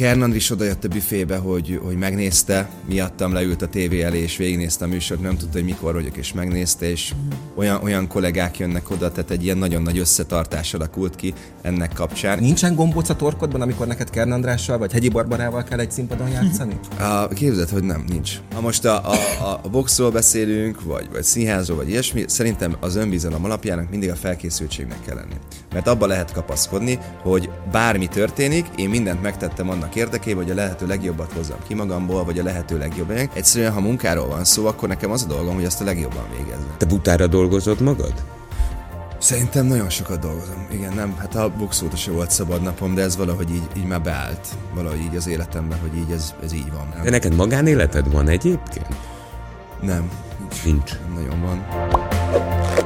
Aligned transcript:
Kern 0.00 0.22
Andris 0.22 0.50
odajött 0.50 0.84
a 0.84 0.88
büfébe, 0.88 1.36
hogy, 1.36 1.80
hogy 1.84 1.96
megnézte, 1.96 2.70
miattam 2.88 3.32
leült 3.32 3.62
a 3.62 3.66
tévé 3.66 4.02
elé, 4.02 4.18
és 4.18 4.36
végignézte 4.36 4.84
a 4.84 4.88
műsort, 4.88 5.20
nem 5.20 5.36
tudta, 5.36 5.52
hogy 5.52 5.64
mikor 5.64 5.94
vagyok, 5.94 6.16
és 6.16 6.32
megnézte, 6.32 6.90
és 6.90 7.12
olyan, 7.54 7.82
olyan 7.82 8.08
kollégák 8.08 8.58
jönnek 8.58 8.90
oda, 8.90 9.12
tehát 9.12 9.30
egy 9.30 9.44
ilyen 9.44 9.58
nagyon 9.58 9.82
nagy 9.82 9.98
összetartás 9.98 10.74
alakult 10.74 11.16
ki 11.16 11.34
ennek 11.62 11.92
kapcsán. 11.92 12.38
Nincsen 12.38 12.74
gombóc 12.74 13.08
a 13.08 13.16
torkodban, 13.16 13.60
amikor 13.60 13.86
neked 13.86 14.10
Kern 14.10 14.32
Andrással 14.32 14.78
vagy 14.78 14.92
Hegyi 14.92 15.08
Barbarával 15.08 15.64
kell 15.64 15.78
egy 15.78 15.90
színpadon 15.90 16.28
játszani? 16.28 16.78
A, 16.98 17.28
képzeld, 17.28 17.68
hogy 17.68 17.84
nem, 17.84 18.04
nincs. 18.08 18.40
Ha 18.54 18.60
most 18.60 18.84
a, 18.84 19.10
a, 19.10 19.14
a, 19.44 19.60
a 19.62 19.68
boxról 19.68 20.10
beszélünk, 20.10 20.82
vagy, 20.82 21.08
vagy 21.12 21.22
színházról, 21.22 21.76
vagy 21.76 21.88
ilyesmi, 21.88 22.24
szerintem 22.26 22.76
az 22.80 22.96
önbizalom 22.96 23.44
alapjának 23.44 23.90
mindig 23.90 24.10
a 24.10 24.16
felkészültségnek 24.16 25.00
kell 25.06 25.14
lenni. 25.14 25.34
Mert 25.72 25.88
abba 25.88 26.06
lehet 26.06 26.32
kapaszkodni, 26.32 26.98
hogy 27.22 27.50
bármi 27.72 28.08
történik, 28.08 28.66
én 28.76 28.88
mindent 28.88 29.22
megtettem 29.22 29.68
annak 29.68 29.89
érdekében, 29.96 30.42
hogy 30.42 30.52
a 30.52 30.54
lehető 30.54 30.86
legjobbat 30.86 31.32
hozzam 31.32 31.58
ki 31.66 31.74
magamból, 31.74 32.24
vagy 32.24 32.38
a 32.38 32.42
lehető 32.42 32.78
legjobb. 32.78 33.10
Egyszerűen, 33.10 33.72
ha 33.72 33.80
munkáról 33.80 34.26
van 34.26 34.44
szó, 34.44 34.66
akkor 34.66 34.88
nekem 34.88 35.10
az 35.10 35.22
a 35.22 35.26
dolgom, 35.26 35.54
hogy 35.54 35.64
azt 35.64 35.80
a 35.80 35.84
legjobban 35.84 36.24
végezzem. 36.36 36.74
Te 36.76 36.86
butára 36.86 37.26
dolgozod 37.26 37.80
magad? 37.80 38.12
Szerintem 39.18 39.66
nagyon 39.66 39.88
sokat 39.88 40.18
dolgozom. 40.18 40.66
Igen, 40.72 40.92
nem, 40.92 41.14
hát 41.18 41.34
a 41.34 41.52
boxóta 41.58 41.96
se 41.96 42.10
volt 42.10 42.30
szabad 42.30 42.62
napom, 42.62 42.94
de 42.94 43.02
ez 43.02 43.16
valahogy 43.16 43.50
így, 43.50 43.68
így 43.76 43.86
már 43.86 44.02
beállt. 44.02 44.48
Valahogy 44.74 45.00
így 45.00 45.16
az 45.16 45.26
életemben, 45.26 45.78
hogy 45.80 45.96
így 45.96 46.10
ez, 46.10 46.34
ez 46.42 46.52
így 46.52 46.72
van. 46.72 46.88
Nem? 46.94 47.04
De 47.04 47.10
neked 47.10 47.34
magánéleted 47.34 48.12
van 48.12 48.28
egyébként? 48.28 48.96
Nem. 49.80 50.10
Nincs. 50.38 50.64
Nincs. 50.64 50.92
Nem 50.92 51.12
nagyon 51.14 51.40
van. 51.40 52.79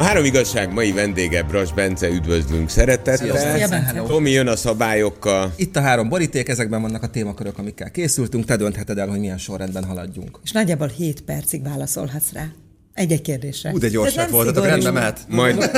A 0.00 0.02
három 0.02 0.24
igazság 0.24 0.72
mai 0.72 0.92
vendége 0.92 1.42
Bras 1.42 1.72
Bence, 1.72 2.08
üdvözlünk 2.08 2.68
szeretettel. 2.68 4.06
Tomi 4.06 4.30
jön 4.30 4.46
a 4.46 4.56
szabályokkal. 4.56 5.52
Itt 5.56 5.76
a 5.76 5.80
három 5.80 6.08
boríték, 6.08 6.48
ezekben 6.48 6.82
vannak 6.82 7.02
a 7.02 7.08
témakörök, 7.08 7.58
amikkel 7.58 7.90
készültünk, 7.90 8.44
te 8.44 8.56
döntheted 8.56 8.98
el, 8.98 9.08
hogy 9.08 9.18
milyen 9.18 9.38
sorrendben 9.38 9.84
haladjunk. 9.84 10.40
És 10.44 10.52
nagyjából 10.52 10.88
7 10.88 11.20
percig 11.20 11.62
válaszolhatsz 11.62 12.32
rá. 12.32 12.46
Egy-egy 12.94 13.20
kérdésre. 13.22 13.70
Ú, 13.70 13.78
de 13.78 13.88
gyorsak 13.88 14.16
nem 14.16 14.30
voltatok, 14.30 14.64
szigorú. 14.64 14.70
rendben 14.82 14.92
mehet. 14.92 15.18
Majd 15.28 15.70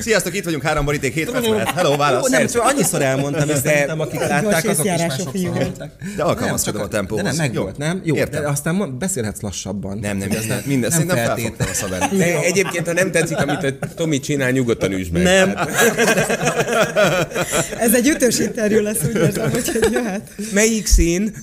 Sziasztok, 0.00 0.34
itt 0.36 0.44
vagyunk, 0.44 0.62
három 0.62 0.84
boríték, 0.84 1.14
hét 1.14 1.30
perc 1.30 1.48
mehet. 1.48 1.68
Hello, 1.70 1.96
válasz. 1.96 2.24
Ó, 2.24 2.28
nem, 2.28 2.46
csak 2.46 2.62
annyiszor 2.62 3.02
elmondtam, 3.02 3.48
és 3.48 3.56
szerintem 3.64 4.00
akik 4.00 4.20
látták, 4.20 4.62
Gyors 4.62 4.78
azok 4.78 4.84
is 4.84 4.90
már 5.00 5.10
sokszor. 5.10 5.72
De 6.16 6.22
alkalmazkodom 6.22 6.80
Nem, 6.80 6.90
a 6.90 6.92
tempóhoz. 6.92 7.24
De 7.24 7.28
nem, 7.28 7.38
meg 7.38 7.54
Jó. 7.54 7.62
volt, 7.62 7.76
nem? 7.76 8.00
Jó, 8.04 8.14
Értem. 8.16 8.42
de 8.42 8.48
aztán 8.48 8.98
beszélhetsz 8.98 9.40
lassabban. 9.40 9.98
Nem, 9.98 10.16
nem, 10.16 10.30
Ez 10.30 10.38
minden, 10.38 10.62
minden, 10.66 10.90
nem 10.90 10.90
szerintem 10.90 11.16
felfogtam 11.16 11.66
a 11.70 11.74
szabályt. 11.74 12.16
de 12.16 12.40
egyébként, 12.40 12.86
ha 12.86 12.92
nem 12.92 13.10
tetszik, 13.10 13.36
amit 13.36 13.64
a 13.80 13.94
Tomi 13.96 14.20
csinál, 14.20 14.50
nyugodtan 14.50 14.92
üsd 14.92 15.12
meg. 15.12 15.22
Nem. 15.22 15.54
Ez 17.78 17.94
egy 17.94 18.08
ütős 18.08 18.38
interjú 18.38 18.80
lesz, 18.80 18.98
úgy 19.08 19.14
érzem, 19.16 19.50
hogy 19.50 19.78
jöhet. 19.92 20.30
Melyik 20.52 20.86
szín? 20.86 21.34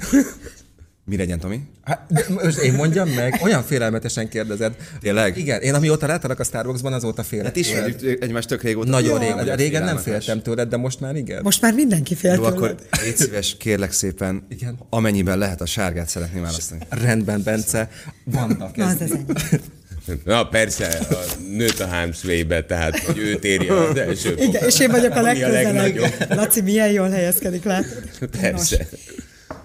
Mi 1.06 1.18
legyen, 1.18 1.40
Tomi? 1.40 1.60
Hát, 1.86 2.06
de 2.10 2.26
most 2.30 2.58
én 2.58 2.74
mondjam 2.74 3.10
meg, 3.10 3.40
olyan 3.44 3.64
félelmetesen 3.64 4.30
kérdezed. 4.30 4.76
Tényleg? 5.02 5.38
Igen, 5.38 5.62
én 5.62 5.74
amióta 5.74 6.08
láttalak 6.08 6.40
a 6.40 6.44
Starbucksban, 6.44 6.94
azóta 6.94 7.24
félek. 7.24 7.46
Hát 7.46 7.56
ismerjük 7.56 8.22
egymást 8.24 8.48
tök 8.48 8.64
régóta. 8.64 8.90
Nagyon 8.90 9.22
Jó, 9.24 9.36
régen. 9.36 9.56
Régen 9.56 9.84
nem 9.84 9.98
féltem 9.98 10.42
tőled, 10.42 10.70
de 10.70 10.78
most 10.78 11.00
már 11.00 11.16
igen. 11.16 11.42
Most 11.44 11.62
már 11.62 11.74
mindenki 11.74 12.16
fél 12.16 12.34
Jó, 12.34 12.38
tőled. 12.38 12.54
akkor 12.58 12.76
légy 13.04 13.18
szíves, 13.18 13.56
kérlek 13.60 13.92
szépen, 13.92 14.46
Igen. 14.50 14.78
amennyiben 14.90 15.38
lehet 15.38 15.62
a 15.62 15.66
sárgát 15.66 16.08
szeretném 16.10 16.42
választani. 16.42 16.82
Rendben, 16.90 17.42
Bence. 17.44 17.90
Vannak. 18.24 18.76
Na, 18.76 18.86
az 18.86 18.96
ennyi. 19.00 19.24
Na 20.26 20.48
persze, 20.48 21.00
a 21.10 21.16
nőtt 21.52 21.80
a 21.80 21.88
Hámsvébe, 21.88 22.64
tehát 22.64 23.00
hogy 23.00 23.18
őt 23.18 23.44
érje 23.44 23.74
az 23.74 23.98
első 23.98 24.32
Igen, 24.34 24.52
fokon. 24.52 24.68
és 24.68 24.80
én 24.80 24.92
vagyok 24.92 25.16
a 25.16 25.22
legközelebb. 25.22 25.74
legnagyobb. 25.74 26.14
Laci 26.30 26.62
milyen 26.62 26.92
jól 26.92 27.10
helyezkedik, 27.10 27.64
látod? 27.64 28.04
Persze. 28.42 28.88
Nos. 28.92 29.00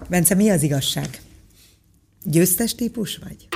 Bence, 0.09 0.35
mi 0.35 0.49
az 0.49 0.63
igazság? 0.63 1.07
Győztes 2.23 2.75
típus 2.75 3.17
vagy? 3.17 3.47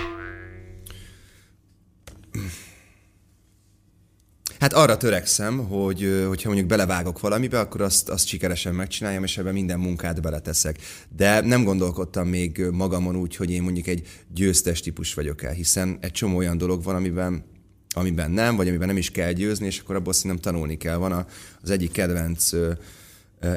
Hát 4.60 4.74
arra 4.74 4.98
törekszem, 4.98 5.58
hogy 5.58 6.24
hogyha 6.28 6.48
mondjuk 6.48 6.70
belevágok 6.70 7.20
valamibe, 7.20 7.60
akkor 7.60 7.82
azt, 7.82 8.10
azt 8.10 8.28
sikeresen 8.28 8.76
megcsináljam, 8.76 9.24
és 9.24 9.38
ebben 9.38 9.54
minden 9.54 9.80
munkát 9.80 10.22
beleteszek. 10.22 10.80
De 11.16 11.42
nem 11.42 11.64
gondolkodtam 11.64 12.28
még 12.28 12.66
magamon 12.72 13.16
úgy, 13.16 13.36
hogy 13.36 13.52
én 13.52 13.64
mondjuk 13.64 13.88
egy 13.88 14.08
győztes 14.34 14.80
típus 14.80 15.14
vagyok 15.14 15.44
el, 15.44 15.54
hiszen 15.54 15.98
egy 16.02 16.12
csomó 16.12 16.38
olyan 16.38 16.58
dolog 16.58 16.84
van, 16.84 16.96
amiben 16.96 17.44
amiben 17.96 18.32
nem, 18.32 18.56
vagy 18.56 18.68
amiben 18.68 18.88
nem 18.88 18.98
is 18.98 19.12
kell 19.12 19.32
győzni, 19.32 19.66
és 19.66 19.80
akkor 19.80 19.96
abból 19.96 20.14
szerintem 20.14 20.40
tanulni 20.52 20.78
kell. 20.78 20.96
Van 20.96 21.12
a, 21.12 21.26
az 21.62 21.70
egyik 21.70 21.92
kedvenc 21.92 22.50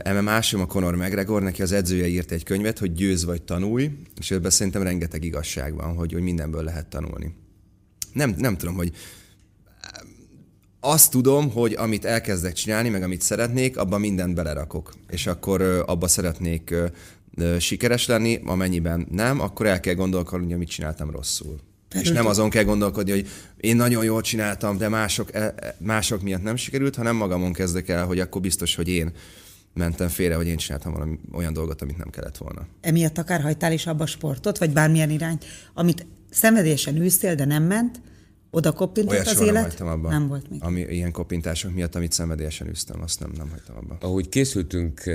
MMA-som, 0.04 0.60
a 0.60 0.66
Conor 0.66 0.97
McGregor, 0.97 1.43
neki 1.43 1.62
az 1.62 1.72
edzője 1.72 2.06
írt 2.06 2.32
egy 2.32 2.43
könyvet, 2.43 2.78
hogy 2.78 2.93
győz 2.93 3.25
vagy 3.25 3.43
tanulj, 3.43 3.91
és 4.21 4.31
ebben 4.31 4.50
szerintem 4.50 4.82
rengeteg 4.82 5.25
igazság 5.25 5.75
van, 5.75 5.94
hogy, 5.94 6.12
hogy 6.12 6.22
mindenből 6.22 6.62
lehet 6.62 6.87
tanulni. 6.87 7.34
Nem, 8.12 8.34
nem 8.38 8.56
tudom, 8.56 8.75
hogy 8.75 8.93
azt 10.81 11.10
tudom, 11.10 11.50
hogy 11.50 11.75
amit 11.75 12.04
elkezdek 12.04 12.53
csinálni, 12.53 12.88
meg 12.88 13.03
amit 13.03 13.21
szeretnék, 13.21 13.76
abban 13.76 14.00
mindent 14.00 14.34
belerakok. 14.34 14.93
És 15.09 15.26
akkor 15.26 15.62
abba 15.87 16.09
szeretnék 16.09 16.75
sikeres 17.59 18.06
lenni, 18.06 18.41
amennyiben 18.44 19.06
nem, 19.10 19.41
akkor 19.41 19.66
el 19.66 19.81
kell 19.81 19.94
gondolkodni, 19.94 20.49
hogy 20.49 20.59
mit 20.59 20.69
csináltam 20.69 21.10
rosszul. 21.10 21.60
És 21.94 22.10
nem 22.10 22.26
azon 22.26 22.50
kell 22.50 22.65
gondolkodni, 22.65 23.10
hogy 23.10 23.28
én 23.56 23.76
nagyon 23.76 24.05
jól 24.05 24.20
csináltam, 24.20 24.78
de 24.78 24.88
mások, 24.88 25.34
e- 25.34 25.55
e- 25.56 25.76
mások 25.78 26.22
miatt 26.22 26.43
nem 26.43 26.56
sikerült, 26.56 26.97
hanem 26.97 27.16
magamon 27.16 27.53
kezdek 27.53 27.88
el, 27.88 28.06
hogy 28.06 28.20
akkor 28.20 28.41
biztos, 28.41 28.75
hogy 28.75 28.88
én 28.88 29.12
mentem 29.74 30.08
félre, 30.08 30.34
hogy 30.34 30.46
én 30.46 30.56
csináltam 30.56 30.92
valami 30.92 31.18
olyan 31.32 31.52
dolgot, 31.52 31.82
amit 31.82 31.98
nem 31.98 32.10
kellett 32.10 32.36
volna. 32.36 32.66
Emiatt 32.80 33.18
akár 33.18 33.40
hagytál 33.40 33.72
is 33.72 33.86
abba 33.86 34.02
a 34.02 34.06
sportot, 34.06 34.58
vagy 34.58 34.72
bármilyen 34.72 35.10
irányt, 35.10 35.44
amit 35.74 36.06
szenvedélyesen 36.30 36.96
űztél, 36.96 37.34
de 37.34 37.44
nem 37.44 37.62
ment, 37.62 38.00
oda 38.50 38.72
koppintott 38.72 39.12
Olyat 39.12 39.26
az 39.26 39.38
nem 39.38 39.46
élet? 39.46 39.62
hagytam 39.62 39.86
abban. 39.86 40.10
Nem 40.10 40.28
volt 40.28 40.50
még. 40.50 40.62
Ami, 40.62 40.80
ilyen 40.80 41.12
kopintások 41.12 41.74
miatt, 41.74 41.94
amit 41.94 42.12
szenvedélyesen 42.12 42.68
üztem, 42.68 43.02
azt 43.02 43.20
nem, 43.20 43.32
nem 43.36 43.50
hagytam 43.50 43.76
abban. 43.76 43.96
Ahogy 44.00 44.28
készültünk 44.28 45.06
eh, 45.06 45.14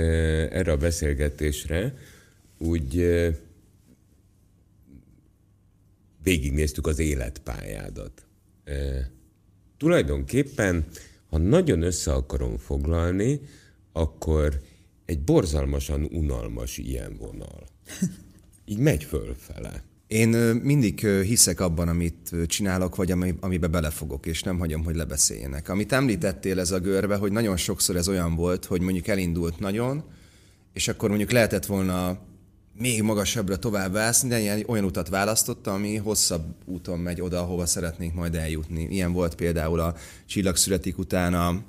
erre 0.50 0.72
a 0.72 0.76
beszélgetésre, 0.76 1.94
úgy 2.58 2.98
eh, 2.98 3.34
végignéztük 6.22 6.86
az 6.86 6.98
életpályádat. 6.98 8.26
Eh, 8.64 9.06
Tulajdonképpen, 9.76 10.84
ha 11.30 11.38
nagyon 11.38 11.82
össze 11.82 12.12
akarom 12.12 12.56
foglalni, 12.56 13.40
akkor 13.96 14.60
egy 15.04 15.20
borzalmasan 15.20 16.08
unalmas 16.12 16.78
ilyen 16.78 17.16
vonal. 17.18 17.62
Így 18.64 18.78
megy 18.78 19.04
fölfele. 19.04 19.82
Én 20.06 20.28
mindig 20.62 21.06
hiszek 21.06 21.60
abban, 21.60 21.88
amit 21.88 22.30
csinálok, 22.46 22.96
vagy 22.96 23.10
ami, 23.10 23.34
amiben 23.40 23.70
belefogok, 23.70 24.26
és 24.26 24.42
nem 24.42 24.58
hagyom, 24.58 24.84
hogy 24.84 24.94
lebeszéljenek. 24.94 25.68
Amit 25.68 25.92
említettél 25.92 26.60
ez 26.60 26.70
a 26.70 26.80
görbe, 26.80 27.16
hogy 27.16 27.32
nagyon 27.32 27.56
sokszor 27.56 27.96
ez 27.96 28.08
olyan 28.08 28.34
volt, 28.34 28.64
hogy 28.64 28.80
mondjuk 28.80 29.06
elindult 29.06 29.58
nagyon, 29.58 30.04
és 30.72 30.88
akkor 30.88 31.08
mondjuk 31.08 31.30
lehetett 31.30 31.66
volna 31.66 32.18
még 32.78 33.02
magasabbra 33.02 33.56
tovább 33.56 33.92
vászni, 33.92 34.28
de 34.28 34.40
ilyen, 34.40 34.64
olyan 34.66 34.84
utat 34.84 35.08
választotta, 35.08 35.72
ami 35.72 35.96
hosszabb 35.96 36.54
úton 36.64 36.98
megy 36.98 37.20
oda, 37.20 37.40
ahova 37.40 37.66
szeretnénk 37.66 38.14
majd 38.14 38.34
eljutni. 38.34 38.86
Ilyen 38.90 39.12
volt 39.12 39.34
például 39.34 39.80
a 39.80 39.94
Csillagszületik 40.26 40.98
után 40.98 41.34
a, 41.34 41.62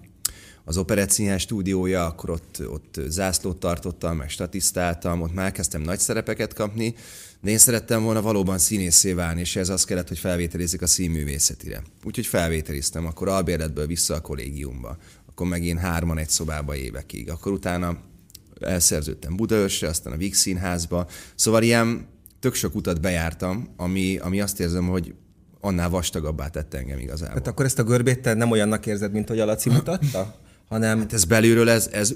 az 0.66 0.78
Operettszínház 0.78 1.42
stúdiója, 1.42 2.06
akkor 2.06 2.30
ott, 2.30 2.62
ott 2.68 3.00
zászlót 3.08 3.60
tartottam, 3.60 4.18
meg 4.18 4.30
statisztáltam, 4.30 5.22
ott 5.22 5.34
már 5.34 5.52
kezdtem 5.52 5.82
nagy 5.82 6.00
szerepeket 6.00 6.54
kapni, 6.54 6.96
de 7.42 7.52
én 7.52 7.58
szerettem 7.58 8.04
volna 8.04 8.22
valóban 8.22 8.58
színészé 8.58 9.14
válni, 9.14 9.40
és 9.40 9.56
ez 9.56 9.70
az 9.70 9.84
kellett, 9.84 10.08
hogy 10.08 10.20
felvételizzek 10.20 10.82
a 10.82 10.88
színművészetire. 10.88 11.82
Úgyhogy 12.04 12.26
felvételiztem, 12.26 13.06
akkor 13.06 13.28
albérletből 13.28 13.88
vissza 13.88 14.14
a 14.14 14.22
kollégiumba. 14.22 14.98
Akkor 15.30 15.48
meg 15.48 15.64
én 15.64 15.78
hárman 15.78 16.18
egy 16.18 16.30
szobába 16.30 16.76
évekig. 16.76 17.30
Akkor 17.30 17.52
utána 17.52 17.98
elszerződtem 18.60 19.36
Budaörsre, 19.36 19.88
aztán 19.88 20.14
a 20.14 20.18
Víg 20.18 20.34
Színházba. 20.34 21.08
Szóval 21.36 21.64
ilyen 21.64 22.08
tök 22.40 22.54
sok 22.54 22.76
utat 22.76 23.02
bejártam, 23.02 23.74
ami, 23.78 24.18
ami 24.18 24.42
azt 24.42 24.60
érzem, 24.60 24.88
hogy 24.88 25.14
annál 25.60 25.90
vastagabbá 25.90 26.48
tette 26.48 26.78
engem 26.78 27.00
igazából. 27.00 27.36
Hát 27.36 27.48
akkor 27.48 27.66
ezt 27.66 27.80
a 27.80 27.84
görbét 27.84 28.22
te 28.22 28.34
nem 28.34 28.52
olyannak 28.52 28.86
érzed, 28.86 29.12
mint 29.12 29.28
hogy 29.28 29.40
a 29.40 29.46
Laci 29.46 29.70
mutatta? 29.70 30.36
Hanem 30.68 31.00
Hát 31.00 31.14
ez 31.14 31.26
belülről, 31.26 31.70
ez, 31.70 31.90
ez 31.92 32.16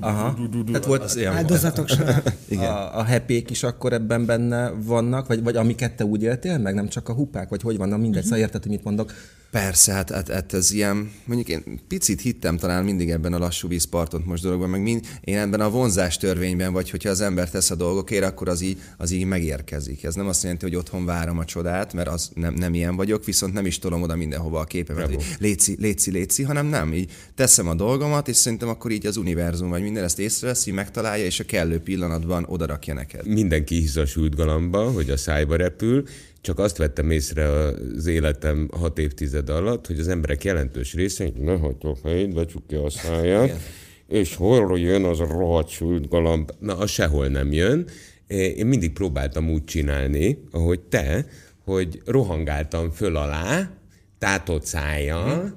Aha. 0.00 0.38
Tehát 0.66 0.84
volt 0.84 1.02
az 1.02 1.16
ilyen 1.16 1.32
Áldozatok. 1.32 1.88
Igen. 2.48 2.70
a, 2.70 2.98
a 2.98 3.04
happy 3.04 3.44
is 3.48 3.62
akkor 3.62 3.92
ebben 3.92 4.26
benne 4.26 4.70
vannak, 4.70 5.26
vagy, 5.26 5.42
vagy 5.42 5.56
amiket 5.56 5.92
te 5.92 6.04
úgy 6.04 6.22
éltél 6.22 6.58
meg, 6.58 6.74
nem 6.74 6.88
csak 6.88 7.08
a 7.08 7.12
hupák, 7.12 7.48
vagy 7.48 7.62
hogy 7.62 7.76
van, 7.76 7.88
na 7.88 7.96
mindegy, 7.96 8.22
szóval 8.22 8.38
érted, 8.38 8.62
hogy 8.62 8.70
mit 8.70 8.84
mondok. 8.84 9.12
Persze, 9.52 9.92
hát, 9.92 10.10
hát, 10.10 10.28
hát 10.28 10.52
ez 10.52 10.70
ilyen, 10.70 11.12
mondjuk 11.24 11.48
én 11.48 11.80
picit 11.88 12.20
hittem 12.20 12.56
talán 12.56 12.84
mindig 12.84 13.10
ebben 13.10 13.32
a 13.32 13.38
lassú 13.38 13.68
vízparton 13.68 14.22
most 14.26 14.42
dologban, 14.42 14.70
meg 14.70 14.82
mind, 14.82 15.06
én 15.20 15.38
ebben 15.38 15.60
a 15.60 15.70
vonzás 15.70 16.16
törvényben, 16.16 16.72
vagy 16.72 16.90
hogyha 16.90 17.10
az 17.10 17.20
ember 17.20 17.50
tesz 17.50 17.70
a 17.70 17.74
dolgokért, 17.74 18.24
akkor 18.24 18.48
az 18.48 18.60
így, 18.60 18.78
az 18.96 19.10
így 19.10 19.24
megérkezik. 19.24 20.04
Ez 20.04 20.14
nem 20.14 20.26
azt 20.26 20.42
jelenti, 20.42 20.64
hogy 20.64 20.76
otthon 20.76 21.04
várom 21.04 21.38
a 21.38 21.44
csodát, 21.44 21.92
mert 21.92 22.08
az 22.08 22.30
nem, 22.34 22.54
nem 22.54 22.74
ilyen 22.74 22.96
vagyok, 22.96 23.24
viszont 23.24 23.52
nem 23.52 23.66
is 23.66 23.78
tolom 23.78 24.02
oda 24.02 24.16
mindenhova 24.16 24.60
a 24.60 24.64
képemet, 24.64 25.06
hogy 25.06 25.24
léci, 25.38 25.76
léci, 25.80 26.10
léci, 26.10 26.42
hanem 26.42 26.66
nem, 26.66 26.94
így 26.94 27.10
teszem 27.34 27.68
a 27.68 27.74
dolgomat, 27.74 28.28
és 28.28 28.36
szerintem 28.36 28.68
akkor 28.68 28.90
így 28.90 29.06
az 29.06 29.16
univerzum, 29.16 29.68
vagy 29.68 29.82
minden 29.82 30.04
ezt 30.04 30.18
észreveszi, 30.18 30.70
megtalálja, 30.70 31.24
és 31.24 31.40
a 31.40 31.44
kellő 31.44 31.80
pillanatban 31.80 32.44
odarakja 32.48 32.94
neked. 32.94 33.26
Mindenki 33.26 33.74
hisz 33.74 33.96
a 33.96 34.06
sült 34.06 34.34
galamba, 34.34 34.90
hogy 34.90 35.10
a 35.10 35.16
szájba 35.16 35.56
repül, 35.56 36.04
csak 36.42 36.58
azt 36.58 36.76
vettem 36.76 37.10
észre 37.10 37.48
az 37.48 38.06
életem 38.06 38.68
hat 38.72 38.98
évtized 38.98 39.48
alatt, 39.48 39.86
hogy 39.86 39.98
az 39.98 40.08
emberek 40.08 40.44
jelentős 40.44 40.94
része, 40.94 41.24
hogy 41.24 41.34
ne 41.34 41.56
hagyjuk 41.56 41.98
helyét, 42.02 42.34
becsukja 42.34 42.84
a 42.84 42.90
száját, 42.90 43.60
és 44.08 44.34
hol 44.34 44.78
jön 44.78 45.04
az 45.04 45.20
a 45.20 45.26
rohadt 45.26 45.68
sült 45.68 46.08
galamb? 46.08 46.50
Na, 46.58 46.76
az 46.76 46.90
sehol 46.90 47.26
nem 47.26 47.52
jön. 47.52 47.86
Én 48.26 48.66
mindig 48.66 48.92
próbáltam 48.92 49.50
úgy 49.50 49.64
csinálni, 49.64 50.44
ahogy 50.50 50.80
te, 50.80 51.26
hogy 51.64 52.02
rohangáltam 52.04 52.90
föl 52.90 53.16
alá, 53.16 53.70
tátott 54.18 54.64
szája, 54.64 55.54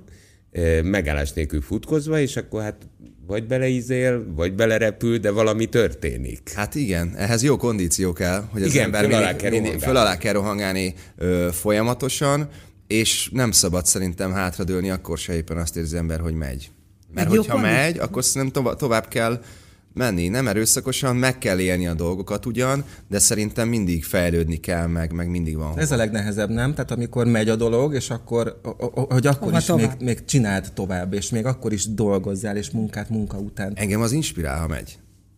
hmm. 0.51 0.87
megállás 0.87 1.33
nélkül 1.33 1.61
futkozva, 1.61 2.19
és 2.19 2.37
akkor 2.37 2.61
hát 2.61 2.87
vagy 3.27 3.47
beleízél, 3.47 4.33
vagy 4.35 4.53
belerepül, 4.53 5.17
de 5.17 5.31
valami 5.31 5.65
történik. 5.65 6.51
Hát 6.55 6.75
igen, 6.75 7.13
ehhez 7.17 7.43
jó 7.43 7.57
kondíció 7.57 8.13
kell, 8.13 8.43
hogy 8.51 8.61
az 8.61 8.73
Igen, 8.73 8.83
ember 8.83 9.03
föl 9.03 9.13
alá 9.13 9.35
kell 9.35 9.51
mindig, 9.51 9.79
föl 9.79 9.95
alá 9.95 10.17
kell 10.17 10.33
rohangálni 10.33 10.93
ö, 11.15 11.49
folyamatosan, 11.51 12.49
és 12.87 13.29
nem 13.31 13.51
szabad 13.51 13.85
szerintem 13.85 14.31
hátradőlni, 14.31 14.89
akkor 14.89 15.17
se 15.17 15.35
éppen 15.35 15.57
azt 15.57 15.77
érzi 15.77 15.93
az 15.93 15.99
ember, 15.99 16.19
hogy 16.19 16.33
megy. 16.33 16.71
Mert 17.13 17.33
jó 17.33 17.35
hogyha 17.41 17.57
megy, 17.57 17.97
akkor 17.97 18.23
szerintem 18.23 18.63
tovább, 18.63 18.77
tovább 18.77 19.07
kell 19.07 19.41
menni, 19.95 20.27
nem 20.27 20.47
erőszakosan, 20.47 21.15
meg 21.15 21.37
kell 21.37 21.59
élni 21.59 21.87
a 21.87 21.93
dolgokat 21.93 22.45
ugyan, 22.45 22.83
de 23.07 23.19
szerintem 23.19 23.67
mindig 23.67 24.03
fejlődni 24.03 24.59
kell, 24.59 24.87
meg, 24.87 25.11
meg 25.11 25.29
mindig 25.29 25.57
van. 25.57 25.79
Ez 25.79 25.91
a 25.91 25.95
legnehezebb, 25.95 26.49
nem? 26.49 26.73
Tehát 26.73 26.91
amikor 26.91 27.25
megy 27.25 27.49
a 27.49 27.55
dolog, 27.55 27.93
és 27.93 28.09
akkor, 28.09 28.59
hogy 28.93 29.27
akkor 29.27 29.47
Hova 29.47 29.57
is 29.57 29.67
még, 29.67 29.79
tovább? 29.81 30.01
még 30.01 30.25
csináld 30.25 30.71
tovább, 30.73 31.13
és 31.13 31.29
még 31.29 31.45
akkor 31.45 31.73
is 31.73 31.85
dolgozzál, 31.93 32.57
és 32.57 32.69
munkát 32.69 33.09
munka 33.09 33.37
után. 33.37 33.73
Engem 33.75 34.01
az 34.01 34.11
inspirál, 34.11 34.59
ha 34.59 34.67
megy. 34.67 34.97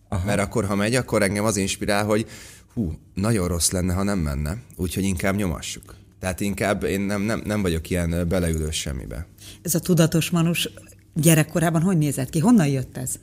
Aha. 0.09 0.25
Mert 0.25 0.39
akkor, 0.39 0.65
ha 0.65 0.75
megy, 0.75 0.95
akkor 0.95 1.21
engem 1.21 1.45
az 1.45 1.57
inspirál, 1.57 2.05
hogy 2.05 2.25
hú, 2.73 2.91
nagyon 3.13 3.47
rossz 3.47 3.71
lenne, 3.71 3.93
ha 3.93 4.03
nem 4.03 4.19
menne, 4.19 4.57
úgyhogy 4.75 5.03
inkább 5.03 5.35
nyomassuk. 5.35 5.95
Tehát 6.19 6.39
inkább 6.39 6.83
én 6.83 7.01
nem, 7.01 7.21
nem, 7.21 7.41
nem 7.45 7.61
vagyok 7.61 7.89
ilyen 7.89 8.27
beleülős 8.27 8.75
semmibe. 8.75 9.27
Ez 9.61 9.75
a 9.75 9.79
tudatos 9.79 10.29
manus 10.29 10.69
gyerekkorában 11.13 11.81
hogy 11.81 11.97
nézett 11.97 12.29
ki? 12.29 12.39
Honnan 12.39 12.67
jött 12.67 12.97
ez? 12.97 13.19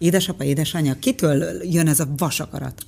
Édesapa, 0.00 0.44
édesanyja, 0.44 0.98
kitől 0.98 1.62
jön 1.62 1.88
ez 1.88 2.00
a 2.00 2.08
vasakarat? 2.16 2.82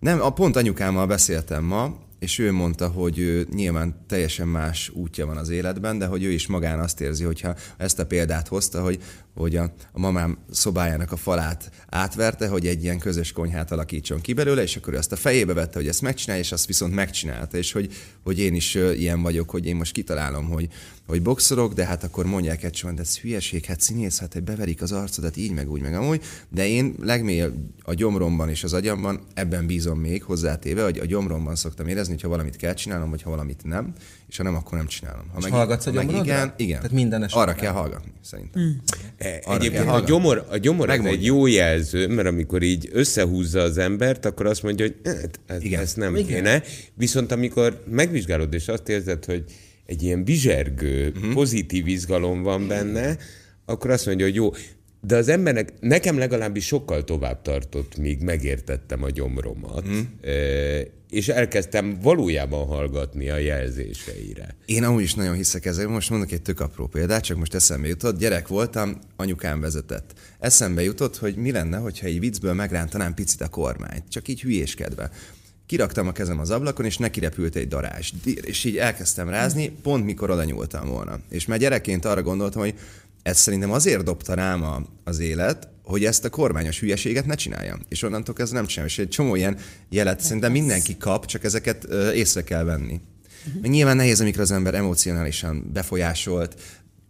Nem, 0.00 0.20
a 0.20 0.30
pont 0.30 0.56
anyukámmal 0.56 1.06
beszéltem 1.06 1.64
ma, 1.64 1.96
és 2.18 2.38
ő 2.38 2.52
mondta, 2.52 2.88
hogy 2.88 3.18
ő 3.18 3.46
nyilván 3.54 4.04
teljesen 4.08 4.48
más 4.48 4.88
útja 4.94 5.26
van 5.26 5.36
az 5.36 5.48
életben, 5.48 5.98
de 5.98 6.06
hogy 6.06 6.24
ő 6.24 6.30
is 6.30 6.46
magán 6.46 6.80
azt 6.80 7.00
érzi, 7.00 7.24
hogyha 7.24 7.54
ezt 7.76 7.98
a 7.98 8.06
példát 8.06 8.48
hozta, 8.48 8.82
hogy, 8.82 9.02
hogy 9.34 9.56
a, 9.56 9.74
a 9.92 9.98
mamám 9.98 10.38
szobájának 10.50 11.12
a 11.12 11.16
falát 11.16 11.70
átverte, 11.88 12.48
hogy 12.48 12.66
egy 12.66 12.82
ilyen 12.82 12.98
közös 12.98 13.32
konyhát 13.32 13.72
alakítson 13.72 14.20
ki 14.20 14.32
belőle, 14.32 14.62
és 14.62 14.76
akkor 14.76 14.92
ő 14.92 14.96
azt 14.96 15.12
a 15.12 15.16
fejébe 15.16 15.52
vette, 15.52 15.78
hogy 15.78 15.88
ezt 15.88 16.02
megcsinálja, 16.02 16.42
és 16.42 16.52
azt 16.52 16.66
viszont 16.66 16.94
megcsinálta, 16.94 17.56
és 17.56 17.72
hogy, 17.72 17.92
hogy 18.22 18.38
én 18.38 18.54
is 18.54 18.74
ilyen 18.74 19.22
vagyok, 19.22 19.50
hogy 19.50 19.66
én 19.66 19.76
most 19.76 19.92
kitalálom, 19.92 20.48
hogy, 20.48 20.68
hogy 21.06 21.22
boxolok, 21.22 21.72
de 21.72 21.84
hát 21.84 22.04
akkor 22.04 22.26
mondják 22.26 22.62
egy 22.62 22.84
de 22.94 23.00
ez 23.00 23.18
hülyeség, 23.18 23.64
hát 23.64 23.80
színész, 23.80 24.18
hát 24.18 24.32
hogy 24.32 24.42
beverik 24.42 24.82
az 24.82 24.92
arcodat 24.92 25.36
így, 25.36 25.52
meg 25.52 25.70
úgy, 25.70 25.80
meg 25.80 25.94
amúgy, 25.94 26.22
de 26.48 26.68
én 26.68 26.94
legmélyebb 27.00 27.54
a 27.82 27.94
gyomromban 27.94 28.48
és 28.48 28.64
az 28.64 28.72
agyamban 28.72 29.20
ebben 29.34 29.66
bízom 29.66 29.98
még 29.98 30.22
hozzátéve, 30.22 30.82
hogy 30.82 30.98
a 30.98 31.04
gyomromban 31.04 31.56
szoktam 31.56 31.86
érezni, 31.86 32.12
hogy 32.12 32.22
ha 32.22 32.28
valamit 32.28 32.56
kell 32.56 32.74
csinálnom, 32.74 33.10
vagy 33.10 33.22
ha 33.22 33.30
valamit 33.30 33.64
nem, 33.64 33.94
és 34.28 34.36
ha 34.36 34.42
nem, 34.42 34.54
akkor 34.54 34.78
nem 34.78 34.86
csinálom. 34.86 35.24
Ha 35.32 35.38
És 35.38 35.46
hallgatsz 35.46 35.86
a 35.86 35.90
ha 35.90 35.96
meg 35.96 36.06
gyomrodra? 36.06 36.32
igen, 36.32 36.54
igen. 36.56 36.76
Tehát 36.76 36.92
minden 36.92 37.22
esetben. 37.22 37.48
Arra 37.48 37.54
kell 37.54 37.72
hallgatni, 37.72 38.12
szerintem. 38.20 38.62
Mm. 38.62 38.70
Arra 39.44 39.56
Egyébként 39.56 39.88
a 39.88 40.00
gyomor, 40.00 40.46
a 40.50 40.56
gyomor 40.56 40.90
ez 40.90 41.04
egy 41.04 41.24
jó 41.24 41.46
jelző, 41.46 42.08
mert 42.08 42.28
amikor 42.28 42.62
így 42.62 42.88
összehúzza 42.92 43.60
az 43.60 43.78
embert, 43.78 44.24
akkor 44.24 44.46
azt 44.46 44.62
mondja, 44.62 44.84
hogy 44.84 44.96
hát, 45.04 45.40
ez, 45.46 45.62
Igen. 45.62 45.80
ezt 45.80 45.96
nem 45.96 46.16
Igen. 46.16 46.26
kéne. 46.26 46.62
Viszont 46.94 47.32
amikor 47.32 47.82
megvizsgálod, 47.90 48.54
és 48.54 48.68
azt 48.68 48.88
érzed, 48.88 49.24
hogy 49.24 49.44
egy 49.86 50.02
ilyen 50.02 50.24
bizsergő, 50.24 51.12
uh-huh. 51.16 51.32
pozitív 51.32 51.86
izgalom 51.86 52.42
van 52.42 52.68
benne, 52.68 53.16
akkor 53.64 53.90
azt 53.90 54.06
mondja, 54.06 54.26
hogy 54.26 54.34
jó, 54.34 54.50
de 55.06 55.16
az 55.16 55.28
embernek, 55.28 55.72
nekem 55.80 56.18
legalábbis 56.18 56.66
sokkal 56.66 57.04
tovább 57.04 57.42
tartott, 57.42 57.96
míg 57.96 58.20
megértettem 58.20 59.02
a 59.02 59.10
gyomromat, 59.10 59.86
uh-huh. 59.86 59.98
és 61.10 61.28
elkezdtem 61.28 61.98
valójában 62.02 62.66
hallgatni 62.66 63.30
a 63.30 63.36
jelzéseire. 63.36 64.56
Én 64.66 64.84
amúgy 64.84 65.02
is 65.02 65.14
nagyon 65.14 65.34
hiszek 65.34 65.66
ezzel. 65.66 65.88
Most 65.88 66.10
mondok 66.10 66.32
egy 66.32 66.42
tök 66.42 66.60
apró 66.60 66.86
példát, 66.86 67.22
csak 67.22 67.36
most 67.36 67.54
eszembe 67.54 67.88
jutott. 67.88 68.18
Gyerek 68.18 68.48
voltam, 68.48 68.98
anyukám 69.16 69.60
vezetett. 69.60 70.12
Eszembe 70.38 70.82
jutott, 70.82 71.16
hogy 71.16 71.36
mi 71.36 71.52
lenne, 71.52 71.76
hogyha 71.76 72.06
így 72.06 72.20
viccből 72.20 72.52
megrántanám 72.52 73.14
picit 73.14 73.40
a 73.40 73.48
kormányt. 73.48 74.08
Csak 74.08 74.28
így 74.28 74.40
hülyéskedve. 74.40 75.10
Kiraktam 75.66 76.06
a 76.06 76.12
kezem 76.12 76.38
az 76.38 76.50
ablakon, 76.50 76.86
és 76.86 76.96
neki 76.96 77.20
repült 77.20 77.56
egy 77.56 77.68
darázs. 77.68 78.12
Dír, 78.24 78.40
És 78.44 78.64
így 78.64 78.76
elkezdtem 78.76 79.28
rázni, 79.28 79.70
pont 79.82 80.04
mikor 80.04 80.30
oda 80.30 80.44
nyúltam 80.44 80.88
volna. 80.88 81.18
És 81.28 81.46
már 81.46 81.58
gyerekként 81.58 82.04
arra 82.04 82.22
gondoltam, 82.22 82.60
hogy 82.60 82.74
ez 83.22 83.38
szerintem 83.38 83.72
azért 83.72 84.04
dobta 84.04 84.34
rám 84.34 84.62
a, 84.62 84.82
az 85.04 85.18
élet, 85.18 85.68
hogy 85.82 86.04
ezt 86.04 86.24
a 86.24 86.30
kormányos 86.30 86.80
hülyeséget 86.80 87.26
ne 87.26 87.34
csináljam. 87.34 87.80
És 87.88 88.02
onnantól 88.02 88.34
kezdve 88.34 88.58
nem 88.58 88.66
csinálom. 88.66 88.90
És 88.90 88.98
egy 88.98 89.08
csomó 89.08 89.34
ilyen 89.34 89.58
jelet 89.88 90.20
szerintem 90.20 90.52
mindenki 90.52 90.96
kap, 90.96 91.26
csak 91.26 91.44
ezeket 91.44 91.84
észre 92.14 92.44
kell 92.44 92.64
venni. 92.64 93.00
Meg 93.60 93.70
nyilván 93.70 93.96
nehéz, 93.96 94.20
amikor 94.20 94.40
az 94.40 94.50
ember 94.50 94.74
emocionálisan 94.74 95.70
befolyásolt, 95.72 96.60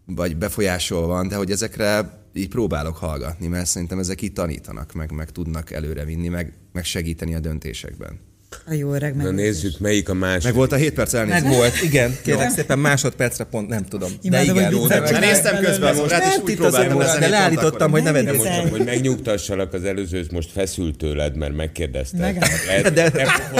vagy 0.06 0.37
befolyásol 0.37 1.06
van, 1.06 1.29
de 1.29 1.37
hogy 1.37 1.50
ezekre 1.50 2.20
így 2.35 2.49
próbálok 2.49 2.97
hallgatni, 2.97 3.47
mert 3.47 3.67
szerintem 3.67 3.99
ezek 3.99 4.23
így 4.23 4.32
tanítanak, 4.32 4.93
meg, 4.93 5.11
meg 5.11 5.31
tudnak 5.31 5.70
előre 5.70 6.05
vinni, 6.05 6.29
meg, 6.29 6.53
meg 6.73 6.85
segíteni 6.85 7.35
a 7.35 7.41
döntésekben. 7.41 8.19
A 8.66 8.72
jó 8.72 8.93
öreg 8.94 9.16
Na 9.16 9.31
nézzük, 9.31 9.78
melyik 9.78 10.08
a 10.08 10.14
másik. 10.14 10.44
Meg 10.44 10.54
volt 10.54 10.72
a 10.72 10.76
7 10.76 10.93
perc 10.93 11.14
elnézést. 11.14 11.44
Meg 11.44 11.52
volt, 11.52 11.82
igen. 11.82 12.16
Kérlek 12.22 12.50
szépen 12.50 12.78
másodpercre 12.78 13.44
pont, 13.44 13.69
nem 13.69 13.84
tudom. 13.84 14.10
De 14.22 14.43
igen, 14.43 14.70
jó, 14.70 14.87
de, 14.87 14.94
csak 14.94 15.10
Mert 15.10 15.25
néztem 15.25 15.62
közben 15.62 15.93
az 15.93 15.99
órát, 15.99 16.26
és 16.26 16.38
úgy 16.43 16.50
itt 16.50 16.60
az 16.60 16.78
próbáltam 16.78 17.20
de 17.20 17.28
leállítottam, 17.28 17.90
hogy 17.90 18.02
ne 18.02 18.10
Nem 18.10 18.25
viccelj. 18.25 18.60
most. 18.60 18.70
Hogy 18.70 18.84
megnyugtassalak 18.84 19.72
az 19.72 19.84
előző, 19.84 20.26
most 20.32 20.50
feszült 20.50 20.96
tőled, 20.96 21.37
mert 21.37 21.54
megkérdezted. 21.56 22.20
Lehet- 22.20 22.93
De 22.94 23.12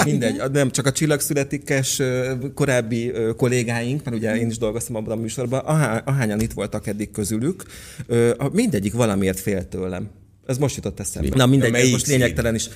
mindegy, 0.05 0.41
nem 0.53 0.71
csak 0.71 0.87
a 0.87 0.93
csillagszületikes 0.93 2.01
korábbi 2.55 3.13
kollégáink, 3.37 4.05
mert 4.05 4.17
ugye 4.17 4.37
én 4.37 4.49
is 4.49 4.59
dolgoztam 4.59 4.97
abban 4.97 5.19
a 5.19 5.21
műsorban, 5.21 5.61
ahá, 5.61 6.03
ahányan 6.05 6.41
itt 6.41 6.53
voltak 6.53 6.87
eddig 6.87 7.11
közülük, 7.11 7.65
mindegyik 8.53 8.93
valamiért 8.93 9.41
fél 9.41 9.69
tőlem. 9.69 10.09
Ez 10.47 10.59
most 10.59 10.77
jutott 10.77 11.01
eszembe. 11.01 11.37
Na 11.37 11.47
mindegy, 11.47 11.91
most 11.91 12.07
lényegtelen 12.07 12.55
is. 12.55 12.69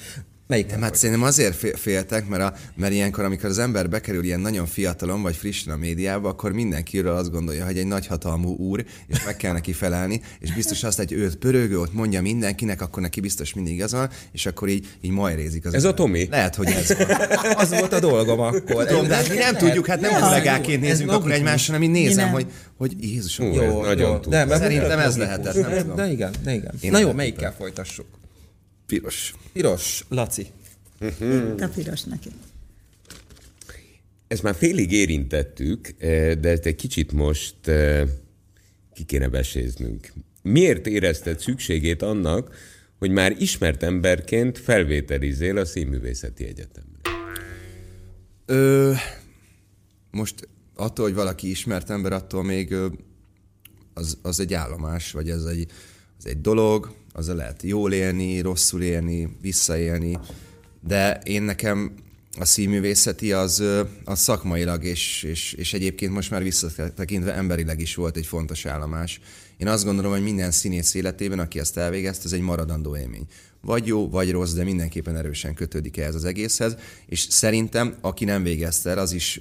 Melyik? 0.49 0.71
Nem, 0.71 0.81
hát 0.83 0.95
szerintem 0.95 1.25
azért 1.25 1.55
fé- 1.57 1.79
féltek, 1.79 2.29
mert, 2.29 2.43
a, 2.43 2.53
mert 2.77 2.93
ilyenkor, 2.93 3.25
amikor 3.25 3.49
az 3.51 3.59
ember 3.59 3.89
bekerül 3.89 4.25
ilyen 4.25 4.41
nagyon 4.41 4.67
fiatalon, 4.67 5.23
vagy 5.23 5.37
frissen 5.37 5.73
a 5.73 5.77
médiába, 5.77 6.29
akkor 6.29 6.53
mindenkiről 6.53 7.13
azt 7.17 7.31
gondolja, 7.31 7.65
hogy 7.65 7.79
egy 7.79 7.87
nagyhatalmú 7.87 8.55
úr, 8.57 8.85
és 9.07 9.25
meg 9.25 9.37
kell 9.37 9.53
neki 9.53 9.73
felelni, 9.73 10.21
és 10.41 10.53
biztos 10.53 10.85
azt, 10.85 10.97
hogy 10.97 11.13
őt 11.13 11.37
pörögő, 11.37 11.79
ott 11.81 11.93
mondja 11.93 12.23
mindenkinek, 12.23 12.81
akkor 12.81 13.03
neki 13.03 13.21
biztos 13.21 13.55
mindig 13.55 13.75
igaz 13.75 13.93
van, 13.93 14.09
és 14.33 14.47
akkor 14.47 14.69
így, 14.69 14.87
így 15.01 15.11
majrézik 15.11 15.65
az 15.67 15.75
Ez 15.75 15.85
a 15.85 15.87
ember. 15.89 16.05
Tomi? 16.05 16.27
Lehet, 16.31 16.55
hogy 16.55 16.67
ez 16.67 16.97
van. 16.97 17.07
Az 17.63 17.69
volt 17.71 17.93
a 17.93 18.01
dolgom 18.01 18.41
akkor. 18.41 18.85
Tudom, 18.85 19.07
de 19.07 19.15
hát 19.15 19.29
mi 19.29 19.37
nem 19.37 19.55
tudjuk, 19.57 19.87
hát 19.87 20.01
nem 20.01 20.15
Ez- 20.15 20.21
kollégáként 20.21 20.81
nézünk 20.81 21.11
akkor 21.11 21.31
egymásra, 21.33 21.73
hanem 21.75 21.89
így 21.89 21.95
nézem, 22.03 22.29
hogy, 22.29 22.47
hogy 22.77 22.95
Jézusom, 23.05 23.51
Hú, 23.51 23.61
ez 23.61 23.73
nagyon 23.85 24.21
tud. 24.21 24.33
de, 24.33 24.57
Szerintem 24.57 24.99
ez 24.99 25.17
lehetett, 25.17 25.55
nem 25.55 25.71
De- 25.71 25.81
tudom. 25.81 25.97
De 25.97 26.11
igen, 26.11 26.31
de 26.45 26.55
igen. 26.55 26.75
Én 26.81 26.91
Na 26.91 26.99
jó, 26.99 27.13
melyikkel 27.13 27.55
folytassuk? 27.59 28.07
Piros. 28.87 29.35
Piros, 29.53 30.05
Laci. 30.09 30.47
A 31.59 31.69
piros 31.75 32.03
neki. 32.03 32.29
Ezt 34.29 34.43
már 34.43 34.55
félig 34.55 34.93
érintettük, 34.93 35.95
eh, 35.99 36.35
de 36.35 36.49
ezt 36.49 36.67
egy 36.67 36.75
kicsit 36.75 37.13
most 37.13 37.69
eh, 37.69 38.09
ki 38.95 39.05
kéne 39.05 39.29
beséznünk. 39.29 40.13
Miért 40.43 40.87
érezted 40.87 41.41
szükségét 41.41 42.03
annak, 42.03 42.55
hogy 42.99 43.11
már 43.11 43.37
ismert 43.39 43.83
emberként 43.83 44.59
felvételizél 44.59 45.59
a 45.59 45.65
Színművészeti 45.65 46.45
Egyetemre? 46.45 47.01
Ö, 48.47 48.93
most 50.11 50.49
attól, 50.75 51.05
hogy 51.05 51.15
valaki 51.15 51.51
ismert 51.51 51.91
ember, 51.91 52.13
attól 52.13 52.45
még 52.45 52.75
az, 53.95 54.19
az 54.23 54.41
egy 54.41 54.55
állomás, 54.55 55.13
vagy 55.13 55.31
ez 55.31 55.45
egy, 55.45 55.71
az 56.19 56.27
egy 56.27 56.41
dolog, 56.41 56.95
az 57.17 57.29
lehet 57.29 57.63
jól 57.63 57.93
élni, 57.93 58.41
rosszul 58.41 58.83
élni, 58.83 59.37
visszaélni, 59.41 60.19
de 60.81 61.21
én 61.25 61.43
nekem 61.43 61.95
a 62.39 62.45
színművészeti 62.45 63.33
az, 63.33 63.63
az 64.05 64.21
szakmailag 64.21 64.85
és, 64.85 65.23
és, 65.23 65.53
és 65.53 65.73
egyébként 65.73 66.13
most 66.13 66.31
már 66.31 66.43
visszatekintve 66.43 67.35
emberileg 67.35 67.81
is 67.81 67.95
volt 67.95 68.17
egy 68.17 68.27
fontos 68.27 68.65
állomás. 68.67 69.21
Én 69.57 69.69
azt 69.69 69.85
gondolom, 69.85 70.13
hogy 70.13 70.23
minden 70.23 70.51
színész 70.51 70.95
életében, 70.95 71.39
aki 71.39 71.59
ezt 71.59 71.77
elvégezte, 71.77 72.25
ez 72.25 72.33
egy 72.33 72.41
maradandó 72.41 72.97
élmény. 72.97 73.27
Vagy 73.61 73.87
jó, 73.87 74.09
vagy 74.09 74.31
rossz, 74.31 74.53
de 74.53 74.65
mindenképpen 74.65 75.17
erősen 75.17 75.55
kötődik 75.55 75.97
ehhez 75.97 76.15
az 76.15 76.25
egészhez, 76.25 76.77
és 77.07 77.21
szerintem, 77.21 77.97
aki 78.01 78.25
nem 78.25 78.43
végezte 78.43 78.91
el, 78.91 78.99
az 78.99 79.13
is 79.13 79.41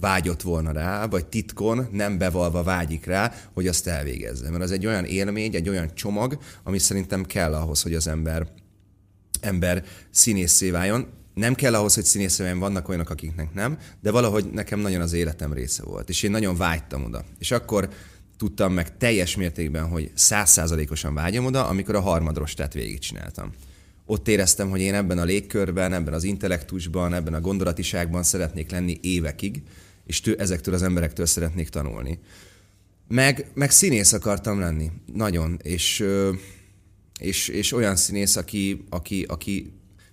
vágyott 0.00 0.42
volna 0.42 0.72
rá, 0.72 1.06
vagy 1.06 1.26
titkon 1.26 1.88
nem 1.92 2.18
bevalva 2.18 2.62
vágyik 2.62 3.04
rá, 3.04 3.32
hogy 3.52 3.66
azt 3.66 3.86
elvégezze. 3.86 4.50
Mert 4.50 4.62
az 4.62 4.70
egy 4.70 4.86
olyan 4.86 5.04
élmény, 5.04 5.54
egy 5.54 5.68
olyan 5.68 5.94
csomag, 5.94 6.38
ami 6.62 6.78
szerintem 6.78 7.24
kell 7.24 7.54
ahhoz, 7.54 7.82
hogy 7.82 7.94
az 7.94 8.06
ember, 8.06 8.48
ember 9.40 9.84
színészé 10.10 10.70
váljon. 10.70 11.06
Nem 11.34 11.54
kell 11.54 11.74
ahhoz, 11.74 11.94
hogy 11.94 12.04
színészé 12.04 12.42
váljon, 12.42 12.60
vannak 12.60 12.88
olyanok, 12.88 13.10
akiknek 13.10 13.54
nem, 13.54 13.78
de 14.00 14.10
valahogy 14.10 14.50
nekem 14.52 14.80
nagyon 14.80 15.00
az 15.00 15.12
életem 15.12 15.52
része 15.52 15.82
volt, 15.82 16.08
és 16.08 16.22
én 16.22 16.30
nagyon 16.30 16.56
vágytam 16.56 17.04
oda. 17.04 17.24
És 17.38 17.50
akkor 17.50 17.88
tudtam 18.36 18.72
meg 18.72 18.96
teljes 18.96 19.36
mértékben, 19.36 19.88
hogy 19.88 20.10
százszázalékosan 20.14 21.14
vágyom 21.14 21.44
oda, 21.44 21.66
amikor 21.66 21.94
a 21.94 22.00
harmadrostát 22.00 22.72
végigcsináltam. 22.72 23.52
Ott 24.06 24.28
éreztem, 24.28 24.70
hogy 24.70 24.80
én 24.80 24.94
ebben 24.94 25.18
a 25.18 25.24
légkörben, 25.24 25.92
ebben 25.92 26.14
az 26.14 26.24
intellektusban, 26.24 27.14
ebben 27.14 27.34
a 27.34 27.40
gondolatiságban 27.40 28.22
szeretnék 28.22 28.70
lenni 28.70 28.98
évekig, 29.02 29.62
és 30.06 30.20
tő, 30.20 30.36
ezektől 30.38 30.74
az 30.74 30.82
emberektől 30.82 31.26
szeretnék 31.26 31.68
tanulni. 31.68 32.18
Meg, 33.08 33.50
meg 33.54 33.70
színész 33.70 34.12
akartam 34.12 34.60
lenni, 34.60 34.90
nagyon, 35.12 35.58
és, 35.62 36.04
és, 37.20 37.48
és 37.48 37.72
olyan 37.72 37.96
színész, 37.96 38.36
aki, 38.36 38.84
aki, 38.88 39.22
aki 39.28 39.72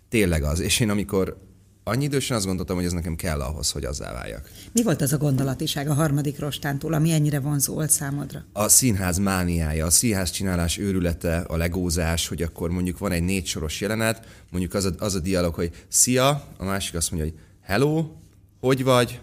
tényleg 0.10 0.44
az. 0.44 0.60
És 0.60 0.80
én 0.80 0.90
amikor 0.90 1.38
annyi 1.84 2.04
idősen 2.04 2.38
azt 2.38 2.46
gondoltam, 2.46 2.76
hogy 2.76 2.86
ez 2.86 2.92
nekem 2.92 3.16
kell 3.16 3.42
ahhoz, 3.42 3.72
hogy 3.72 3.86
azzá 3.86 4.14
váljak. 4.14 4.50
Mi 4.72 4.84
volt 4.84 5.02
az 5.02 5.14
a 5.14 5.18
gondolatiság 5.18 5.90
a 5.90 5.94
harmadik 5.94 6.40
rostántól, 6.40 6.94
ami 6.94 7.12
ennyire 7.12 7.40
vonzó 7.40 7.74
volt 7.74 7.90
számodra? 7.90 8.46
A 8.54 8.68
színház 8.68 9.18
mániája, 9.18 9.86
a 9.86 9.90
színház 9.90 10.32
csinálás 10.32 10.78
őrülete, 10.78 11.38
a 11.38 11.58
legózás, 11.58 12.28
hogy 12.28 12.42
akkor 12.42 12.70
mondjuk 12.70 12.98
van 12.98 13.12
egy 13.12 13.24
négy 13.24 13.46
soros 13.46 13.82
jelenet, 13.82 14.26
mondjuk 14.52 14.74
az 14.74 14.86
a, 14.86 14.92
az 14.98 15.16
a 15.16 15.20
dialog, 15.20 15.54
hogy 15.54 15.86
szia, 15.88 16.48
a 16.58 16.64
másik 16.64 16.96
azt 16.96 17.12
mondja, 17.12 17.30
hogy 17.32 17.40
hello, 17.62 18.06
hogy 18.60 18.84
vagy, 18.84 19.20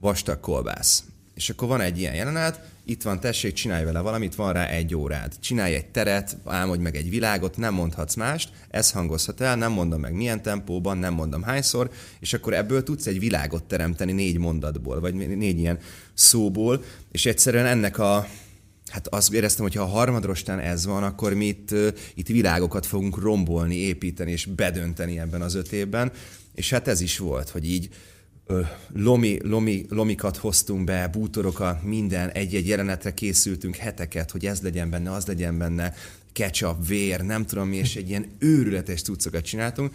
vastag 0.00 0.40
kolbász. 0.40 1.04
És 1.42 1.50
akkor 1.50 1.68
van 1.68 1.80
egy 1.80 1.98
ilyen 1.98 2.14
jelenet, 2.14 2.60
itt 2.84 3.02
van, 3.02 3.20
tessék, 3.20 3.52
csinálj 3.52 3.84
vele 3.84 4.00
valamit, 4.00 4.34
van 4.34 4.52
rá 4.52 4.66
egy 4.66 4.94
órád. 4.94 5.32
Csinálj 5.40 5.74
egy 5.74 5.86
teret, 5.86 6.36
álmodj 6.44 6.82
meg 6.82 6.96
egy 6.96 7.10
világot, 7.10 7.56
nem 7.56 7.74
mondhatsz 7.74 8.14
mást, 8.14 8.50
ez 8.70 8.90
hangozhat 8.90 9.40
el, 9.40 9.56
nem 9.56 9.72
mondom 9.72 10.00
meg 10.00 10.14
milyen 10.14 10.42
tempóban, 10.42 10.98
nem 10.98 11.14
mondom 11.14 11.42
hányszor, 11.42 11.90
és 12.20 12.32
akkor 12.32 12.54
ebből 12.54 12.82
tudsz 12.82 13.06
egy 13.06 13.18
világot 13.18 13.64
teremteni 13.64 14.12
négy 14.12 14.38
mondatból, 14.38 15.00
vagy 15.00 15.14
négy 15.14 15.58
ilyen 15.58 15.78
szóból, 16.14 16.84
és 17.12 17.26
egyszerűen 17.26 17.66
ennek 17.66 17.98
a, 17.98 18.26
Hát 18.86 19.08
azt 19.08 19.32
éreztem, 19.32 19.64
hogy 19.64 19.74
ha 19.74 19.82
a 19.82 19.86
harmadrostán 19.86 20.58
ez 20.58 20.86
van, 20.86 21.02
akkor 21.02 21.34
mi 21.34 21.46
itt, 21.46 21.74
itt 22.14 22.26
világokat 22.26 22.86
fogunk 22.86 23.18
rombolni, 23.18 23.74
építeni 23.74 24.30
és 24.30 24.46
bedönteni 24.46 25.18
ebben 25.18 25.42
az 25.42 25.54
öt 25.54 25.72
évben. 25.72 26.12
És 26.54 26.70
hát 26.70 26.88
ez 26.88 27.00
is 27.00 27.18
volt, 27.18 27.48
hogy 27.48 27.70
így 27.70 27.88
lomi, 28.92 29.38
lomi, 29.42 29.84
lomikat 29.88 30.36
hoztunk 30.36 30.84
be, 30.84 31.08
bútorokat, 31.08 31.82
minden, 31.82 32.30
egy-egy 32.30 32.68
jelenetre 32.68 33.14
készültünk 33.14 33.76
heteket, 33.76 34.30
hogy 34.30 34.46
ez 34.46 34.60
legyen 34.60 34.90
benne, 34.90 35.12
az 35.12 35.26
legyen 35.26 35.58
benne, 35.58 35.94
ketchup, 36.32 36.86
vér, 36.86 37.20
nem 37.20 37.46
tudom 37.46 37.68
mi, 37.68 37.76
és 37.76 37.96
egy 37.96 38.08
ilyen 38.08 38.26
őrületes 38.38 39.02
cuccokat 39.02 39.44
csináltunk, 39.44 39.94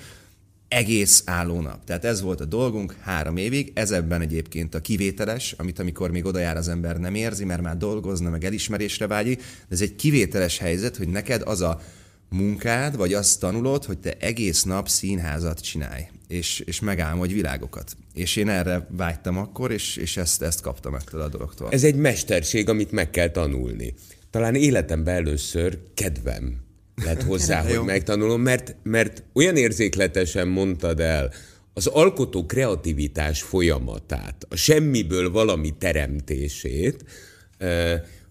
egész 0.68 1.24
álló 1.26 1.62
nap. 1.62 1.84
Tehát 1.86 2.06
ez 2.06 2.22
volt 2.22 2.42
a 2.42 2.46
dolgunk 2.46 2.96
három 3.02 3.38
évig, 3.38 3.72
ez 3.74 3.92
ebben 3.92 4.22
egyébként 4.22 4.76
a 4.76 4.82
kivételes, 4.82 5.52
amit 5.52 5.80
amikor 5.80 6.12
még 6.12 6.26
oda 6.26 6.40
jár 6.40 6.58
az 6.58 6.68
ember 6.68 6.98
nem 7.00 7.16
érzi, 7.16 7.46
mert 7.46 7.62
már 7.62 7.78
dolgozna, 7.78 8.30
meg 8.30 8.44
elismerésre 8.44 9.08
vágyik, 9.08 9.38
de 9.38 9.44
ez 9.70 9.82
egy 9.82 9.96
kivételes 9.96 10.58
helyzet, 10.58 10.98
hogy 10.98 11.08
neked 11.08 11.42
az 11.46 11.62
a 11.62 11.82
munkád, 12.30 12.96
vagy 12.98 13.14
azt 13.14 13.40
tanulod, 13.40 13.86
hogy 13.86 13.98
te 13.98 14.18
egész 14.20 14.64
nap 14.64 14.88
színházat 14.90 15.60
csinálj, 15.60 16.08
és, 16.28 16.60
és 16.60 16.80
megálmodj 16.80 17.34
világokat. 17.34 17.98
És 18.14 18.36
én 18.36 18.50
erre 18.50 18.88
vágytam 18.90 19.38
akkor, 19.38 19.72
és, 19.72 19.96
és 19.96 20.18
ezt, 20.18 20.42
ezt 20.42 20.62
kaptam 20.62 20.96
ettől 20.96 21.22
a 21.22 21.28
dologtól. 21.28 21.72
Ez 21.72 21.84
egy 21.84 21.96
mesterség, 21.96 22.70
amit 22.70 22.92
meg 22.92 23.10
kell 23.10 23.30
tanulni. 23.30 23.94
Talán 24.30 24.56
életemben 24.56 25.16
először 25.16 25.80
kedvem 25.94 26.66
lett 27.04 27.24
hozzá, 27.32 27.64
hogy 27.64 27.86
megtanulom, 27.86 28.42
mert, 28.42 28.76
mert 28.84 29.24
olyan 29.34 29.58
érzékletesen 29.58 30.48
mondtad 30.48 31.00
el 31.00 31.34
az 31.74 31.88
alkotó 31.88 32.46
kreativitás 32.46 33.42
folyamatát, 33.42 34.46
a 34.50 34.56
semmiből 34.56 35.32
valami 35.32 35.74
teremtését, 35.78 37.06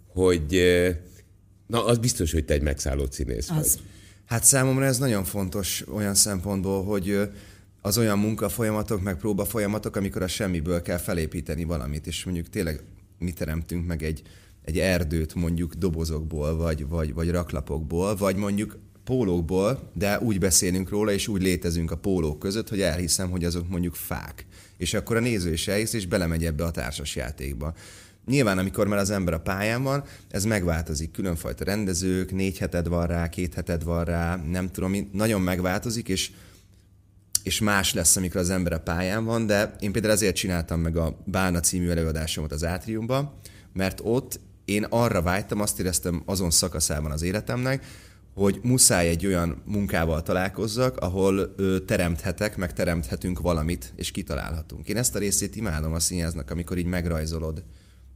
hogy 0.06 0.62
Na, 1.66 1.84
az 1.84 1.98
biztos, 1.98 2.32
hogy 2.32 2.44
te 2.44 2.54
egy 2.54 2.62
megszállott 2.62 3.12
színész 3.12 3.50
az. 3.50 3.56
vagy. 3.56 3.84
Hát 4.26 4.44
számomra 4.44 4.84
ez 4.84 4.98
nagyon 4.98 5.24
fontos 5.24 5.84
olyan 5.92 6.14
szempontból, 6.14 6.84
hogy 6.84 7.20
az 7.80 7.98
olyan 7.98 8.18
munkafolyamatok, 8.18 9.02
meg 9.02 9.16
próbafolyamatok, 9.16 9.96
amikor 9.96 10.22
a 10.22 10.28
semmiből 10.28 10.82
kell 10.82 10.98
felépíteni 10.98 11.64
valamit, 11.64 12.06
és 12.06 12.24
mondjuk 12.24 12.48
tényleg 12.48 12.82
mi 13.18 13.32
teremtünk 13.32 13.86
meg 13.86 14.02
egy, 14.02 14.22
egy 14.64 14.78
erdőt 14.78 15.34
mondjuk 15.34 15.74
dobozokból, 15.74 16.56
vagy, 16.56 16.88
vagy, 16.88 17.14
vagy 17.14 17.30
raklapokból, 17.30 18.16
vagy 18.16 18.36
mondjuk 18.36 18.78
pólókból, 19.04 19.90
de 19.94 20.20
úgy 20.20 20.38
beszélünk 20.38 20.88
róla, 20.88 21.12
és 21.12 21.28
úgy 21.28 21.42
létezünk 21.42 21.90
a 21.90 21.96
pólók 21.96 22.38
között, 22.38 22.68
hogy 22.68 22.80
elhiszem, 22.80 23.30
hogy 23.30 23.44
azok 23.44 23.68
mondjuk 23.68 23.94
fák. 23.94 24.46
És 24.76 24.94
akkor 24.94 25.16
a 25.16 25.20
néző 25.20 25.52
is 25.52 25.68
elhisz, 25.68 25.92
és 25.92 26.06
belemegy 26.06 26.44
ebbe 26.44 26.64
a 26.64 26.70
társas 26.70 27.16
játékba. 27.16 27.74
Nyilván, 28.26 28.58
amikor 28.58 28.86
már 28.86 28.98
az 28.98 29.10
ember 29.10 29.34
a 29.34 29.40
pályán 29.40 29.82
van, 29.82 30.04
ez 30.30 30.44
megváltozik. 30.44 31.10
Különfajta 31.10 31.64
rendezők, 31.64 32.32
négy 32.32 32.58
heted 32.58 32.88
van 32.88 33.06
rá, 33.06 33.28
két 33.28 33.54
heted 33.54 33.84
van 33.84 34.04
rá, 34.04 34.36
nem 34.36 34.70
tudom, 34.70 35.08
nagyon 35.12 35.40
megváltozik, 35.40 36.08
és 36.08 36.30
és 37.46 37.60
más 37.60 37.94
lesz, 37.94 38.16
amikor 38.16 38.40
az 38.40 38.50
ember 38.50 38.72
a 38.72 38.80
pályán 38.80 39.24
van, 39.24 39.46
de 39.46 39.74
én 39.80 39.92
például 39.92 40.12
ezért 40.12 40.34
csináltam 40.34 40.80
meg 40.80 40.96
a 40.96 41.18
Bálna 41.24 41.60
című 41.60 41.88
előadásomat 41.88 42.52
az 42.52 42.64
Átriumban, 42.64 43.32
mert 43.72 44.00
ott 44.02 44.40
én 44.64 44.84
arra 44.84 45.22
vágytam, 45.22 45.60
azt 45.60 45.80
éreztem 45.80 46.22
azon 46.24 46.50
szakaszában 46.50 47.10
az 47.10 47.22
életemnek, 47.22 47.84
hogy 48.36 48.60
muszáj 48.62 49.08
egy 49.08 49.26
olyan 49.26 49.62
munkával 49.64 50.22
találkozzak, 50.22 50.96
ahol 50.96 51.54
ö, 51.56 51.78
teremthetek, 51.80 52.56
meg 52.56 52.72
teremthetünk 52.72 53.40
valamit, 53.40 53.92
és 53.94 54.10
kitalálhatunk. 54.10 54.88
Én 54.88 54.96
ezt 54.96 55.14
a 55.14 55.18
részét 55.18 55.56
imádom 55.56 55.92
a 55.92 56.00
színháznak, 56.00 56.50
amikor 56.50 56.78
így 56.78 56.86
megrajzolod 56.86 57.64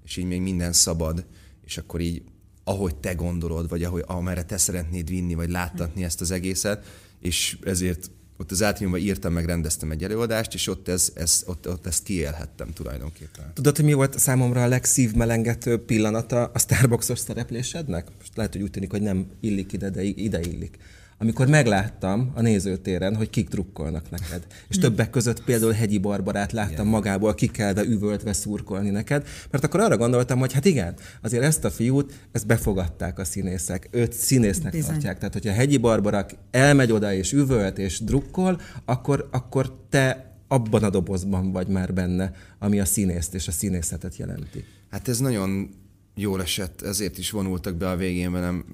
és 0.05 0.17
így 0.17 0.27
még 0.27 0.41
minden 0.41 0.73
szabad, 0.73 1.25
és 1.65 1.79
akkor 1.79 2.01
így 2.01 2.23
ahogy 2.65 2.97
te 2.97 3.15
gondolod, 3.15 3.69
vagy 3.69 3.85
ahogy, 3.85 4.05
amerre 4.07 4.45
te 4.45 4.57
szeretnéd 4.57 5.09
vinni, 5.09 5.35
vagy 5.35 5.51
láttatni 5.51 6.05
ezt 6.05 6.21
az 6.21 6.31
egészet, 6.31 6.87
és 7.21 7.59
ezért 7.65 8.11
ott 8.41 8.51
az 8.51 8.63
átriumban 8.63 9.01
írtam, 9.01 9.33
meg 9.33 9.45
rendeztem 9.45 9.91
egy 9.91 10.05
előadást, 10.05 10.55
és 10.55 10.67
ott, 10.67 10.89
ez, 10.89 11.13
ez, 11.15 11.43
ott, 11.47 11.69
ott 11.69 11.87
ezt 11.87 12.03
kiélhettem 12.03 12.73
tulajdonképpen. 12.73 13.53
Tudod, 13.55 13.77
hogy 13.77 13.85
mi 13.85 13.93
volt 13.93 14.19
számomra 14.19 14.63
a 14.63 14.67
legszívmelengetőbb 14.67 15.85
pillanata 15.85 16.51
a 16.55 16.59
Starbucks-os 16.59 17.19
szereplésednek? 17.19 18.07
Most 18.19 18.37
lehet, 18.37 18.53
hogy 18.53 18.63
úgy 18.63 18.71
tűnik, 18.71 18.91
hogy 18.91 19.03
nem 19.03 19.27
illik 19.41 19.73
ide, 19.73 19.91
de 19.91 20.03
ide 20.03 20.41
illik 20.41 20.79
amikor 21.23 21.49
megláttam 21.49 22.33
a 22.35 22.41
nézőtéren, 22.41 23.17
hogy 23.17 23.31
kik 23.31 23.49
drukkolnak 23.49 24.11
neked. 24.11 24.47
És 24.69 24.77
hmm. 24.77 24.85
többek 24.85 25.11
között 25.11 25.45
például 25.45 25.73
Hegyi 25.73 25.99
Barbarát 25.99 26.53
láttam 26.53 26.87
magából 26.87 27.35
kikelve, 27.35 27.83
üvöltve 27.83 28.33
szurkolni 28.33 28.91
neked, 28.91 29.27
mert 29.51 29.65
akkor 29.65 29.81
arra 29.81 29.97
gondoltam, 29.97 30.39
hogy 30.39 30.53
hát 30.53 30.65
igen, 30.65 30.95
azért 31.23 31.43
ezt 31.43 31.65
a 31.65 31.71
fiút, 31.71 32.29
ezt 32.33 32.47
befogadták 32.47 33.19
a 33.19 33.25
színészek, 33.25 33.89
őt 33.91 34.13
színésznek 34.13 34.73
Bizony. 34.73 34.91
tartják. 34.91 35.19
Tehát, 35.19 35.33
hogyha 35.33 35.53
Hegyi 35.53 35.77
Barbara 35.77 36.27
elmegy 36.51 36.93
oda 36.93 37.13
és 37.13 37.33
üvölt 37.33 37.79
és 37.79 38.01
drukkol, 38.01 38.61
akkor, 38.85 39.29
akkor 39.31 39.85
te 39.89 40.35
abban 40.49 40.83
a 40.83 40.91
dobozban 40.91 41.53
vagy 41.53 41.69
már 41.69 41.95
benne, 41.95 42.33
ami 42.59 42.81
a 42.81 42.85
színészt 42.85 43.35
és 43.35 43.49
a 43.49 43.53
színészetet 43.53 44.17
jelenti. 44.17 44.65
Hát 44.91 45.09
ez 45.09 45.19
nagyon 45.19 45.71
jól 46.15 46.43
esett, 46.43 46.83
ezért 46.83 47.19
is 47.19 47.31
vonultak 47.31 47.77
be 47.77 47.89
a 47.89 47.97
végén 47.97 48.33
velem 48.33 48.65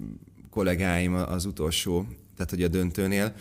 kollégáim 0.50 1.15
az 1.15 1.45
utolsó 1.45 2.07
tehát 2.37 2.50
hogy 2.50 2.62
a 2.62 2.69
döntőnél. 2.69 3.35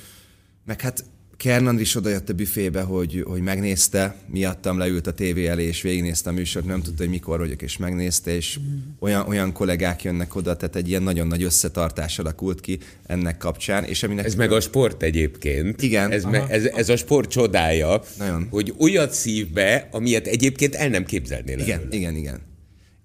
Meg 0.65 0.81
hát 0.81 1.03
Kern 1.37 1.67
Andris 1.67 1.95
odajött 1.95 2.29
a 2.29 2.33
büfébe, 2.33 2.81
hogy, 2.81 3.23
hogy 3.27 3.41
megnézte, 3.41 4.15
miattam 4.27 4.77
leült 4.77 5.07
a 5.07 5.11
tévé 5.13 5.47
elé, 5.47 5.63
és 5.63 5.81
végignézte 5.81 6.29
a 6.29 6.33
műsort, 6.33 6.65
nem 6.65 6.81
tudta, 6.81 7.01
hogy 7.01 7.11
mikor 7.11 7.39
vagyok, 7.39 7.61
és 7.61 7.77
megnézte, 7.77 8.35
és 8.35 8.59
olyan, 8.99 9.27
olyan 9.27 9.51
kollégák 9.51 10.03
jönnek 10.03 10.35
oda, 10.35 10.55
tehát 10.55 10.75
egy 10.75 10.89
ilyen 10.89 11.03
nagyon 11.03 11.27
nagy 11.27 11.43
összetartás 11.43 12.19
alakult 12.19 12.61
ki 12.61 12.79
ennek 13.05 13.37
kapcsán. 13.37 13.83
És 13.83 14.03
aminek... 14.03 14.25
Ez 14.25 14.35
meg 14.35 14.51
a 14.51 14.59
sport 14.59 15.03
egyébként. 15.03 15.81
Igen. 15.81 16.11
Ez, 16.11 16.23
me, 16.23 16.47
ez, 16.47 16.65
ez 16.65 16.89
a 16.89 16.95
sport 16.95 17.29
csodája, 17.29 18.01
nagyon. 18.17 18.47
hogy 18.49 18.73
olyat 18.79 19.13
szív 19.13 19.51
be, 19.51 19.87
amilyet 19.91 20.27
egyébként 20.27 20.75
el 20.75 20.89
nem 20.89 21.05
képzelnél. 21.05 21.59
Igen, 21.59 21.79
előle. 21.79 21.95
igen, 21.95 22.15
igen. 22.15 22.41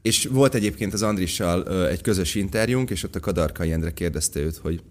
És 0.03 0.29
volt 0.31 0.55
egyébként 0.55 0.93
az 0.93 1.03
Andrissal 1.03 1.89
egy 1.89 2.01
közös 2.01 2.35
interjúnk, 2.35 2.91
és 2.91 3.03
ott 3.03 3.17
a 3.17 3.21
Kadarka 3.21 3.65
Jendre 3.65 3.93
kérdezte 3.93 4.41
őt, 4.41 4.57
hogy 4.57 4.83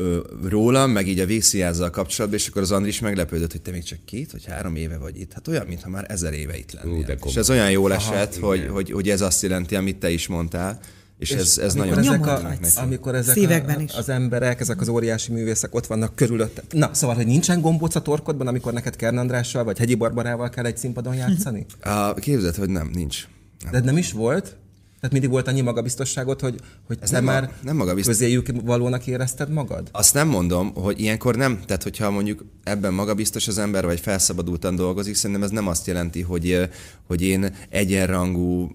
ö, 0.00 0.20
rólam, 0.48 0.90
meg 0.90 1.08
így 1.08 1.18
a 1.18 1.26
VCS-zal 1.26 1.90
kapcsolatban, 1.90 2.40
és 2.40 2.48
akkor 2.48 2.62
az 2.62 2.70
Andris 2.70 3.00
meglepődött, 3.00 3.52
hogy 3.52 3.62
te 3.62 3.70
még 3.70 3.82
csak 3.82 3.98
két 4.04 4.32
vagy 4.32 4.44
három 4.44 4.76
éve 4.76 4.98
vagy 4.98 5.20
itt. 5.20 5.32
Hát 5.32 5.48
olyan, 5.48 5.66
mintha 5.66 5.88
már 5.88 6.04
ezer 6.08 6.32
éve 6.32 6.56
itt 6.56 6.72
lennél. 6.72 6.98
Ú, 6.98 7.04
de 7.04 7.12
és 7.12 7.18
komoly. 7.20 7.38
ez 7.38 7.50
olyan 7.50 7.70
jól 7.70 7.92
esett, 7.92 8.36
hogy, 8.36 8.66
hogy, 8.70 8.90
hogy, 8.90 9.08
ez 9.08 9.20
azt 9.20 9.42
jelenti, 9.42 9.76
amit 9.76 9.96
te 9.96 10.10
is 10.10 10.26
mondtál, 10.26 10.80
és, 11.18 11.30
ez, 11.30 11.58
ez 11.58 11.74
amikor 11.74 11.96
nagyon 11.96 12.28
ezek, 12.28 12.76
a, 12.76 12.82
amikor 12.82 13.14
ezek 13.14 13.34
Szívekben 13.34 13.76
a, 13.76 13.80
is. 13.80 13.92
az 13.92 14.08
emberek, 14.08 14.60
ezek 14.60 14.80
az 14.80 14.88
óriási 14.88 15.32
művészek 15.32 15.74
ott 15.74 15.86
vannak 15.86 16.14
körülött. 16.14 16.62
Na, 16.70 16.90
szóval, 16.92 17.16
hogy 17.16 17.26
nincsen 17.26 17.60
gombóc 17.60 17.94
a 17.94 18.02
torkodban, 18.02 18.46
amikor 18.46 18.72
neked 18.72 18.96
Kern 18.96 19.16
Andrással 19.16 19.64
vagy 19.64 19.78
Hegyi 19.78 19.94
Barbarával 19.94 20.48
kell 20.48 20.64
egy 20.64 20.76
színpadon 20.76 21.14
játszani? 21.14 21.66
Á, 21.80 22.14
Képzeld, 22.14 22.54
hogy 22.54 22.70
nem, 22.70 22.90
nincs. 22.94 23.28
De 23.70 23.80
nem 23.80 23.96
is 23.96 24.12
volt? 24.12 24.56
Tehát 25.00 25.12
mindig 25.12 25.30
volt 25.30 25.48
annyi 25.48 25.60
magabiztosságot, 25.60 26.40
hogy, 26.40 26.54
hogy 26.86 26.98
te 26.98 27.06
nem 27.10 27.24
már 27.24 27.42
ma- 27.42 27.50
nem 27.62 27.76
magabiztos- 27.76 28.16
közéjük 28.16 28.46
valónak 28.64 29.06
érezted 29.06 29.50
magad? 29.50 29.88
Azt 29.92 30.14
nem 30.14 30.28
mondom, 30.28 30.74
hogy 30.74 31.00
ilyenkor 31.00 31.36
nem, 31.36 31.60
tehát 31.66 31.82
hogyha 31.82 32.10
mondjuk 32.10 32.44
ebben 32.64 32.92
magabiztos 32.92 33.48
az 33.48 33.58
ember, 33.58 33.84
vagy 33.84 34.00
felszabadultan 34.00 34.74
dolgozik, 34.74 35.14
szerintem 35.14 35.44
ez 35.44 35.50
nem 35.50 35.66
azt 35.66 35.86
jelenti, 35.86 36.20
hogy, 36.20 36.68
hogy 37.06 37.22
én 37.22 37.54
egyenrangú 37.68 38.70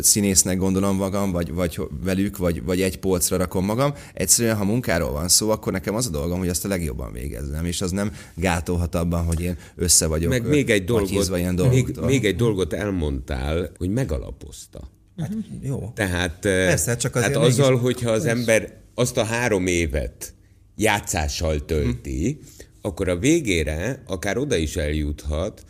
színésznek 0.00 0.58
gondolom 0.58 0.96
magam, 0.96 1.30
vagy, 1.32 1.52
vagy 1.52 1.80
velük, 2.04 2.36
vagy, 2.36 2.64
vagy 2.64 2.80
egy 2.80 2.98
polcra 2.98 3.36
rakom 3.36 3.64
magam. 3.64 3.94
Egyszerűen, 4.14 4.56
ha 4.56 4.64
munkáról 4.64 5.12
van 5.12 5.28
szó, 5.28 5.50
akkor 5.50 5.72
nekem 5.72 5.94
az 5.94 6.06
a 6.06 6.10
dolgom, 6.10 6.38
hogy 6.38 6.48
azt 6.48 6.64
a 6.64 6.68
legjobban 6.68 7.12
végezzem, 7.12 7.64
és 7.64 7.80
az 7.80 7.90
nem 7.90 8.12
gátolhat 8.34 8.94
abban, 8.94 9.24
hogy 9.24 9.40
én 9.40 9.56
össze 9.76 10.06
vagyok 10.06 10.30
Meg 10.30 10.46
még 10.46 10.70
egy 10.70 10.84
dolgot, 10.84 11.38
ilyen 11.38 11.54
még, 11.54 11.96
még 12.06 12.24
egy 12.24 12.36
dolgot 12.36 12.72
elmondtál, 12.72 13.70
hogy 13.78 13.90
megalapozta. 13.90 14.94
Hát 15.18 15.32
jó. 15.62 15.92
Tehát, 15.94 16.38
Persze, 16.40 16.96
csak 16.96 17.14
azért 17.16 17.34
hát 17.34 17.42
azzal, 17.44 17.68
mégis- 17.70 17.84
hogyha 17.84 18.10
az 18.10 18.24
ember 18.24 18.72
azt 18.94 19.16
a 19.16 19.24
három 19.24 19.66
évet 19.66 20.34
játszással 20.76 21.64
tölti, 21.64 22.38
akkor 22.80 23.08
a 23.08 23.18
végére 23.18 24.02
akár 24.06 24.38
oda 24.38 24.56
is 24.56 24.76
eljuthat, 24.76 25.64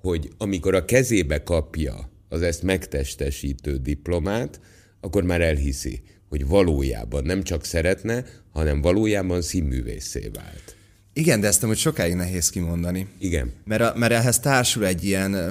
hogy 0.00 0.30
amikor 0.38 0.74
a 0.74 0.84
kezébe 0.84 1.42
kapja 1.42 2.10
az 2.28 2.42
ezt 2.42 2.62
megtestesítő 2.62 3.76
diplomát, 3.76 4.60
akkor 5.00 5.22
már 5.22 5.40
elhiszi, 5.40 6.02
hogy 6.28 6.46
valójában 6.46 7.24
nem 7.24 7.42
csak 7.42 7.64
szeretne, 7.64 8.24
hanem 8.52 8.80
valójában 8.80 9.42
színművészé 9.42 10.30
vált. 10.34 10.76
Igen, 11.12 11.40
de 11.40 11.46
ezt 11.46 11.62
amúgy 11.62 11.76
sokáig 11.76 12.14
nehéz 12.14 12.50
kimondani. 12.50 13.06
Igen. 13.18 13.52
Mert, 13.64 13.82
a, 13.82 13.92
mert 13.96 14.12
ehhez 14.12 14.38
társul 14.40 14.86
egy 14.86 15.04
ilyen 15.04 15.32
ö, 15.32 15.50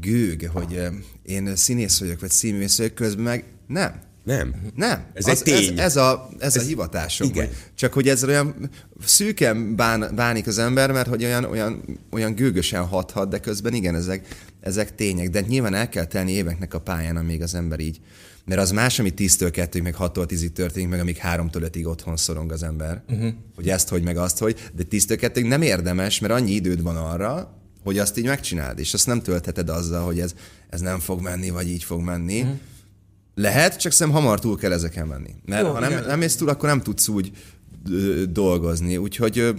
gőg, 0.00 0.50
hogy 0.52 0.80
én 1.22 1.56
színész 1.56 1.98
vagyok, 1.98 2.20
vagy 2.20 2.30
színművész 2.30 2.76
vagyok, 2.76 2.94
közben 2.94 3.24
meg 3.24 3.44
nem. 3.66 4.08
Nem. 4.24 4.54
Nem. 4.74 5.04
Ez 5.12 5.26
egy 5.26 5.42
tény. 5.42 5.78
Ez, 5.78 5.84
ez, 5.84 5.96
a, 5.96 6.28
ez, 6.38 6.56
ez 6.56 6.62
a 6.62 6.66
hivatásom. 6.66 7.28
igen. 7.28 7.46
Hogy, 7.46 7.56
csak 7.74 7.92
hogy 7.92 8.08
ez 8.08 8.24
olyan 8.24 8.70
szűken 9.04 9.76
bán, 9.76 10.12
bánik 10.14 10.46
az 10.46 10.58
ember, 10.58 10.92
mert 10.92 11.08
hogy 11.08 11.24
olyan, 11.24 11.44
olyan, 11.44 11.98
olyan 12.10 12.34
gőgösen 12.34 12.86
hathat, 12.86 13.28
de 13.28 13.38
közben 13.38 13.74
igen, 13.74 13.94
ezek, 13.94 14.28
ezek 14.60 14.94
tények. 14.94 15.30
De 15.30 15.40
nyilván 15.40 15.74
el 15.74 15.88
kell 15.88 16.04
tenni 16.04 16.32
éveknek 16.32 16.74
a 16.74 16.80
pályán, 16.80 17.16
amíg 17.16 17.42
az 17.42 17.54
ember 17.54 17.80
így 17.80 18.00
mert 18.44 18.60
az 18.60 18.70
más, 18.70 18.98
ami 18.98 19.12
10-től 19.16 19.48
2 19.52 19.82
meg 19.82 19.94
6-tól 19.98 20.26
10-ig 20.28 20.52
történik, 20.52 20.88
meg 20.88 21.00
amíg 21.00 21.20
3-től 21.22 21.70
5-ig 21.72 21.86
otthon 21.86 22.16
szorong 22.16 22.52
az 22.52 22.62
ember. 22.62 23.02
Uh-huh. 23.08 23.32
Hogy 23.54 23.68
ezt, 23.68 23.88
hogy 23.88 24.02
meg 24.02 24.16
azt, 24.16 24.38
hogy, 24.38 24.70
de 24.74 24.82
10-től 24.90 25.16
2 25.20 25.46
nem 25.46 25.62
érdemes, 25.62 26.18
mert 26.18 26.32
annyi 26.32 26.50
időd 26.50 26.82
van 26.82 26.96
arra, 26.96 27.59
hogy 27.82 27.98
azt 27.98 28.18
így 28.18 28.24
megcsináld, 28.24 28.78
és 28.78 28.94
azt 28.94 29.06
nem 29.06 29.22
töltheted 29.22 29.68
azzal, 29.68 30.04
hogy 30.04 30.20
ez, 30.20 30.34
ez 30.68 30.80
nem 30.80 30.98
fog 30.98 31.20
menni, 31.20 31.50
vagy 31.50 31.68
így 31.68 31.84
fog 31.84 32.00
menni. 32.00 32.40
Uh-huh. 32.40 32.58
Lehet, 33.34 33.78
csak 33.78 33.92
szerintem 33.92 34.22
hamar 34.22 34.40
túl 34.40 34.56
kell 34.56 34.72
ezeken 34.72 35.06
menni. 35.06 35.34
Mert 35.44 35.66
Jó, 35.66 35.72
ha 35.72 35.80
nem, 35.80 35.90
igen. 35.90 36.04
nem 36.04 36.18
mész 36.18 36.36
túl, 36.36 36.48
akkor 36.48 36.68
nem 36.68 36.80
tudsz 36.80 37.08
úgy 37.08 37.32
ö, 37.90 38.22
dolgozni. 38.28 38.96
Úgyhogy, 38.96 39.38
ö, 39.38 39.50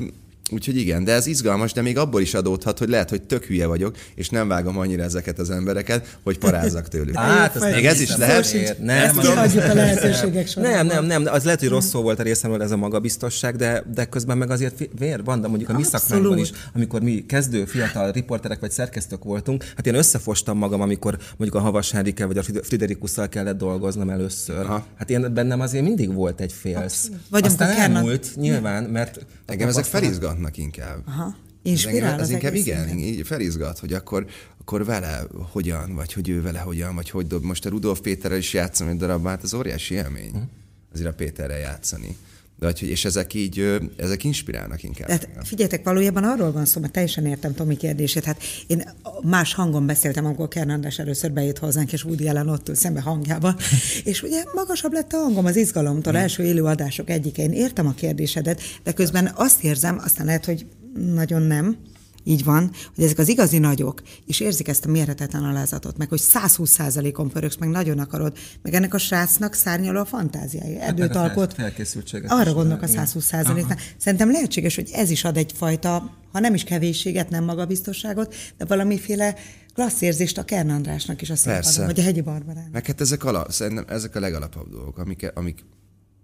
úgyhogy 0.52 0.78
igen, 0.78 1.04
de 1.04 1.12
ez 1.12 1.26
izgalmas, 1.28 1.74
de 1.74 1.82
még 1.82 1.98
abból 1.98 2.22
is 2.22 2.34
adódhat, 2.34 2.78
hogy 2.78 2.90
lehet, 2.90 3.10
hogy 3.10 3.22
tök 3.22 3.44
hülye 3.46 3.66
vagyok, 3.66 3.96
és 4.16 4.30
nem 4.30 4.48
vágom 4.48 4.78
annyira 4.78 5.04
ezeket 5.04 5.40
az 5.40 5.50
embereket, 5.50 6.18
hogy 6.24 6.38
parázzak 6.38 6.88
tőlük. 6.88 7.16
Hát, 7.32 7.56
ez 7.56 7.62
még 7.62 7.84
nem 7.84 7.86
ez 7.86 8.00
is 8.02 8.16
lehet. 8.16 8.54
Ezt 8.54 8.78
Nem, 8.80 9.14
tudom. 9.14 9.32
Kihagyjuk 9.32 9.64
a 9.64 9.74
lehetőségek 9.74 10.48
során. 10.48 10.86
Nem, 10.86 11.06
nem, 11.06 11.24
nem, 11.24 11.34
az 11.34 11.44
lehet, 11.44 11.60
hogy 11.60 11.70
rossz 11.70 11.88
szó 11.88 12.02
volt 12.02 12.20
a 12.20 12.24
részemről 12.24 12.62
ez 12.62 12.72
a 12.72 12.78
magabiztosság, 12.78 13.56
de, 13.56 13.84
de 13.94 14.06
közben 14.06 14.38
meg 14.38 14.52
azért 14.52 14.90
vér 15.00 15.24
van, 15.24 15.42
de 15.42 15.48
mondjuk 15.48 15.70
a 15.70 15.74
mi 15.74 15.84
szakmánkban 15.84 16.38
is, 16.38 16.52
amikor 16.76 17.02
mi 17.02 17.26
kezdő, 17.28 17.66
fiatal 17.66 18.12
riporterek 18.12 18.60
vagy 18.60 18.72
szerkesztők 18.72 19.24
voltunk, 19.24 19.64
hát 19.76 19.88
én 19.88 19.96
összefostam 19.96 20.58
magam, 20.58 20.82
amikor 20.82 21.18
mondjuk 21.38 21.62
a 21.62 21.66
Havas 21.66 21.92
Henrikkel 21.92 22.28
vagy 22.28 22.38
a 22.38 22.44
Frid- 22.44 22.66
Friderikusszal 22.66 23.30
kellett 23.30 23.58
dolgoznom 23.58 24.10
először. 24.10 24.58
Aha. 24.66 24.86
Hát 24.98 25.10
én 25.10 25.34
bennem 25.34 25.60
azért 25.60 25.84
mindig 25.84 26.14
volt 26.14 26.42
egy 26.42 26.54
félsz. 26.54 27.10
Vagy 27.30 27.46
Aztán 27.46 27.70
elmúlt, 27.70 28.28
nyilván, 28.36 28.84
mert... 28.84 29.26
Engem 29.46 29.68
ezek 29.68 29.84
tapasztalat- 29.84 30.14
felizgatnak 30.42 30.58
inkább. 30.58 31.08
Aha. 31.08 31.36
Inspirál 31.64 32.14
ez 32.14 32.22
az 32.22 32.30
inkább 32.30 32.54
igen, 32.54 32.80
ember. 32.80 32.98
így 32.98 33.28
felizgat, 33.28 33.80
hogy 33.80 33.94
akkor, 33.94 34.26
akkor 34.60 34.86
vele 34.86 35.24
hogyan, 35.52 35.96
vagy 35.96 36.14
hogy 36.14 36.30
ő 36.30 36.42
vele 36.42 36.60
hogyan, 36.60 36.96
vagy 36.96 37.10
hogy 37.10 37.28
dob. 37.28 37.44
Most 37.44 37.66
a 37.66 37.70
Rudolf 37.70 38.00
Péterrel 38.00 38.38
is 38.38 38.54
játszom 38.54 38.88
egy 38.88 38.98
darab, 38.98 39.26
hát 39.26 39.44
ez 39.44 39.54
óriási 39.54 39.94
élmény. 39.94 40.50
Azért 40.94 41.10
a 41.10 41.14
Péterrel 41.14 41.60
játszani. 41.60 42.18
De, 42.62 42.68
hogy, 42.68 42.82
és 42.82 43.06
ezek 43.06 43.34
így, 43.34 43.80
ezek 43.98 44.24
inspirálnak 44.24 44.84
inkább. 44.84 45.08
Tehát 45.08 45.30
figyeljetek, 45.44 45.84
valójában 45.84 46.24
arról 46.24 46.52
van 46.52 46.66
szó, 46.66 46.82
mert 46.82 46.94
teljesen 46.94 47.26
értem 47.26 47.54
Tomi 47.54 47.78
kérdését. 47.78 48.24
Hát 48.24 48.44
én 48.68 48.84
más 49.24 49.54
hangon 49.54 49.86
beszéltem, 49.86 50.26
amikor 50.26 50.48
Kern 50.48 50.70
András 50.70 51.00
először 51.00 51.32
bejött 51.32 51.58
hozzánk, 51.58 51.94
és 51.94 52.04
úgy 52.04 52.20
jelen 52.20 52.50
ott 52.50 52.70
ült 52.70 52.78
szembe 52.78 53.02
hangjában. 53.02 53.56
és 54.04 54.24
ugye 54.24 54.44
magasabb 54.54 54.94
lett 54.94 55.14
a 55.14 55.18
hangom 55.18 55.46
az 55.46 55.56
izgalomtól, 55.56 56.18
első 56.18 56.44
élő 56.44 56.64
adások 56.64 57.10
egyike. 57.10 57.44
Én 57.44 57.52
értem 57.52 57.88
a 57.88 57.94
kérdésedet, 57.94 58.62
de 58.84 58.92
közben 58.92 59.32
azt 59.36 59.64
érzem, 59.64 60.02
aztán 60.04 60.26
lehet, 60.26 60.46
hogy 60.46 60.66
nagyon 60.94 61.42
nem, 61.42 61.78
így 62.24 62.44
van, 62.44 62.72
hogy 62.96 63.04
ezek 63.04 63.18
az 63.18 63.28
igazi 63.28 63.58
nagyok, 63.58 64.02
és 64.26 64.40
érzik 64.40 64.68
ezt 64.68 64.86
a 64.86 64.90
mérhetetlen 64.90 65.44
alázatot, 65.44 65.98
meg 65.98 66.10
hogy 66.10 66.22
120%-on 66.34 67.30
pörögsz, 67.30 67.58
meg 67.58 67.70
nagyon 67.70 68.00
akarod, 68.00 68.38
meg 68.62 68.74
ennek 68.74 68.94
a 68.94 68.98
srácnak 68.98 69.54
szárnyaló 69.54 70.00
a 70.00 70.06
fantáziája, 70.06 70.88
a 70.88 70.94
fel- 70.96 71.16
alkot. 71.16 71.54
felkészültséget 71.54 72.32
Arra 72.32 72.54
gondolok 72.54 72.82
a 72.82 72.88
igen. 72.88 73.06
120%-nál. 73.06 73.78
Szerintem 73.98 74.32
lehetséges, 74.32 74.76
hogy 74.76 74.90
ez 74.94 75.10
is 75.10 75.24
ad 75.24 75.38
egyfajta, 75.38 76.18
ha 76.32 76.40
nem 76.40 76.54
is 76.54 76.64
kevésséget, 76.64 77.30
nem 77.30 77.44
magabiztosságot, 77.44 78.36
de 78.58 78.66
valamiféle 78.66 79.36
klassz 79.74 80.02
érzést 80.02 80.38
a 80.38 80.44
Kern 80.44 80.70
Andrásnak 80.70 81.22
is 81.22 81.30
a 81.30 81.36
színpadon, 81.36 81.86
vagy 81.86 82.00
a 82.00 82.04
Hegyi 82.04 82.22
Barbarának. 82.22 82.72
Meg 82.72 82.86
hát 82.86 83.02
ezek, 83.02 83.24
ala, 83.24 83.52
szerintem 83.52 83.86
ezek 83.88 84.16
a 84.16 84.20
legalapabb 84.20 84.70
dolgok, 84.70 84.98
amik, 84.98 85.32
amik 85.34 85.66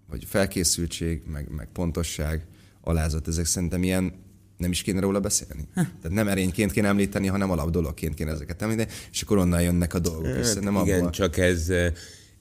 vagy 0.08 0.24
felkészültség, 0.28 1.22
meg, 1.26 1.48
meg 1.56 1.68
pontosság, 1.72 2.46
alázat, 2.80 3.28
ezek 3.28 3.44
szerintem 3.44 3.82
ilyen 3.82 4.12
nem 4.58 4.70
is 4.70 4.82
kéne 4.82 5.00
róla 5.00 5.20
beszélni. 5.20 5.68
Tehát 5.74 6.10
nem 6.10 6.28
erényként 6.28 6.72
kéne 6.72 6.88
említeni, 6.88 7.26
hanem 7.26 7.50
alap 7.50 7.70
dologként 7.70 8.14
kéne 8.14 8.30
ezeket 8.30 8.62
említeni, 8.62 8.90
és 9.12 9.22
akkor 9.22 9.38
onnan 9.38 9.62
jönnek 9.62 9.94
a 9.94 9.98
dolgok. 9.98 10.26
Hát 10.26 10.56
igen, 10.56 10.74
abból... 10.74 11.10
csak 11.10 11.36
ez, 11.36 11.68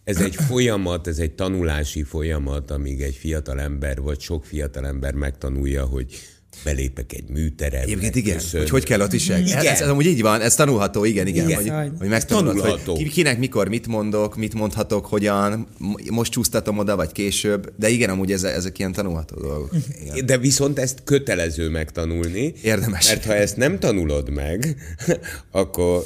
ez 0.03 0.17
egy 0.17 0.36
folyamat, 0.36 1.08
ez 1.08 1.19
egy 1.19 1.32
tanulási 1.32 2.03
folyamat, 2.03 2.71
amíg 2.71 3.01
egy 3.01 3.15
fiatal 3.15 3.60
ember, 3.60 4.01
vagy 4.01 4.19
sok 4.19 4.45
fiatal 4.45 4.86
ember 4.86 5.13
megtanulja, 5.13 5.86
hogy 5.86 6.19
belépek 6.63 7.13
egy 7.13 7.24
műterembe. 7.30 7.86
Egyébként 7.86 8.15
igen, 8.15 8.36
köszön. 8.38 8.60
hogy 8.60 8.70
hogy 8.70 8.84
kell 8.84 9.02
ott 9.02 9.13
is. 9.13 9.30
Ez, 9.30 9.52
ez, 9.52 9.65
ez 9.82 9.89
amúgy 9.89 10.06
így 10.06 10.22
van, 10.22 10.41
ez 10.41 10.56
tanulható, 10.56 11.06
igen, 11.06 11.28
igen. 11.28 11.50
Igen. 11.50 11.82
Hogy, 11.82 11.91
hogy 12.00 12.08
megtanulod, 12.08 12.56
Tanulható. 12.56 12.93
hogy 12.96 13.04
ki- 13.04 13.10
kinek 13.10 13.39
mikor 13.39 13.67
mit 13.67 13.88
mondok, 13.88 14.36
mit 14.36 14.54
mondhatok, 14.54 15.06
hogyan, 15.06 15.67
most 16.12 16.32
csúsztatom 16.32 16.78
oda, 16.78 16.96
vagy 16.96 17.12
később, 17.12 17.74
de 17.78 17.89
igen, 17.89 18.10
amúgy 18.10 18.32
ezek, 18.32 18.56
ezek 18.56 18.80
ilyen 18.80 18.91
tanulható 18.91 19.41
dolgok. 19.41 19.70
Igen. 20.12 20.26
De 20.26 20.38
viszont 20.38 20.80
ezt 20.80 21.00
kötelező 21.04 21.70
megtanulni. 21.70 22.54
Érdemes. 22.62 23.08
Mert 23.08 23.26
ha 23.26 23.36
ezt 23.36 23.58
nem 23.58 23.80
tanulod 23.80 24.30
meg, 24.30 24.76
akkor 25.52 26.04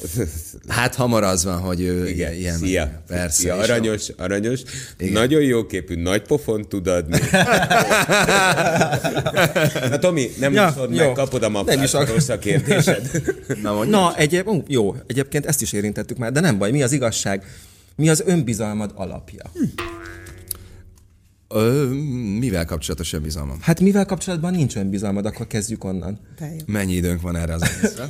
Hát 0.67 0.95
hamar 0.95 1.23
az 1.23 1.43
van, 1.43 1.59
hogy 1.59 1.81
ő 1.81 2.07
igen, 2.09 2.33
ilyen. 2.33 2.57
szia, 2.57 3.03
Persze. 3.07 3.41
szia 3.41 3.55
aranyos, 3.55 4.07
aranyos, 4.17 4.59
nagyon 5.11 5.41
jó 5.41 5.65
képű, 5.65 5.95
nagy 5.95 6.21
pofont 6.21 6.67
tud 6.67 6.87
adni. 6.87 7.19
Na 9.89 9.99
Tomi, 9.99 10.29
nem 10.41 10.53
Ja, 10.53 10.73
ja, 10.91 11.05
meg, 11.05 11.11
kapod 11.11 11.39
a 11.43 11.45
Nem 11.45 11.51
mappát, 11.51 11.83
is 11.83 11.93
a 11.93 11.97
akar- 11.99 12.13
rossz 12.13 12.29
a 12.29 12.39
kérdésed. 12.39 13.11
Na. 13.63 13.83
Na, 13.83 14.15
egyéb, 14.17 14.47
jó, 14.67 14.95
egyébként 15.07 15.45
ezt 15.45 15.61
is 15.61 15.73
érintettük 15.73 16.17
már, 16.17 16.31
de 16.31 16.39
nem 16.39 16.57
baj, 16.57 16.71
mi 16.71 16.83
az 16.83 16.91
igazság? 16.91 17.43
Mi 17.95 18.09
az 18.09 18.23
önbizalmad 18.25 18.91
alapja? 18.95 19.43
Hm. 19.53 19.63
Ö, 21.53 21.89
mivel 22.39 22.65
kapcsolatos 22.65 23.13
önbizalmam? 23.13 23.57
Hát 23.61 23.79
mivel 23.79 24.05
kapcsolatban 24.05 24.51
nincs 24.53 24.75
önbizalmad, 24.75 25.25
akkor 25.25 25.47
kezdjük 25.47 25.83
onnan. 25.83 26.19
Mennyi 26.65 26.93
időnk 26.93 27.21
van 27.21 27.35
erre 27.35 27.53
az 27.53 27.61
egészre? 27.61 28.07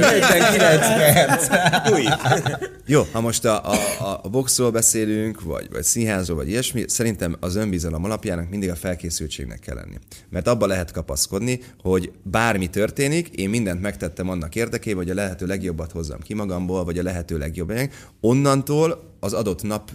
49 0.00 1.46
perc. 1.48 1.48
Jó, 2.86 3.02
ha 3.12 3.20
most 3.20 3.44
a, 3.44 3.70
a, 3.72 3.74
a- 4.00 4.20
a 4.22 4.28
boxról 4.28 4.70
beszélünk, 4.70 5.42
vagy, 5.42 5.68
vagy 5.70 5.82
színházról, 5.82 6.36
vagy 6.36 6.48
ilyesmi, 6.48 6.84
szerintem 6.86 7.36
az 7.40 7.56
önbizalom 7.56 8.04
alapjának 8.04 8.50
mindig 8.50 8.70
a 8.70 8.74
felkészültségnek 8.74 9.58
kell 9.58 9.74
lenni. 9.74 9.96
Mert 10.30 10.48
abba 10.48 10.66
lehet 10.66 10.90
kapaszkodni, 10.90 11.60
hogy 11.82 12.12
bármi 12.22 12.66
történik, 12.70 13.28
én 13.28 13.50
mindent 13.50 13.80
megtettem 13.80 14.28
annak 14.28 14.54
érdekében, 14.54 15.02
hogy 15.02 15.10
a 15.10 15.14
lehető 15.14 15.46
legjobbat 15.46 15.92
hozzam 15.92 16.18
ki 16.20 16.34
magamból, 16.34 16.84
vagy 16.84 16.98
a 16.98 17.02
lehető 17.02 17.38
legjobb 17.38 17.68
legyen. 17.68 17.90
Onnantól 18.20 19.10
az 19.20 19.32
adott 19.32 19.62
nap 19.62 19.90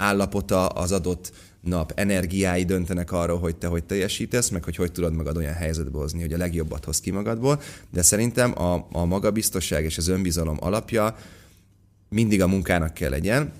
állapota, 0.00 0.66
az 0.66 0.92
adott 0.92 1.32
nap 1.60 1.92
energiái 1.94 2.64
döntenek 2.64 3.12
arról, 3.12 3.38
hogy 3.38 3.56
te 3.56 3.66
hogy 3.66 3.84
teljesítesz, 3.84 4.48
meg 4.48 4.64
hogy 4.64 4.76
hogy 4.76 4.92
tudod 4.92 5.14
magad 5.14 5.36
olyan 5.36 5.54
helyzetbe 5.54 5.98
hozni, 5.98 6.20
hogy 6.20 6.32
a 6.32 6.36
legjobbat 6.36 6.84
hoz 6.84 7.00
ki 7.00 7.10
magadból, 7.10 7.60
de 7.90 8.02
szerintem 8.02 8.62
a, 8.62 8.86
a 8.92 9.04
magabiztosság 9.04 9.84
és 9.84 9.98
az 9.98 10.08
önbizalom 10.08 10.56
alapja 10.60 11.16
mindig 12.08 12.42
a 12.42 12.46
munkának 12.46 12.94
kell 12.94 13.10
legyen, 13.10 13.52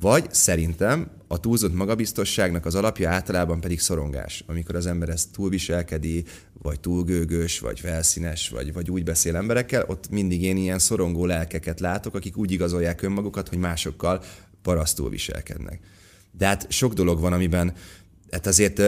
vagy 0.00 0.26
szerintem 0.34 1.10
a 1.28 1.40
túlzott 1.40 1.74
magabiztosságnak 1.74 2.66
az 2.66 2.74
alapja 2.74 3.10
általában 3.10 3.60
pedig 3.60 3.80
szorongás. 3.80 4.44
Amikor 4.46 4.74
az 4.74 4.86
ember 4.86 5.08
ezt 5.08 5.32
túlviselkedi, 5.32 6.24
vagy 6.62 6.80
túlgőgös, 6.80 7.58
vagy 7.58 7.80
felszínes, 7.80 8.48
vagy, 8.48 8.72
vagy 8.72 8.90
úgy 8.90 9.04
beszél 9.04 9.36
emberekkel, 9.36 9.84
ott 9.86 10.10
mindig 10.10 10.42
én 10.42 10.56
ilyen 10.56 10.78
szorongó 10.78 11.26
lelkeket 11.26 11.80
látok, 11.80 12.14
akik 12.14 12.36
úgy 12.36 12.52
igazolják 12.52 13.02
önmagukat, 13.02 13.48
hogy 13.48 13.58
másokkal 13.58 14.22
parasztul 14.62 15.10
viselkednek. 15.10 15.80
De 16.30 16.46
hát 16.46 16.70
sok 16.70 16.92
dolog 16.92 17.20
van, 17.20 17.32
amiben 17.32 17.74
hát 18.30 18.46
azért 18.46 18.82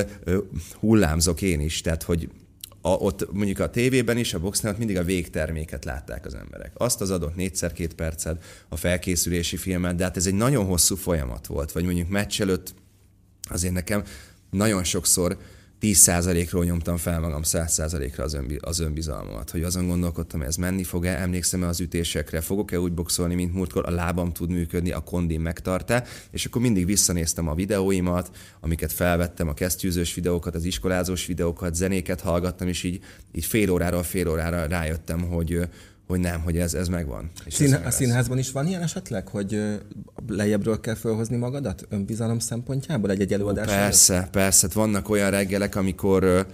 hullámzok 0.79 1.43
én 1.43 1.61
is, 1.61 1.81
tehát 1.81 2.03
hogy 2.03 2.29
a, 2.81 2.89
ott 2.89 3.33
mondjuk 3.33 3.59
a 3.59 3.71
tévében 3.71 4.17
is, 4.17 4.35
a 4.35 4.39
boxnál 4.39 4.75
mindig 4.79 4.99
a 4.99 5.05
végterméket 5.05 5.85
látták 5.85 6.27
az 6.27 6.35
emberek. 6.35 6.73
Azt 6.75 7.01
az 7.01 7.11
adott 7.11 7.37
négyszer 7.37 7.73
két 7.73 7.95
percet, 7.95 8.45
a 8.69 8.77
felkészülési 8.77 9.57
filmet, 9.57 9.95
de 9.95 10.05
hát 10.05 10.17
ez 10.17 10.27
egy 10.27 10.35
nagyon 10.35 10.65
hosszú 10.65 10.97
folyamat 10.97 11.47
volt, 11.47 11.73
vagy 11.73 11.85
mondjuk 11.85 12.09
meccs 12.09 12.41
előtt 12.41 12.75
azért 13.43 13.73
nekem 13.73 14.05
nagyon 14.51 14.85
sokszor 14.85 15.39
10%-ról 15.83 16.65
nyomtam 16.65 16.97
fel 16.97 17.21
magam 17.21 17.43
100%-ra 17.45 18.25
az, 18.25 18.35
önbi, 18.35 18.59
az 18.61 18.79
önbizalmamat, 18.79 19.51
hogy 19.51 19.63
azon 19.63 19.87
gondolkodtam, 19.87 20.43
ez 20.43 20.57
menni 20.57 20.85
fog-e, 20.85 21.21
emlékszem-e 21.21 21.67
az 21.67 21.81
ütésekre, 21.81 22.41
fogok-e 22.41 22.81
úgy 22.81 22.93
boxolni, 22.93 23.35
mint 23.35 23.55
múltkor, 23.55 23.87
a 23.87 23.91
lábam 23.91 24.33
tud 24.33 24.51
működni, 24.51 24.91
a 24.93 25.01
kondim 25.01 25.43
megtart 25.43 25.91
és 26.31 26.45
akkor 26.45 26.63
mindig 26.63 26.87
visszanéztem 26.87 27.49
a 27.49 27.55
videóimat, 27.55 28.31
amiket 28.61 28.93
felvettem, 28.93 29.49
a 29.49 29.55
kesztyűzős 29.55 30.15
videókat, 30.15 30.55
az 30.55 30.65
iskolázós 30.65 31.27
videókat, 31.27 31.75
zenéket 31.75 32.21
hallgattam, 32.21 32.69
és 32.69 32.83
így, 32.83 33.01
így 33.33 33.45
fél 33.45 33.71
óráról 33.71 34.03
fél 34.03 34.29
órára 34.29 34.67
rájöttem, 34.67 35.23
hogy, 35.23 35.61
hogy 36.07 36.21
nem, 36.21 36.41
hogy 36.41 36.59
ez, 36.59 36.75
ez 36.75 36.89
megvan. 36.89 37.31
És 37.45 37.55
Szín, 37.55 37.75
ez 37.75 37.87
a 37.87 37.91
színházban 37.91 38.39
is 38.39 38.51
van 38.51 38.67
ilyen 38.67 38.83
esetleg, 38.83 39.29
hogy 39.29 39.81
lejjebbről 40.29 40.81
kell 40.81 40.95
felhozni 40.95 41.37
magadat 41.37 41.87
önbizalom 41.89 42.39
szempontjából 42.39 43.11
egy-egy 43.11 43.33
előadás? 43.33 43.67
Persze, 43.67 44.15
előtt? 44.15 44.31
persze. 44.31 44.69
Vannak 44.75 45.09
olyan 45.09 45.31
reggelek, 45.31 45.77
amikor 45.77 46.47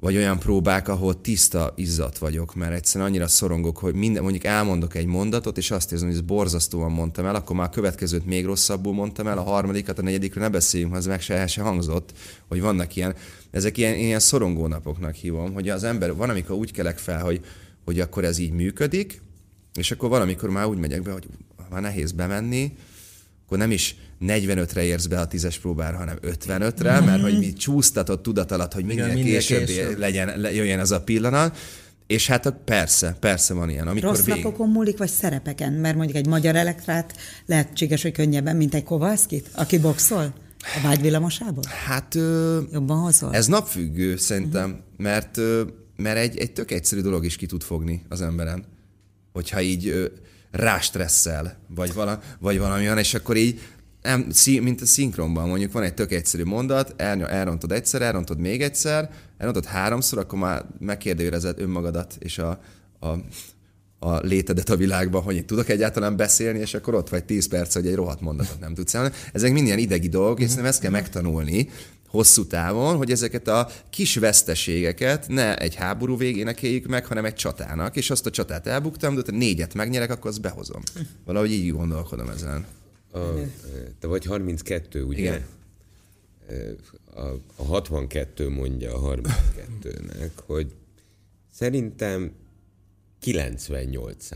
vagy 0.00 0.16
olyan 0.16 0.38
próbák, 0.38 0.88
ahol 0.88 1.20
tiszta 1.20 1.72
izzat 1.76 2.18
vagyok, 2.18 2.54
mert 2.54 2.72
egyszerűen 2.72 3.10
annyira 3.10 3.28
szorongok, 3.28 3.78
hogy 3.78 3.94
minden, 3.94 4.22
mondjuk 4.22 4.44
elmondok 4.44 4.94
egy 4.94 5.06
mondatot, 5.06 5.58
és 5.58 5.70
azt 5.70 5.92
érzem, 5.92 6.06
hogy 6.08 6.16
ez 6.16 6.22
borzasztóan 6.22 6.90
mondtam 6.90 7.26
el, 7.26 7.34
akkor 7.34 7.56
már 7.56 7.66
a 7.66 7.70
következőt 7.70 8.26
még 8.26 8.44
rosszabbul 8.44 8.92
mondtam 8.92 9.26
el, 9.26 9.38
a 9.38 9.42
harmadikat, 9.42 9.98
a 9.98 10.02
negyedikről 10.02 10.44
ne 10.44 10.50
beszéljünk, 10.50 10.92
ha 10.92 10.98
ez 10.98 11.06
meg 11.06 11.20
se, 11.20 11.46
se 11.46 11.62
hangzott, 11.62 12.12
hogy 12.48 12.60
vannak 12.60 12.96
ilyen, 12.96 13.14
ezek 13.50 13.76
ilyen, 13.78 13.94
ilyen 13.94 14.20
szorongó 14.20 14.66
napoknak 14.66 15.14
hívom, 15.14 15.52
hogy 15.52 15.68
az 15.68 15.84
ember, 15.84 16.14
van, 16.14 16.30
amikor 16.30 16.56
úgy 16.56 16.72
kelek 16.72 16.98
fel, 16.98 17.22
hogy 17.22 17.40
hogy 17.86 18.00
akkor 18.00 18.24
ez 18.24 18.38
így 18.38 18.52
működik, 18.52 19.20
és 19.74 19.90
akkor 19.90 20.08
valamikor 20.08 20.50
már 20.50 20.66
úgy 20.66 20.78
megyek 20.78 21.02
be, 21.02 21.12
hogy 21.12 21.26
már 21.70 21.82
nehéz 21.82 22.12
bemenni, 22.12 22.76
akkor 23.46 23.58
nem 23.58 23.70
is 23.70 23.96
45-re 24.20 24.84
érsz 24.84 25.06
be 25.06 25.20
a 25.20 25.26
tízes 25.26 25.58
próbára, 25.58 25.96
hanem 25.96 26.18
55-re, 26.22 27.00
mert 27.00 27.22
hogy 27.22 27.38
mi 27.38 27.52
csúsztatott 27.52 28.22
tudat 28.22 28.52
alatt, 28.52 28.72
hogy 28.72 28.84
minél, 28.84 29.14
később, 29.14 29.64
később 29.64 29.98
legyen, 29.98 30.40
jöjjen 30.40 30.80
az 30.80 30.90
a 30.90 31.00
pillanat, 31.00 31.58
és 32.06 32.26
hát 32.26 32.54
persze, 32.64 33.16
persze 33.20 33.54
van 33.54 33.70
ilyen. 33.70 33.88
Amikor 33.88 34.10
Rossz 34.10 34.24
vég... 34.24 34.34
napokon 34.34 34.68
múlik, 34.68 34.98
vagy 34.98 35.08
szerepeken? 35.08 35.72
Mert 35.72 35.96
mondjuk 35.96 36.16
egy 36.16 36.26
magyar 36.26 36.56
elektrát 36.56 37.14
lehetséges, 37.46 38.02
hogy 38.02 38.12
könnyebben, 38.12 38.56
mint 38.56 38.74
egy 38.74 38.84
Kovalszkit, 38.84 39.48
aki 39.52 39.78
boxol? 39.78 40.34
A 40.60 40.80
vágyvillamosában? 40.82 41.64
Hát... 41.86 42.14
Ö, 42.14 42.60
Jobban 42.72 42.98
hozol? 42.98 43.34
Ez 43.34 43.46
napfüggő 43.46 44.16
szerintem, 44.16 44.70
uh-huh. 44.70 44.84
mert 44.96 45.36
ö, 45.36 45.62
mert 45.96 46.18
egy, 46.18 46.38
egy 46.38 46.52
tök 46.52 46.70
egyszerű 46.70 47.00
dolog 47.00 47.24
is 47.24 47.36
ki 47.36 47.46
tud 47.46 47.62
fogni 47.62 48.02
az 48.08 48.20
emberen, 48.20 48.64
hogyha 49.32 49.60
így 49.60 49.88
ö, 49.88 50.06
rástresszel, 50.56 51.56
vagy, 51.68 51.94
vala, 51.94 52.20
vagy 52.38 52.58
valami 52.58 52.86
van, 52.86 52.98
és 52.98 53.14
akkor 53.14 53.36
így, 53.36 53.60
nem, 54.02 54.26
mint 54.44 54.80
a 54.80 54.86
szinkronban, 54.86 55.48
mondjuk 55.48 55.72
van 55.72 55.82
egy 55.82 55.94
tök 55.94 56.12
egyszerű 56.12 56.44
mondat, 56.44 56.94
el, 56.96 57.28
elrontod 57.28 57.72
egyszer, 57.72 58.02
elrontod 58.02 58.38
még 58.38 58.62
egyszer, 58.62 59.10
elrontod 59.38 59.64
háromszor, 59.64 60.18
akkor 60.18 60.38
már 60.38 60.64
megkérdőjelezed 60.78 61.60
önmagadat 61.60 62.16
és 62.18 62.38
a, 62.38 62.60
a, 63.00 63.08
a 63.98 64.18
létedet 64.20 64.68
a 64.68 64.76
világban, 64.76 65.22
hogy 65.22 65.34
én 65.34 65.46
tudok 65.46 65.68
egyáltalán 65.68 66.16
beszélni, 66.16 66.58
és 66.58 66.74
akkor 66.74 66.94
ott 66.94 67.08
vagy 67.08 67.24
10 67.24 67.48
perc, 67.48 67.74
hogy 67.74 67.86
egy 67.86 67.94
rohadt 67.94 68.20
mondatot 68.20 68.60
nem 68.60 68.74
tudsz 68.74 68.94
elmondani. 68.94 69.22
Ezek 69.32 69.52
mind 69.52 69.66
ilyen 69.66 69.78
idegi 69.78 70.08
dolgok, 70.08 70.40
és 70.40 70.54
ezt 70.54 70.80
kell 70.80 70.90
megtanulni, 70.90 71.68
hosszú 72.16 72.46
távon, 72.46 72.96
hogy 72.96 73.10
ezeket 73.10 73.48
a 73.48 73.68
kis 73.90 74.16
veszteségeket 74.16 75.28
ne 75.28 75.56
egy 75.56 75.74
háború 75.74 76.16
végének 76.16 76.62
éljük 76.62 76.86
meg, 76.86 77.06
hanem 77.06 77.24
egy 77.24 77.34
csatának, 77.34 77.96
és 77.96 78.10
azt 78.10 78.26
a 78.26 78.30
csatát 78.30 78.66
elbuktam, 78.66 79.14
de 79.14 79.22
ha 79.26 79.36
négyet 79.36 79.74
megnyerek, 79.74 80.10
akkor 80.10 80.30
azt 80.30 80.40
behozom. 80.40 80.82
Valahogy 81.24 81.50
így 81.50 81.72
gondolkodom 81.72 82.28
ezen. 82.28 82.66
A, 83.12 83.18
te 84.00 84.06
vagy 84.06 84.24
32, 84.24 85.02
ugye? 85.02 85.20
Igen. 85.20 85.44
A, 87.14 87.26
a 87.56 87.64
62 87.64 88.48
mondja 88.48 88.94
a 88.94 89.16
32-nek, 89.16 90.30
hogy 90.46 90.74
szerintem 91.52 92.32
98 93.20 94.28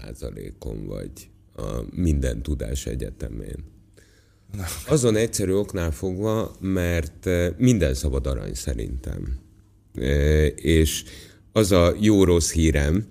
on 0.58 0.86
vagy 0.86 1.30
a 1.56 1.82
minden 1.94 2.42
tudás 2.42 2.86
egyetemén. 2.86 3.64
Azon 4.86 5.16
egyszerű 5.16 5.52
oknál 5.52 5.90
fogva, 5.90 6.56
mert 6.60 7.26
eh, 7.26 7.52
minden 7.56 7.94
szabad 7.94 8.26
arany 8.26 8.54
szerintem. 8.54 9.38
Eh, 9.94 10.46
és 10.56 11.04
az 11.52 11.72
a 11.72 11.94
jó-rossz 12.00 12.52
hírem, 12.52 13.06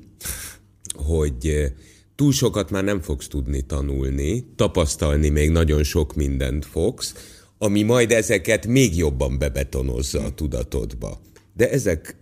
hogy 0.94 1.48
eh, 1.48 1.72
túl 2.16 2.32
sokat 2.32 2.72
már 2.72 2.84
nem 2.84 3.02
fogsz 3.02 3.28
tudni 3.28 3.62
tanulni, 3.62 4.46
tapasztalni 4.56 5.30
még 5.30 5.50
nagyon 5.50 5.84
sok 5.84 6.16
mindent 6.16 6.66
fogsz, 6.66 7.14
ami 7.58 7.84
majd 7.84 8.12
ezeket 8.12 8.68
még 8.68 8.98
jobban 8.98 9.38
bebetonozza 9.38 10.24
a 10.24 10.34
tudatodba. 10.34 11.22
De 11.54 11.70
ezek, 11.70 12.16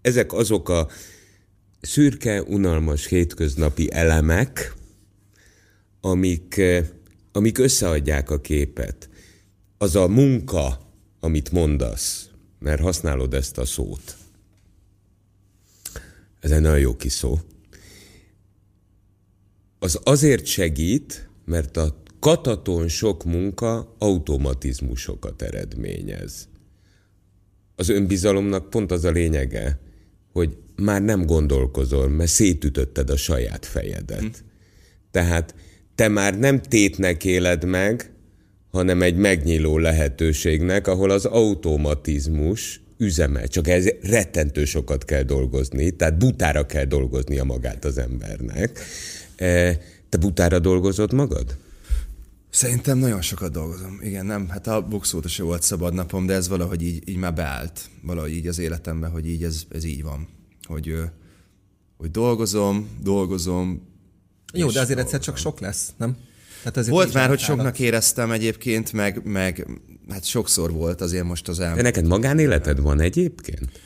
ezek 0.00 0.32
azok 0.32 0.68
a 0.68 0.88
szürke, 1.80 2.42
unalmas 2.42 3.06
hétköznapi 3.06 3.92
elemek, 3.92 4.74
amik 6.00 6.60
amik 7.32 7.58
összeadják 7.58 8.30
a 8.30 8.40
képet. 8.40 9.08
Az 9.78 9.96
a 9.96 10.08
munka, 10.08 10.92
amit 11.20 11.50
mondasz, 11.50 12.28
mert 12.58 12.80
használod 12.80 13.34
ezt 13.34 13.58
a 13.58 13.64
szót. 13.64 14.16
Ez 16.40 16.50
egy 16.50 16.60
nagyon 16.60 16.78
jó 16.78 16.96
kis 16.96 17.12
szó. 17.12 17.38
Az 19.78 20.00
azért 20.02 20.46
segít, 20.46 21.28
mert 21.44 21.76
a 21.76 22.02
kataton 22.18 22.88
sok 22.88 23.24
munka 23.24 23.94
automatizmusokat 23.98 25.42
eredményez. 25.42 26.48
Az 27.76 27.88
önbizalomnak 27.88 28.70
pont 28.70 28.90
az 28.90 29.04
a 29.04 29.10
lényege, 29.10 29.80
hogy 30.32 30.56
már 30.76 31.02
nem 31.02 31.26
gondolkozol, 31.26 32.08
mert 32.08 32.30
szétütötted 32.30 33.10
a 33.10 33.16
saját 33.16 33.66
fejedet. 33.66 34.20
Hm. 34.20 34.26
Tehát 35.10 35.54
te 35.98 36.08
már 36.08 36.38
nem 36.38 36.60
tétnek 36.60 37.24
éled 37.24 37.64
meg, 37.64 38.12
hanem 38.70 39.02
egy 39.02 39.16
megnyíló 39.16 39.78
lehetőségnek, 39.78 40.86
ahol 40.86 41.10
az 41.10 41.24
automatizmus 41.24 42.80
üzemel. 42.96 43.48
Csak 43.48 43.68
ez 43.68 43.88
rettentő 44.02 44.64
sokat 44.64 45.04
kell 45.04 45.22
dolgozni, 45.22 45.90
tehát 45.90 46.18
butára 46.18 46.66
kell 46.66 46.84
dolgoznia 46.84 47.44
magát 47.44 47.84
az 47.84 47.98
embernek. 47.98 48.80
E, 49.36 49.78
te 50.08 50.18
butára 50.18 50.58
dolgozod 50.58 51.12
magad? 51.12 51.56
Szerintem 52.50 52.98
nagyon 52.98 53.22
sokat 53.22 53.52
dolgozom. 53.52 53.98
Igen, 54.02 54.26
nem, 54.26 54.48
hát 54.48 54.66
a 54.66 54.88
box 54.88 55.12
óta 55.12 55.28
se 55.28 55.42
volt 55.42 55.62
szabad 55.62 55.94
napom, 55.94 56.26
de 56.26 56.34
ez 56.34 56.48
valahogy 56.48 56.82
így, 56.82 57.08
így 57.08 57.16
már 57.16 57.34
beállt. 57.34 57.80
Valahogy 58.02 58.32
így 58.32 58.46
az 58.46 58.58
életemben, 58.58 59.10
hogy 59.10 59.28
így 59.28 59.42
ez, 59.42 59.62
ez 59.68 59.84
így 59.84 60.02
van. 60.02 60.28
Hogy, 60.62 60.94
hogy 61.96 62.10
dolgozom, 62.10 62.88
dolgozom, 63.02 63.96
jó, 64.52 64.70
de 64.70 64.80
azért 64.80 64.98
egyszer 64.98 65.20
csak 65.20 65.36
sok 65.36 65.60
lesz, 65.60 65.92
nem? 65.96 66.16
Tehát 66.58 66.76
azért 66.76 66.94
volt 66.94 67.12
már, 67.12 67.28
hogy 67.28 67.38
soknak 67.38 67.78
éreztem 67.78 68.30
egyébként, 68.30 68.92
meg, 68.92 69.24
meg 69.24 69.66
hát 70.08 70.24
sokszor 70.24 70.72
volt 70.72 71.00
azért 71.00 71.24
most 71.24 71.48
az 71.48 71.60
elmúlt. 71.60 71.76
De 71.76 71.82
neked 71.82 72.06
magánéleted 72.06 72.80
van 72.80 73.00
egyébként? 73.00 73.80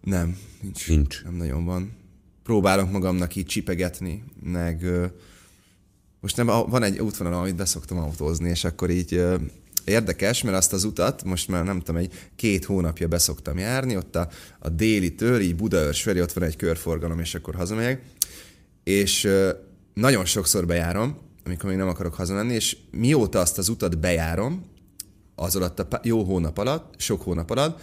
Nem, 0.00 0.38
nincs. 0.60 0.88
Nincs. 0.88 1.22
Nem 1.24 1.34
nagyon 1.34 1.64
van. 1.64 1.96
Próbálok 2.42 2.90
magamnak 2.90 3.36
így 3.36 3.46
csipegetni, 3.46 4.24
meg 4.42 4.86
most 6.20 6.36
nem, 6.36 6.46
van 6.46 6.82
egy 6.82 6.98
útvonal, 6.98 7.40
amit 7.40 7.56
beszoktam 7.56 7.98
autózni, 7.98 8.48
és 8.48 8.64
akkor 8.64 8.90
így 8.90 9.24
érdekes, 9.84 10.42
mert 10.42 10.56
azt 10.56 10.72
az 10.72 10.84
utat 10.84 11.24
most 11.24 11.48
már 11.48 11.64
nem 11.64 11.78
tudom, 11.78 12.00
egy 12.00 12.12
két 12.36 12.64
hónapja 12.64 13.08
beszoktam 13.08 13.58
járni, 13.58 13.96
ott 13.96 14.16
a, 14.16 14.28
a 14.58 14.68
déli 14.68 15.14
től, 15.14 15.40
így 15.40 15.56
Budaörs 15.56 16.02
felé, 16.02 16.20
ott 16.20 16.32
van 16.32 16.44
egy 16.44 16.56
körforgalom, 16.56 17.20
és 17.20 17.34
akkor 17.34 17.54
hazamegyek, 17.54 18.02
és 18.84 19.28
nagyon 20.00 20.24
sokszor 20.24 20.66
bejárom, 20.66 21.16
amikor 21.44 21.68
még 21.68 21.78
nem 21.78 21.88
akarok 21.88 22.14
hazamenni, 22.14 22.54
és 22.54 22.76
mióta 22.90 23.38
azt 23.38 23.58
az 23.58 23.68
utat 23.68 23.98
bejárom, 23.98 24.64
az 25.34 25.56
alatt 25.56 25.78
a 25.78 26.00
jó 26.02 26.22
hónap 26.22 26.58
alatt, 26.58 26.94
sok 26.96 27.22
hónap 27.22 27.50
alatt, 27.50 27.80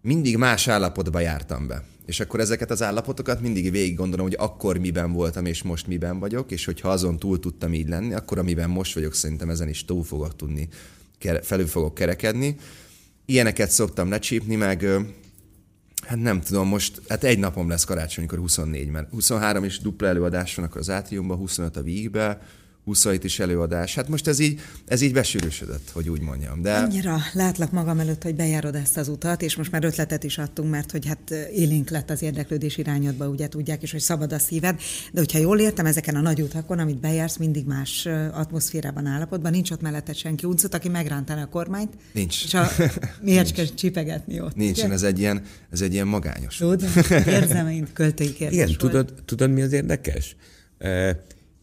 mindig 0.00 0.36
más 0.36 0.68
állapotba 0.68 1.20
jártam 1.20 1.66
be. 1.66 1.84
És 2.06 2.20
akkor 2.20 2.40
ezeket 2.40 2.70
az 2.70 2.82
állapotokat 2.82 3.40
mindig 3.40 3.70
végig 3.70 3.96
gondolom, 3.96 4.26
hogy 4.26 4.36
akkor 4.38 4.78
miben 4.78 5.12
voltam, 5.12 5.46
és 5.46 5.62
most 5.62 5.86
miben 5.86 6.18
vagyok, 6.18 6.50
és 6.50 6.64
hogyha 6.64 6.88
azon 6.88 7.18
túl 7.18 7.38
tudtam 7.38 7.74
így 7.74 7.88
lenni, 7.88 8.14
akkor 8.14 8.38
amiben 8.38 8.70
most 8.70 8.94
vagyok, 8.94 9.14
szerintem 9.14 9.50
ezen 9.50 9.68
is 9.68 9.84
túl 9.84 10.04
fogok 10.04 10.36
tudni, 10.36 10.68
felül 11.42 11.66
fogok 11.66 11.94
kerekedni. 11.94 12.56
Ilyeneket 13.26 13.70
szoktam 13.70 14.08
lecsípni, 14.08 14.56
meg 14.56 14.86
hát 16.06 16.18
nem 16.18 16.40
tudom, 16.40 16.68
most, 16.68 17.02
hát 17.08 17.24
egy 17.24 17.38
napom 17.38 17.68
lesz 17.68 17.84
karácsonykor 17.84 18.38
24, 18.38 18.90
mert 18.90 19.10
23 19.10 19.64
is 19.64 19.78
dupla 19.78 20.08
előadás 20.08 20.54
van 20.54 20.64
akkor 20.64 20.80
az 20.80 20.90
Átriumban, 20.90 21.36
25 21.36 21.76
a 21.76 21.82
Vígbe, 21.82 22.40
27 22.84 23.24
is 23.24 23.38
előadás. 23.38 23.94
Hát 23.94 24.08
most 24.08 24.26
ez 24.26 24.38
így, 24.38 24.60
ez 24.86 25.00
így 25.00 25.12
besűrűsödött, 25.12 25.90
hogy 25.92 26.08
úgy 26.08 26.20
mondjam. 26.20 26.62
De... 26.62 26.74
Annyira 26.74 27.18
látlak 27.32 27.70
magam 27.70 27.98
előtt, 27.98 28.22
hogy 28.22 28.34
bejárod 28.34 28.74
ezt 28.74 28.96
az 28.96 29.08
utat, 29.08 29.42
és 29.42 29.56
most 29.56 29.70
már 29.70 29.84
ötletet 29.84 30.24
is 30.24 30.38
adtunk, 30.38 30.70
mert 30.70 30.90
hogy 30.90 31.06
hát 31.06 31.30
élénk 31.54 31.90
lett 31.90 32.10
az 32.10 32.22
érdeklődés 32.22 32.76
irányodba, 32.76 33.28
ugye 33.28 33.48
tudják 33.48 33.82
is, 33.82 33.90
hogy 33.90 34.00
szabad 34.00 34.32
a 34.32 34.38
szíved, 34.38 34.80
de 35.12 35.20
hogyha 35.20 35.38
jól 35.38 35.58
értem, 35.58 35.86
ezeken 35.86 36.16
a 36.16 36.20
nagy 36.20 36.40
utakon, 36.40 36.78
amit 36.78 37.00
bejársz, 37.00 37.36
mindig 37.36 37.66
más 37.66 38.06
atmoszférában 38.32 39.06
állapotban, 39.06 39.50
nincs 39.50 39.70
ott 39.70 39.80
mellette 39.80 40.12
senki 40.12 40.46
uncut, 40.46 40.74
aki 40.74 40.88
megrántaná 40.88 41.42
a 41.42 41.48
kormányt. 41.48 41.92
Nincs. 42.12 42.44
És 42.44 42.54
a 42.54 42.68
miért 43.22 43.52
kell 43.52 43.64
csipegetni 43.64 44.40
ott. 44.40 44.56
Nincsen, 44.56 44.92
ez 44.92 45.02
egy 45.02 45.18
ilyen, 45.18 45.42
ez 45.70 45.80
egy 45.80 45.92
ilyen 45.92 46.06
magányos. 46.06 46.56
Tudod, 46.56 46.82
érzem, 47.26 47.66
mint 47.66 47.92
költői 47.92 48.32
kérdés 48.38 48.58
Igen, 48.58 48.76
tudod, 48.78 49.14
tudod, 49.24 49.50
mi 49.50 49.62
az 49.62 49.72
érdekes? 49.72 50.36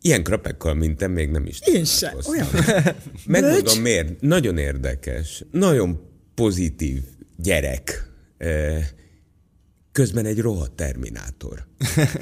Ilyen 0.02 0.24
krapekkal, 0.24 0.74
mint 0.74 0.98
te, 0.98 1.08
még 1.08 1.30
nem 1.30 1.46
is. 1.46 1.60
Én 1.66 1.86
sem. 1.86 2.18
Olyan. 2.30 2.48
Megmondom 3.26 3.82
miért. 3.82 4.22
Nagyon 4.22 4.58
érdekes. 4.58 5.44
Nagyon 5.52 6.02
pozitív 6.36 7.02
gyerek. 7.38 8.10
Közben 9.92 10.26
egy 10.26 10.40
rohadt 10.40 10.76
terminátor. 10.76 11.68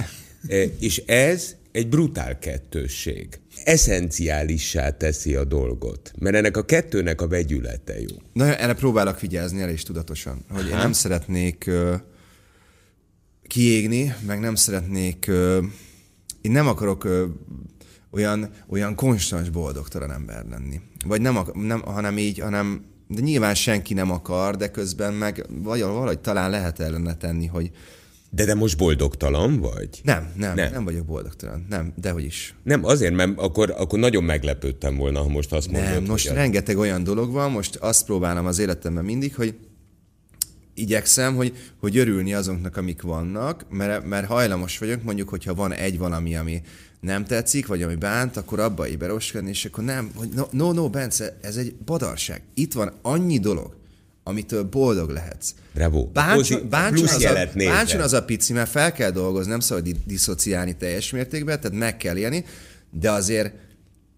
És 0.79 0.97
ez 1.05 1.55
egy 1.71 1.89
brutál 1.89 2.39
kettősség. 2.39 3.39
Eszenciálissá 3.63 4.89
teszi 4.89 5.35
a 5.35 5.43
dolgot. 5.43 6.11
Mert 6.19 6.35
ennek 6.35 6.57
a 6.57 6.65
kettőnek 6.65 7.21
a 7.21 7.27
vegyülete 7.27 7.99
jó. 7.99 8.15
Na, 8.33 8.55
erre 8.55 8.73
próbálok 8.73 9.17
figyelni, 9.17 9.61
erre 9.61 9.71
is 9.71 9.83
tudatosan. 9.83 10.45
Hogy 10.49 10.61
Aha. 10.61 10.69
én 10.69 10.77
nem 10.77 10.91
szeretnék 10.91 11.63
uh, 11.67 11.93
kiégni, 13.47 14.15
meg 14.25 14.39
nem 14.39 14.55
szeretnék 14.55 15.25
uh, 15.29 15.63
én 16.41 16.51
nem 16.51 16.67
akarok 16.67 17.03
ö, 17.03 17.25
olyan, 18.11 18.49
olyan 18.69 18.95
konstans 18.95 19.49
boldogtalan 19.49 20.11
ember 20.11 20.45
lenni. 20.49 20.81
Vagy 21.05 21.21
nem, 21.21 21.37
nem, 21.53 21.81
hanem 21.81 22.17
így, 22.17 22.39
hanem 22.39 22.85
de 23.07 23.21
nyilván 23.21 23.55
senki 23.55 23.93
nem 23.93 24.11
akar, 24.11 24.55
de 24.55 24.71
közben 24.71 25.13
meg 25.13 25.45
vagy, 25.49 25.81
valahogy 25.81 26.19
talán 26.19 26.49
lehet 26.49 26.79
ellene 26.79 27.15
tenni, 27.15 27.45
hogy 27.45 27.71
de 28.29 28.45
de 28.45 28.55
most 28.55 28.77
boldogtalan 28.77 29.59
vagy? 29.59 29.89
Nem, 30.03 30.31
nem, 30.35 30.55
nem, 30.55 30.71
nem 30.71 30.83
vagyok 30.83 31.05
boldogtalan. 31.05 31.65
Nem, 31.69 31.93
dehogy 31.95 32.23
is. 32.23 32.55
Nem, 32.63 32.85
azért, 32.85 33.13
mert 33.13 33.39
akkor, 33.39 33.73
akkor 33.77 33.99
nagyon 33.99 34.23
meglepődtem 34.23 34.97
volna, 34.97 35.21
ha 35.21 35.27
most 35.27 35.53
azt 35.53 35.71
mondod. 35.71 35.91
Nem, 35.91 36.03
most 36.03 36.27
hogy 36.27 36.35
rengeteg 36.35 36.77
olyan 36.77 37.03
dolog 37.03 37.31
van, 37.31 37.51
most 37.51 37.75
azt 37.75 38.05
próbálom 38.05 38.45
az 38.45 38.59
életemben 38.59 39.05
mindig, 39.05 39.35
hogy 39.35 39.55
igyekszem, 40.77 41.35
hogy, 41.35 41.57
hogy 41.79 41.97
örülni 41.97 42.33
azoknak, 42.33 42.77
amik 42.77 43.01
vannak, 43.01 43.65
mert, 43.69 44.05
mert 44.05 44.27
hajlamos 44.27 44.77
vagyok, 44.77 45.03
mondjuk, 45.03 45.29
hogyha 45.29 45.53
van 45.53 45.73
egy 45.73 45.97
valami, 45.97 46.35
ami 46.35 46.61
nem 46.99 47.25
tetszik, 47.25 47.67
vagy 47.67 47.81
ami 47.81 47.95
bánt, 47.95 48.37
akkor 48.37 48.59
abba 48.59 48.87
iberoskodni, 48.87 49.49
és 49.49 49.65
akkor 49.65 49.83
nem, 49.83 50.11
hogy 50.15 50.29
no, 50.35 50.47
no, 50.51 50.71
no, 50.71 50.89
Bence, 50.89 51.37
ez 51.41 51.55
egy 51.55 51.75
badarság. 51.85 52.41
Itt 52.53 52.73
van 52.73 52.93
annyi 53.01 53.39
dolog, 53.39 53.75
amitől 54.23 54.63
boldog 54.63 55.09
lehetsz. 55.09 55.53
Bravo. 55.73 56.05
Bántson, 56.05 56.69
bántson, 56.69 57.07
az, 57.07 57.23
a, 57.23 57.47
bántson 57.55 58.01
az 58.01 58.13
a 58.13 58.23
pici, 58.23 58.53
mert 58.53 58.69
fel 58.69 58.91
kell 58.91 59.11
dolgozni, 59.11 59.51
nem 59.51 59.59
szabad 59.59 59.87
diszociálni 60.05 60.75
teljes 60.75 61.11
mértékben, 61.11 61.59
tehát 61.59 61.77
meg 61.77 61.97
kell 61.97 62.17
élni, 62.17 62.45
de 62.91 63.11
azért 63.11 63.53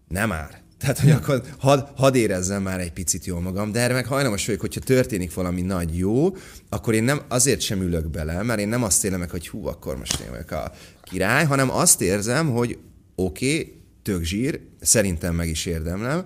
nem 0.08 0.32
ár. 0.32 0.60
Tehát, 0.80 0.98
hogy 0.98 1.10
akkor 1.10 1.42
had, 1.58 1.88
had 1.96 2.14
érezzem 2.14 2.62
már 2.62 2.80
egy 2.80 2.92
picit 2.92 3.24
jól 3.24 3.40
magam, 3.40 3.72
de 3.72 3.80
erre 3.80 3.92
meg 3.92 4.06
hajlamos 4.06 4.46
vagyok, 4.46 4.60
hogyha 4.60 4.80
történik 4.80 5.34
valami 5.34 5.60
nagy 5.60 5.98
jó, 5.98 6.36
akkor 6.68 6.94
én 6.94 7.04
nem 7.04 7.20
azért 7.28 7.60
sem 7.60 7.82
ülök 7.82 8.10
bele, 8.10 8.42
mert 8.42 8.60
én 8.60 8.68
nem 8.68 8.82
azt 8.82 9.04
élem 9.04 9.18
meg, 9.18 9.30
hogy 9.30 9.48
hú, 9.48 9.66
akkor 9.66 9.96
most 9.96 10.20
én 10.20 10.30
vagyok 10.30 10.50
a 10.50 10.72
király, 11.02 11.44
hanem 11.44 11.70
azt 11.70 12.00
érzem, 12.00 12.50
hogy 12.50 12.78
oké, 13.14 13.58
okay, 13.58 13.82
tök 14.02 14.22
zsír, 14.22 14.60
szerintem 14.80 15.34
meg 15.34 15.48
is 15.48 15.66
érdemlem, 15.66 16.24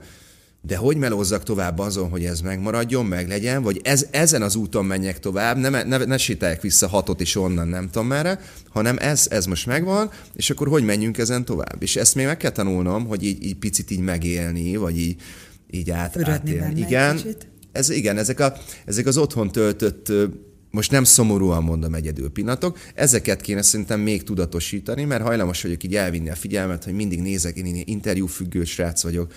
de 0.67 0.77
hogy 0.77 0.97
melózzak 0.97 1.43
tovább 1.43 1.79
azon, 1.79 2.09
hogy 2.09 2.25
ez 2.25 2.41
megmaradjon, 2.41 3.07
meg 3.07 3.29
legyen, 3.29 3.63
vagy 3.63 3.81
ez, 3.83 4.07
ezen 4.11 4.43
az 4.43 4.57
úton 4.57 4.85
menjek 4.85 5.19
tovább, 5.19 5.57
ne, 5.57 5.69
ne, 5.69 5.97
ne 5.97 6.17
sétálják 6.17 6.61
vissza 6.61 6.89
hatot 6.89 7.21
is 7.21 7.37
onnan, 7.37 7.69
nem 7.69 7.91
tudom 7.91 8.07
merre, 8.07 8.41
hanem 8.69 8.97
ez, 8.99 9.27
ez 9.31 9.47
most 9.47 9.67
megvan, 9.67 10.11
és 10.35 10.51
akkor 10.51 10.69
hogy 10.69 10.85
menjünk 10.85 11.19
ezen 11.19 11.45
tovább. 11.45 11.83
És 11.83 11.97
ezt 11.97 12.15
még 12.15 12.27
meg 12.27 12.37
kell 12.37 12.51
tanulnom, 12.51 13.07
hogy 13.07 13.25
így, 13.25 13.45
így 13.45 13.57
picit 13.57 13.91
így 13.91 14.01
megélni, 14.01 14.77
vagy 14.77 14.99
így, 14.99 15.21
így 15.71 15.91
át, 15.91 16.29
átélni. 16.29 16.81
Igen, 16.81 17.21
ez, 17.73 17.91
igen, 17.91 18.19
ezek, 18.19 18.41
a, 18.41 18.57
ezek 18.85 19.07
az 19.07 19.17
otthon 19.17 19.53
töltött 19.53 20.13
most 20.71 20.91
nem 20.91 21.05
szomorúan 21.05 21.63
mondom 21.63 21.95
egyedül 21.95 22.31
pillanatok, 22.31 22.79
ezeket 22.95 23.41
kéne 23.41 23.63
szerintem 23.63 24.01
még 24.01 24.23
tudatosítani, 24.23 25.05
mert 25.05 25.23
hajlamos 25.23 25.63
vagyok 25.63 25.83
így 25.85 25.97
elvinni 25.97 26.31
a 26.31 26.35
figyelmet, 26.35 26.85
hogy 26.85 26.95
mindig 26.95 27.21
nézek, 27.21 27.57
én 27.57 27.83
interjúfüggő 27.85 28.65
srác 28.65 29.03
vagyok, 29.03 29.33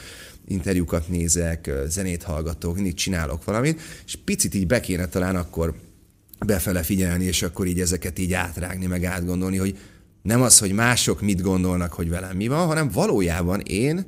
interjúkat 0.48 1.10
nézek, 1.10 1.72
zenét 1.88 2.24
hallgatok, 2.24 2.76
mindig 2.76 2.94
csinálok 2.94 3.44
valamit, 3.44 3.82
és 4.06 4.16
picit 4.26 4.56
így 4.56 4.68
be 4.68 4.80
kéne 4.80 5.08
talán 5.08 5.36
akkor 5.36 5.76
befele 6.46 6.84
figyelni, 6.84 7.26
és 7.26 7.42
akkor 7.42 7.68
így 7.68 7.80
ezeket 7.80 8.20
így 8.20 8.34
átrágni, 8.34 8.86
meg 8.86 9.04
átgondolni, 9.04 9.58
hogy 9.58 9.78
nem 10.22 10.42
az, 10.42 10.60
hogy 10.60 10.72
mások 10.72 11.22
mit 11.22 11.42
gondolnak, 11.42 11.94
hogy 11.94 12.10
velem 12.10 12.36
mi 12.36 12.48
van, 12.48 12.66
hanem 12.66 12.90
valójában 12.90 13.60
én 13.60 14.06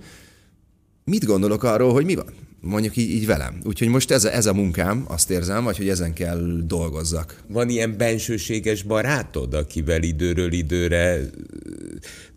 mit 1.03 1.25
gondolok 1.25 1.63
arról, 1.63 1.93
hogy 1.93 2.05
mi 2.05 2.15
van. 2.15 2.33
Mondjuk 2.61 2.97
így, 2.97 3.09
így 3.09 3.25
velem. 3.25 3.59
Úgyhogy 3.63 3.87
most 3.87 4.11
ez 4.11 4.23
a, 4.23 4.33
ez 4.33 4.45
a 4.45 4.53
munkám, 4.53 5.05
azt 5.07 5.29
érzem, 5.29 5.63
vagy 5.63 5.77
hogy 5.77 5.89
ezen 5.89 6.13
kell 6.13 6.61
dolgozzak. 6.63 7.43
Van 7.47 7.69
ilyen 7.69 7.97
bensőséges 7.97 8.83
barátod, 8.83 9.53
akivel 9.53 10.03
időről 10.03 10.51
időre 10.51 11.19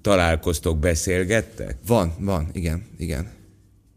találkoztok, 0.00 0.78
beszélgettek? 0.78 1.76
Van, 1.86 2.14
van, 2.18 2.48
igen, 2.52 2.82
igen. 2.98 3.41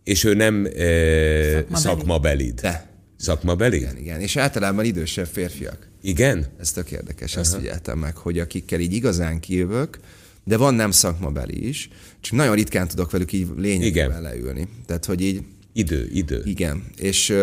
És 0.05 0.23
ő 0.23 0.33
nem 0.33 0.65
e, 0.65 1.65
szakmabelid? 1.73 2.59
De. 2.59 2.89
Szakmabelid? 3.17 3.81
Igen, 3.81 3.97
igen. 3.97 4.19
És 4.19 4.35
általában 4.35 4.85
idősebb 4.85 5.27
férfiak. 5.27 5.89
Igen? 6.01 6.45
Ez 6.59 6.71
tök 6.71 6.91
érdekes, 6.91 7.29
uh-huh. 7.29 7.45
ezt 7.45 7.55
figyeltem 7.55 7.97
meg, 7.97 8.17
hogy 8.17 8.39
akikkel 8.39 8.79
így 8.79 8.93
igazán 8.93 9.39
kijövök, 9.39 9.99
de 10.43 10.57
van 10.57 10.73
nem 10.73 10.91
szakmabeli 10.91 11.67
is, 11.67 11.89
csak 12.21 12.33
nagyon 12.33 12.55
ritkán 12.55 12.87
tudok 12.87 13.11
velük 13.11 13.31
így 13.31 13.47
lényegében 13.57 14.21
leülni. 14.21 14.67
Tehát, 14.85 15.05
hogy 15.05 15.21
így... 15.21 15.43
Idő, 15.73 16.09
idő. 16.13 16.41
Igen. 16.45 16.83
És, 16.97 17.33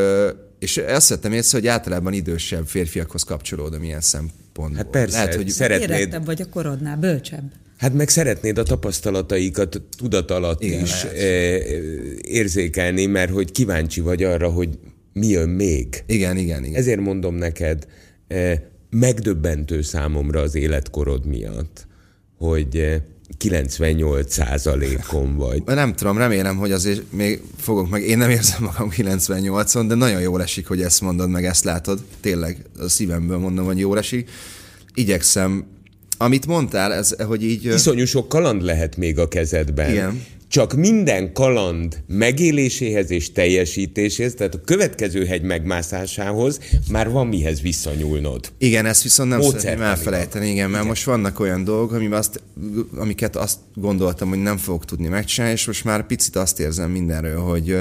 és 0.58 0.76
azt 0.76 1.08
vettem 1.08 1.32
észre, 1.32 1.58
hogy 1.58 1.66
általában 1.66 2.12
idősebb 2.12 2.66
férfiakhoz 2.66 3.22
kapcsolódom 3.22 3.82
ilyen 3.82 4.00
szempontból. 4.00 4.76
Hát 4.76 4.86
persze, 4.86 5.16
Lehet, 5.16 5.34
hogy 5.34 5.48
szeretnéd... 5.48 5.90
Érettebb 5.90 6.24
vagy 6.24 6.40
a 6.40 6.48
korodnál, 6.48 6.96
bölcsebb. 6.96 7.52
Hát 7.82 7.94
meg 7.94 8.08
szeretnéd 8.08 8.58
a 8.58 8.62
tapasztalataikat 8.62 9.82
tudat 9.96 10.30
alatt 10.30 10.62
Igen, 10.62 10.82
is 10.82 11.02
lehet. 11.02 11.18
érzékelni, 12.20 13.06
mert 13.06 13.30
hogy 13.30 13.52
kíváncsi 13.52 14.00
vagy 14.00 14.22
arra, 14.22 14.48
hogy 14.48 14.78
mi 15.12 15.26
jön 15.26 15.48
még. 15.48 16.02
Igen, 16.06 16.36
igen, 16.36 16.64
igen. 16.64 16.76
Ezért 16.76 17.00
mondom 17.00 17.34
neked, 17.34 17.86
megdöbbentő 18.90 19.82
számomra 19.82 20.40
az 20.40 20.54
életkorod 20.54 21.26
miatt, 21.26 21.86
hogy 22.38 23.02
98 23.36 24.32
százalékon 24.32 25.36
vagy. 25.36 25.62
Nem 25.64 25.94
tudom, 25.94 26.18
remélem, 26.18 26.56
hogy 26.56 26.72
azért 26.72 27.12
még 27.12 27.40
fogok 27.56 27.90
meg, 27.90 28.02
én 28.02 28.18
nem 28.18 28.30
érzem 28.30 28.62
magam 28.62 28.90
98-on, 28.96 29.84
de 29.88 29.94
nagyon 29.94 30.20
jól 30.20 30.42
esik, 30.42 30.66
hogy 30.66 30.82
ezt 30.82 31.00
mondod, 31.00 31.30
meg 31.30 31.44
ezt 31.44 31.64
látod. 31.64 32.02
Tényleg 32.20 32.64
a 32.78 32.88
szívemből 32.88 33.38
mondom, 33.38 33.64
hogy 33.64 33.78
jól 33.78 33.98
esik. 33.98 34.30
Igyekszem 34.94 35.80
amit 36.22 36.46
mondtál, 36.46 36.92
ez, 36.92 37.14
hogy 37.26 37.44
így... 37.44 37.64
Iszonyú 37.64 38.04
sok 38.04 38.28
kaland 38.28 38.62
lehet 38.62 38.96
még 38.96 39.18
a 39.18 39.28
kezedben. 39.28 39.90
Igen. 39.90 40.24
Csak 40.48 40.74
minden 40.74 41.32
kaland 41.32 42.02
megéléséhez 42.06 43.10
és 43.10 43.32
teljesítéséhez, 43.32 44.34
tehát 44.34 44.54
a 44.54 44.60
következő 44.64 45.24
hegy 45.24 45.42
megmászásához 45.42 46.60
már 46.90 47.10
van 47.10 47.26
mihez 47.26 47.60
visszanyúlnod. 47.60 48.52
Igen, 48.58 48.86
ezt 48.86 49.02
viszont 49.02 49.28
nem 49.28 49.38
Módszert 49.38 49.62
szeretném 49.62 49.86
elfelejteni, 49.86 50.48
igen, 50.50 50.64
mert 50.64 50.74
igen. 50.74 50.86
most 50.86 51.04
vannak 51.04 51.40
olyan 51.40 51.64
dolgok, 51.64 51.92
ami 51.92 52.06
azt, 52.06 52.42
amiket 52.96 53.36
azt 53.36 53.58
gondoltam, 53.74 54.28
hogy 54.28 54.42
nem 54.42 54.56
fogok 54.56 54.84
tudni 54.84 55.08
megcsinálni, 55.08 55.54
és 55.54 55.66
most 55.66 55.84
már 55.84 56.06
picit 56.06 56.36
azt 56.36 56.60
érzem 56.60 56.90
mindenről, 56.90 57.38
hogy 57.38 57.76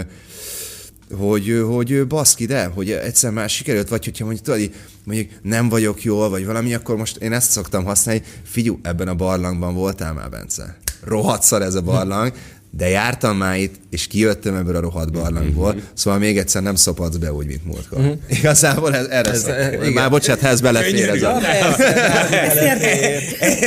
hogy, 1.17 1.63
hogy 1.67 2.07
baszki, 2.07 2.45
de, 2.45 2.65
hogy 2.65 2.91
egyszer 2.91 3.31
már 3.31 3.49
sikerült, 3.49 3.89
vagy 3.89 4.05
hogyha 4.05 4.25
mondjuk, 4.25 4.45
tudod, 4.45 4.71
mondjuk 5.03 5.29
nem 5.41 5.69
vagyok 5.69 6.03
jól, 6.03 6.29
vagy 6.29 6.45
valami, 6.45 6.73
akkor 6.73 6.97
most 6.97 7.17
én 7.17 7.33
ezt 7.33 7.51
szoktam 7.51 7.83
használni, 7.83 8.23
figyú, 8.43 8.79
ebben 8.81 9.07
a 9.07 9.15
barlangban 9.15 9.73
voltál 9.73 10.13
már, 10.13 10.29
Bence. 10.29 10.77
Rohadt 11.03 11.43
szar 11.43 11.61
ez 11.61 11.75
a 11.75 11.81
barlang, 11.81 12.33
de 12.69 12.89
jártam 12.89 13.37
már 13.37 13.57
itt, 13.57 13.75
és 13.91 14.07
kijöttem 14.07 14.55
ebből 14.55 14.75
a 14.75 14.79
rohadt 14.79 15.11
barlangból, 15.11 15.75
szóval 15.93 16.19
még 16.19 16.37
egyszer 16.37 16.61
nem 16.61 16.75
szopadsz 16.75 17.15
be 17.15 17.33
úgy, 17.33 17.45
mint 17.45 17.65
múltkor. 17.65 17.99
Uh-huh. 17.99 18.17
Igazából 18.27 18.95
ez, 18.95 19.05
erre 19.05 19.29
ez, 19.29 19.43
ez, 19.43 19.93
Már 19.93 20.09
bocsánat, 20.09 20.41
ha 20.41 20.47
ez 20.47 20.61
belefér 20.61 21.09
ez 21.09 21.23
a... 21.23 21.39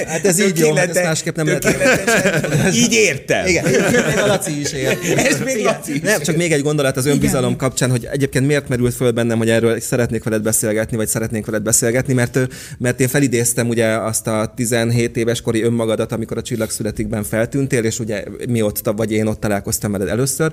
Hát 0.06 0.26
ez 0.26 0.40
így 0.40 0.58
jó, 0.58 0.76
ezt 0.76 1.02
másképp 1.02 1.37
nem 1.37 1.46
lehet. 1.46 1.66
Így 2.74 2.92
értem. 2.92 3.46
Igen, 3.46 3.64
még 3.64 4.18
a 4.18 4.26
Laci 4.26 4.60
is 4.60 4.72
ért. 4.72 5.04
Ez 5.18 5.40
még 5.40 5.64
Laci. 5.64 6.00
Nem, 6.02 6.20
csak 6.20 6.37
még 6.37 6.52
egy 6.52 6.62
gondolat 6.62 6.96
az 6.96 7.06
önbizalom 7.06 7.56
kapcsán, 7.56 7.90
hogy 7.90 8.08
egyébként 8.10 8.46
miért 8.46 8.68
merült 8.68 8.94
föl 8.94 9.10
bennem, 9.10 9.38
hogy 9.38 9.50
erről 9.50 9.80
szeretnék 9.80 10.24
veled 10.24 10.42
beszélgetni, 10.42 10.96
vagy 10.96 11.08
szeretnék 11.08 11.46
veled 11.46 11.62
beszélgetni, 11.62 12.12
mert, 12.12 12.38
mert 12.78 13.00
én 13.00 13.08
felidéztem 13.08 13.68
ugye 13.68 13.87
azt 13.87 14.26
a 14.26 14.52
17 14.56 15.16
éves 15.16 15.40
kori 15.40 15.62
önmagadat, 15.62 16.12
amikor 16.12 16.38
a 16.38 16.42
csillag 16.42 16.70
születikben 16.70 17.22
feltűntél, 17.22 17.84
és 17.84 17.98
ugye 17.98 18.24
mi 18.48 18.62
ott, 18.62 18.80
vagy 18.96 19.12
én 19.12 19.26
ott 19.26 19.40
találkoztam 19.40 19.92
veled 19.92 20.12
először, 20.14 20.53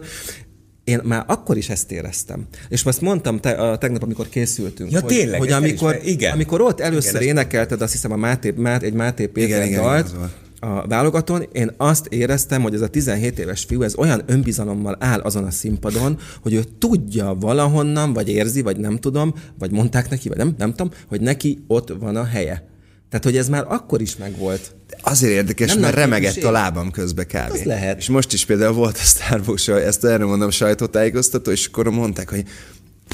én 0.83 0.99
már 1.03 1.23
akkor 1.27 1.57
is 1.57 1.69
ezt 1.69 1.91
éreztem. 1.91 2.47
És 2.69 2.83
most 2.83 3.01
mondtam 3.01 3.39
te, 3.39 3.49
a, 3.49 3.77
tegnap, 3.77 4.03
amikor 4.03 4.29
készültünk, 4.29 4.91
Ja, 4.91 4.99
hogy, 4.99 5.15
tényleg, 5.15 5.39
hogy 5.39 5.51
amikor, 5.51 5.93
elismer- 5.93 6.13
igen. 6.13 6.33
amikor 6.33 6.61
ott 6.61 6.79
először 6.79 7.21
Igen, 7.21 7.35
énekelted, 7.35 7.81
azt 7.81 7.91
hiszem 7.91 8.11
a 8.11 8.15
Máté, 8.15 8.53
Máté, 8.57 8.85
egy 8.85 8.93
Máté 8.93 9.25
Péter 9.25 9.69
dalt, 9.69 10.15
a 10.63 10.87
válogatón, 10.87 11.47
én 11.51 11.71
azt 11.77 12.05
éreztem, 12.05 12.61
hogy 12.61 12.73
ez 12.73 12.81
a 12.81 12.87
17 12.87 13.39
éves 13.39 13.63
fiú, 13.63 13.81
ez 13.81 13.95
olyan 13.95 14.21
önbizalommal 14.25 14.95
áll 14.99 15.19
azon 15.19 15.43
a 15.43 15.51
színpadon, 15.51 16.17
hogy 16.41 16.53
ő 16.53 16.63
tudja 16.79 17.35
valahonnan, 17.39 18.13
vagy 18.13 18.29
érzi, 18.29 18.61
vagy 18.61 18.77
nem 18.77 18.97
tudom, 18.97 19.33
vagy 19.59 19.71
mondták 19.71 20.09
neki, 20.09 20.27
vagy 20.27 20.37
nem, 20.37 20.55
nem 20.57 20.69
tudom, 20.69 20.91
hogy 21.07 21.21
neki 21.21 21.63
ott 21.67 21.93
van 21.99 22.15
a 22.15 22.23
helye. 22.23 22.70
Tehát, 23.11 23.25
hogy 23.25 23.37
ez 23.37 23.49
már 23.49 23.65
akkor 23.67 24.01
is 24.01 24.15
megvolt. 24.15 24.75
Azért 25.01 25.33
érdekes, 25.33 25.67
Nem 25.73 25.79
mert 25.79 25.95
remegett 25.95 26.43
a 26.43 26.51
lábam 26.51 26.91
közbe 26.91 27.25
kb. 27.25 27.51
Az 27.51 27.63
lehet. 27.63 27.97
És 27.97 28.09
most 28.09 28.33
is 28.33 28.45
például 28.45 28.73
volt 28.73 28.97
a 28.97 29.01
Starbucks, 29.01 29.67
ezt 29.67 30.05
erre 30.05 30.25
mondom 30.25 30.49
sajtótájékoztató, 30.49 31.51
és 31.51 31.65
akkor 31.65 31.89
mondták, 31.89 32.29
hogy 32.29 32.45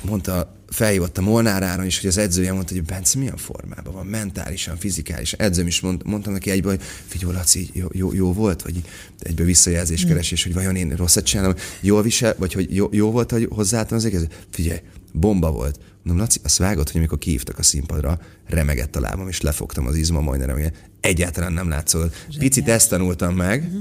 mondta, 0.03 0.55
felhívott 0.69 1.17
a 1.17 1.21
Molnár 1.21 1.63
Áron 1.63 1.85
is, 1.85 1.99
hogy 1.99 2.09
az 2.09 2.17
edzője 2.17 2.53
mondta, 2.53 2.73
hogy 2.73 2.83
Bence 2.83 3.17
milyen 3.17 3.37
formában 3.37 3.93
van, 3.93 4.05
mentálisan, 4.05 4.77
fizikálisan. 4.77 5.39
Edzőm 5.39 5.67
is 5.67 5.79
mond, 5.79 6.05
mondtam 6.05 6.33
neki 6.33 6.49
egyből, 6.49 6.71
hogy 6.71 6.85
figyelj, 7.07 7.33
Laci, 7.33 7.69
jó, 7.73 7.87
jó, 7.91 8.13
jó 8.13 8.33
volt, 8.33 8.61
vagy 8.61 8.81
egyből 9.19 9.45
visszajelzés 9.45 10.05
keresés, 10.05 10.43
hogy 10.43 10.53
vajon 10.53 10.75
én 10.75 10.93
rosszat 10.95 11.25
csinálom, 11.25 11.53
jól 11.81 12.01
visel, 12.01 12.35
vagy 12.37 12.53
hogy 12.53 12.75
jó, 12.75 12.89
jó 12.91 13.11
volt, 13.11 13.31
hogy 13.31 13.47
hozzáálltam 13.51 13.97
az 13.97 14.05
egész. 14.05 14.25
Figyelj, 14.49 14.79
bomba 15.11 15.51
volt. 15.51 15.79
Mondom, 16.07 16.25
Laci, 16.25 16.39
azt 16.43 16.57
vágod, 16.57 16.89
hogy 16.89 16.97
amikor 16.97 17.17
kiívtak 17.17 17.57
a 17.57 17.63
színpadra, 17.63 18.19
remegett 18.45 18.95
a 18.95 18.99
lábam, 18.99 19.27
és 19.27 19.41
lefogtam 19.41 19.87
az 19.87 19.95
izmom, 19.95 20.23
majdnem 20.23 20.47
remegett. 20.47 20.89
Egyáltalán 21.01 21.53
nem 21.53 21.69
látszott. 21.69 22.15
Picit 22.37 22.67
ezt 22.67 22.89
tanultam 22.89 23.35
meg, 23.35 23.71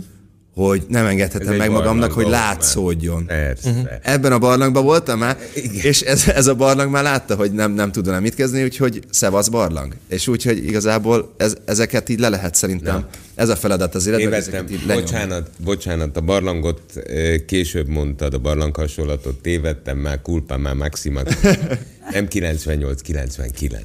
hogy 0.56 0.84
nem 0.88 1.06
engedhetem 1.06 1.56
meg 1.56 1.70
magamnak, 1.70 2.12
hogy 2.12 2.28
látszódjon. 2.28 3.26
Persze. 3.26 3.70
Mhm. 3.70 3.80
Ebben 4.02 4.32
a 4.32 4.38
barlangban 4.38 4.84
voltam 4.84 5.18
már, 5.18 5.36
és 5.82 6.00
ez, 6.00 6.28
ez 6.28 6.46
a 6.46 6.54
barlang 6.54 6.90
már 6.90 7.02
látta, 7.02 7.34
hogy 7.34 7.52
nem, 7.52 7.72
nem 7.72 7.92
tudom 7.92 8.16
mit 8.16 8.34
kezdeni, 8.34 8.62
úgyhogy 8.62 9.02
szevasz 9.10 9.48
barlang. 9.48 9.94
És 10.08 10.28
úgyhogy 10.28 10.64
igazából 10.64 11.34
ez, 11.36 11.56
ezeket 11.64 12.08
így 12.08 12.18
le 12.18 12.28
lehet 12.28 12.54
szerintem. 12.54 12.94
Na. 12.94 13.08
Ez 13.34 13.48
a 13.48 13.56
feladat 13.56 13.94
az 13.94 14.06
életben, 14.06 14.42
Tévedtem, 14.42 14.66
így 14.70 14.86
lenyomni. 14.86 15.10
bocsánat, 15.10 15.50
bocsánat, 15.64 16.16
a 16.16 16.20
barlangot 16.20 16.80
eh, 16.96 17.38
később 17.46 17.88
mondtad, 17.88 18.34
a 18.34 18.38
barlang 18.38 18.76
hasonlatot 18.76 19.40
tévedtem 19.40 19.98
már, 19.98 20.22
kulpa 20.22 20.56
már 20.56 20.74
maxima. 20.74 21.20
Nem 22.12 22.28
98, 22.28 23.00
99. 23.00 23.82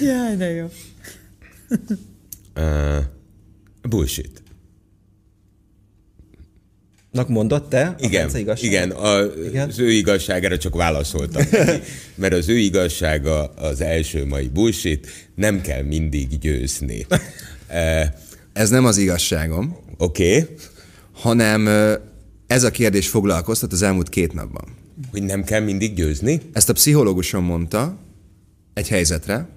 Jaj, 0.00 0.36
de 0.36 0.50
jó. 0.50 0.70
Uh, 2.56 3.04
bullshit. 3.86 4.42
Nak 7.10 7.28
mondott 7.28 7.68
te? 7.68 7.86
A 7.86 7.94
Igen, 7.98 8.30
igen, 8.60 8.90
a, 8.90 9.22
Igen? 9.46 9.68
az 9.68 9.78
ő 9.78 9.90
igazságára 9.90 10.58
csak 10.58 10.74
válaszoltam. 10.74 11.42
neki, 11.50 11.82
Mert 12.14 12.32
az 12.34 12.48
ő 12.48 12.58
igazsága 12.58 13.44
az 13.44 13.80
első 13.80 14.26
mai 14.26 14.48
bullshit, 14.48 15.06
nem 15.34 15.60
kell 15.60 15.82
mindig 15.82 16.38
győzni. 16.38 17.06
Ez 18.52 18.70
nem 18.70 18.84
az 18.84 18.96
igazságom, 18.96 19.76
Oké, 19.98 20.40
okay. 20.40 20.56
hanem 21.12 21.66
ez 22.46 22.62
a 22.62 22.70
kérdés 22.70 23.08
foglalkoztat 23.08 23.72
az 23.72 23.82
elmúlt 23.82 24.08
két 24.08 24.32
napban. 24.32 24.64
hogy 25.10 25.22
nem 25.22 25.44
kell 25.44 25.60
mindig 25.60 25.94
győzni? 25.94 26.40
Ezt 26.52 26.68
a 26.68 26.72
pszichológusom 26.72 27.44
mondta 27.44 27.98
egy 28.74 28.88
helyzetre, 28.88 29.48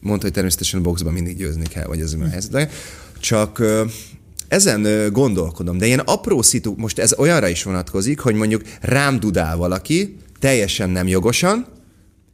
mondta, 0.00 0.24
hogy 0.24 0.34
természetesen 0.34 0.80
a 0.80 0.82
boxban 0.82 1.12
mindig 1.12 1.36
győzni 1.36 1.66
kell, 1.66 1.86
vagy 1.86 2.00
ez 2.00 2.12
a 2.12 2.28
helyzet. 2.28 2.70
Csak 3.20 3.62
ezen 4.48 5.12
gondolkodom, 5.12 5.78
de 5.78 5.86
ilyen 5.86 5.98
apró 5.98 6.42
szitu, 6.42 6.74
most 6.76 6.98
ez 6.98 7.18
olyanra 7.18 7.48
is 7.48 7.62
vonatkozik, 7.62 8.20
hogy 8.20 8.34
mondjuk 8.34 8.62
rám 8.80 9.20
dudál 9.20 9.56
valaki, 9.56 10.16
teljesen 10.40 10.90
nem 10.90 11.06
jogosan, 11.06 11.66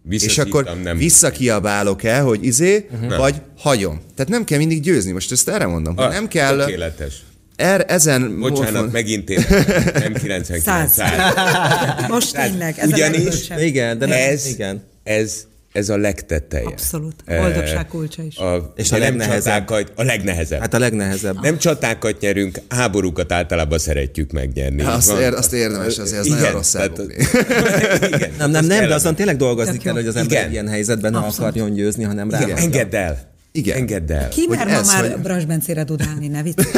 és 0.09 0.39
akkor 0.39 0.71
nem 0.83 0.97
visszakiabálok 0.97 2.03
el, 2.03 2.25
hogy 2.25 2.45
izé, 2.45 2.87
uh-huh. 2.91 3.17
vagy 3.17 3.35
hagyom. 3.59 4.01
Tehát 4.15 4.33
nem 4.33 4.45
kell 4.45 4.59
mindig 4.59 4.81
győzni, 4.81 5.13
most 5.13 5.33
ezt 5.33 5.49
erre 5.49 5.67
mondom, 5.67 5.95
Ah, 5.97 6.11
nem 6.13 6.29
kell... 6.29 6.57
Tökéletes. 6.57 7.23
Er, 7.57 7.85
ezen 7.89 8.39
Bocsánat, 8.39 8.73
morfon- 8.73 8.93
megint 8.93 9.31
én. 9.31 9.45
Nem 9.93 10.13
99, 10.23 10.63
Száz. 10.63 10.93
100. 10.93 12.09
Most 12.09 12.35
tényleg, 12.35 12.79
ez 12.79 12.89
Ugyanis. 12.89 13.51
Igen, 13.59 13.99
de 13.99 14.07
nem, 14.07 14.19
ez, 14.19 14.47
igen. 14.47 14.83
ez, 15.03 15.47
ez 15.75 15.89
a 15.89 15.97
legtetteje. 15.97 16.67
Abszolút. 16.67 17.15
Eh, 17.25 17.41
Boldogság 17.41 17.87
kulcsa 17.87 18.23
is. 18.23 18.37
A, 18.37 18.73
És 18.77 18.93
a 18.93 18.97
nem 18.99 19.03
legnehezebb. 19.09 19.43
csatákat- 19.43 19.93
A 19.97 20.03
legnehezebb. 20.03 20.61
Hát 20.61 20.75
a 20.75 20.79
legnehezebb. 20.79 21.41
nem 21.43 21.59
csatákat 21.59 22.21
nyerünk, 22.21 22.59
háborúkat 22.69 23.33
általában 23.33 23.79
szeretjük 23.79 24.31
megnyerni. 24.33 24.83
Azt, 24.83 25.11
Van- 25.11 25.21
ér, 25.21 25.33
azt 25.33 25.53
érdemes, 25.53 25.99
azért 25.99 26.21
az 26.21 26.27
Igen, 26.27 26.39
nagyon 26.39 26.53
rossz 26.53 26.71
tehát-. 26.73 26.99
Igen, 28.15 28.31
Nem, 28.39 28.51
nem, 28.51 28.65
nem, 28.65 28.89
de 28.89 28.95
azon 28.95 29.15
tényleg 29.15 29.37
dolgozni 29.37 29.79
kell, 29.79 29.93
hogy 29.93 30.07
az 30.07 30.17
ember 30.17 30.39
Igen. 30.39 30.51
ilyen 30.51 30.69
helyzetben 30.69 31.13
ne 31.13 31.19
Abszolút. 31.19 31.39
akarjon 31.51 31.73
győzni, 31.73 32.05
hanem 32.05 32.31
rá. 32.31 32.41
Igen, 32.41 32.57
engedd 32.57 32.95
el. 32.95 33.33
Igen. 33.53 33.77
Engedd 33.77 34.13
el. 34.13 34.29
Ki 34.29 34.45
hogy 34.49 34.57
mer 34.57 34.67
ma 34.67 34.81
már 34.87 35.11
hogy- 35.11 35.23
Bras 35.23 35.45
Bencére 35.45 35.85
dudálni, 35.85 36.29
ne 36.29 36.43
vicc. 36.43 36.59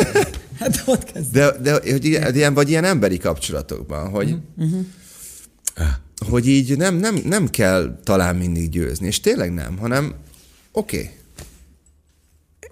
Hát 0.60 0.82
ott 0.86 1.12
kezd. 1.12 1.32
De, 1.32 1.50
de 1.62 1.72
hogy 1.72 2.04
ilyen, 2.04 2.34
ilyen, 2.34 2.54
vagy 2.54 2.68
ilyen 2.68 2.84
emberi 2.84 3.18
kapcsolatokban, 3.18 4.08
hogy, 4.08 4.36
uh-huh. 4.56 4.80
Hogy 6.28 6.48
így 6.48 6.76
nem, 6.76 6.94
nem, 6.94 7.22
nem 7.24 7.48
kell 7.50 8.00
talán 8.04 8.36
mindig 8.36 8.68
győzni, 8.68 9.06
és 9.06 9.20
tényleg 9.20 9.52
nem, 9.54 9.78
hanem 9.78 10.14
oké. 10.72 10.96
Okay. 10.96 11.10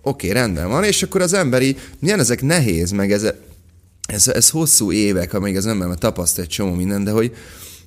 Oké, 0.07 0.29
okay, 0.29 0.41
rendben 0.41 0.69
van, 0.69 0.85
és 0.85 1.03
akkor 1.03 1.21
az 1.21 1.33
emberi, 1.33 1.77
milyen 1.99 2.19
ezek 2.19 2.43
nehéz, 2.43 2.91
meg 2.91 3.13
ez, 3.13 3.27
ez, 4.07 4.29
ez 4.29 4.51
hosszú 4.51 4.93
évek, 4.93 5.35
amíg 5.35 5.57
az 5.57 5.67
ember 5.67 5.99
tapasztal 5.99 6.45
egy 6.45 6.51
csomó 6.51 6.75
minden, 6.75 7.05
de 7.05 7.11
hogy, 7.11 7.35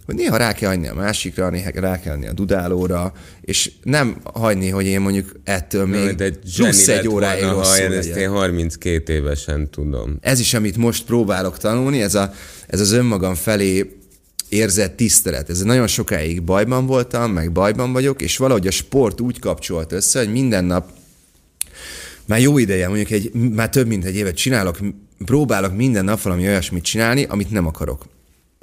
hogy 0.05 0.15
néha 0.15 0.37
rá 0.37 0.53
kell 0.53 0.69
hagyni 0.69 0.87
a 0.87 0.93
másikra, 0.93 1.49
néha 1.49 1.69
rá 1.73 1.99
kell 1.99 2.11
hagyni 2.11 2.27
a 2.27 2.33
dudálóra, 2.33 3.13
és 3.41 3.71
nem 3.83 4.17
hagyni, 4.23 4.69
hogy 4.69 4.85
én 4.85 5.01
mondjuk 5.01 5.39
ettől 5.43 5.85
még 5.85 6.15
De 6.15 6.31
plusz 6.55 6.87
egy 6.87 7.07
óráig 7.07 7.43
volna, 7.43 7.55
ha 7.55 7.61
rosszul 7.61 7.83
én 7.83 7.91
ezt 7.91 8.15
én 8.15 8.29
32 8.29 9.13
évesen 9.13 9.69
tudom. 9.69 10.17
Ez 10.21 10.39
is, 10.39 10.53
amit 10.53 10.77
most 10.77 11.05
próbálok 11.05 11.57
tanulni, 11.57 12.01
ez, 12.01 12.15
a, 12.15 12.33
ez 12.67 12.79
az 12.79 12.91
önmagam 12.91 13.35
felé 13.35 13.96
érzett 14.49 14.95
tisztelet. 14.95 15.49
Ez 15.49 15.61
nagyon 15.61 15.87
sokáig 15.87 16.43
bajban 16.43 16.85
voltam, 16.85 17.31
meg 17.31 17.51
bajban 17.51 17.93
vagyok, 17.93 18.21
és 18.21 18.37
valahogy 18.37 18.67
a 18.67 18.71
sport 18.71 19.21
úgy 19.21 19.39
kapcsolt 19.39 19.91
össze, 19.91 20.19
hogy 20.19 20.31
minden 20.31 20.65
nap 20.65 20.89
már 22.25 22.39
jó 22.39 22.57
ideje, 22.57 22.87
mondjuk 22.87 23.11
egy, 23.11 23.33
már 23.33 23.69
több 23.69 23.87
mint 23.87 24.05
egy 24.05 24.15
évet 24.15 24.35
csinálok, 24.35 24.77
próbálok 25.25 25.75
minden 25.75 26.05
nap 26.05 26.21
valami 26.21 26.47
olyasmit 26.47 26.83
csinálni, 26.83 27.23
amit 27.23 27.51
nem 27.51 27.65
akarok. 27.65 28.05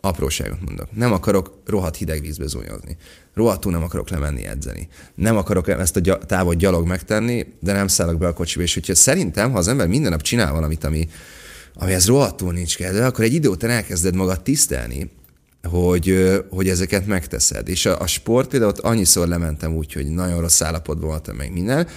Apróságot 0.00 0.60
mondok. 0.64 0.96
Nem 0.96 1.12
akarok 1.12 1.60
rohadt 1.66 1.96
hideg 1.96 2.20
vízbe 2.20 2.46
zúnyozni. 2.46 2.96
Rohadtul 3.34 3.72
nem 3.72 3.82
akarok 3.82 4.08
lemenni 4.08 4.46
edzeni. 4.46 4.88
Nem 5.14 5.36
akarok 5.36 5.68
ezt 5.68 5.96
a 5.96 6.18
távot 6.18 6.56
gyalog 6.56 6.86
megtenni, 6.86 7.46
de 7.60 7.72
nem 7.72 7.88
szállok 7.88 8.18
be 8.18 8.26
a 8.26 8.32
kocsiba. 8.32 8.62
És 8.62 8.74
hogyha 8.74 8.94
szerintem, 8.94 9.50
ha 9.50 9.58
az 9.58 9.68
ember 9.68 9.86
minden 9.86 10.10
nap 10.10 10.22
csinál 10.22 10.52
valamit, 10.52 10.84
ami, 10.84 11.08
amihez 11.74 12.06
rohadtul 12.06 12.52
nincs 12.52 12.76
kedve, 12.76 13.06
akkor 13.06 13.24
egy 13.24 13.34
idő 13.34 13.48
után 13.48 13.70
elkezded 13.70 14.14
magad 14.14 14.42
tisztelni, 14.42 15.10
hogy, 15.70 16.32
hogy 16.50 16.68
ezeket 16.68 17.06
megteszed. 17.06 17.68
És 17.68 17.86
a, 17.86 18.00
a 18.00 18.06
sport 18.06 18.48
például 18.48 18.70
ott 18.70 18.78
annyiszor 18.78 19.28
lementem 19.28 19.74
úgy, 19.74 19.92
hogy 19.92 20.06
nagyon 20.06 20.40
rossz 20.40 20.60
állapotban 20.60 21.08
voltam 21.08 21.36
meg 21.36 21.52
minden, 21.52 21.88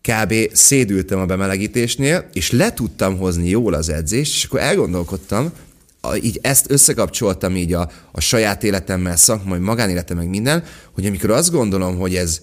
kb. 0.00 0.34
szédültem 0.52 1.18
a 1.18 1.26
bemelegítésnél, 1.26 2.28
és 2.32 2.50
le 2.50 2.72
tudtam 2.72 3.18
hozni 3.18 3.48
jól 3.48 3.74
az 3.74 3.88
edzést, 3.88 4.34
és 4.34 4.44
akkor 4.44 4.60
elgondolkodtam, 4.60 5.52
a, 6.00 6.14
így 6.16 6.38
ezt 6.42 6.70
összekapcsoltam 6.70 7.56
így 7.56 7.72
a, 7.72 7.90
a 8.12 8.20
saját 8.20 8.64
életemmel, 8.64 9.16
szakmai, 9.16 9.58
magánéletem, 9.58 10.16
meg 10.16 10.28
minden, 10.28 10.64
hogy 10.92 11.06
amikor 11.06 11.30
azt 11.30 11.50
gondolom, 11.50 11.98
hogy 11.98 12.14
ez, 12.16 12.40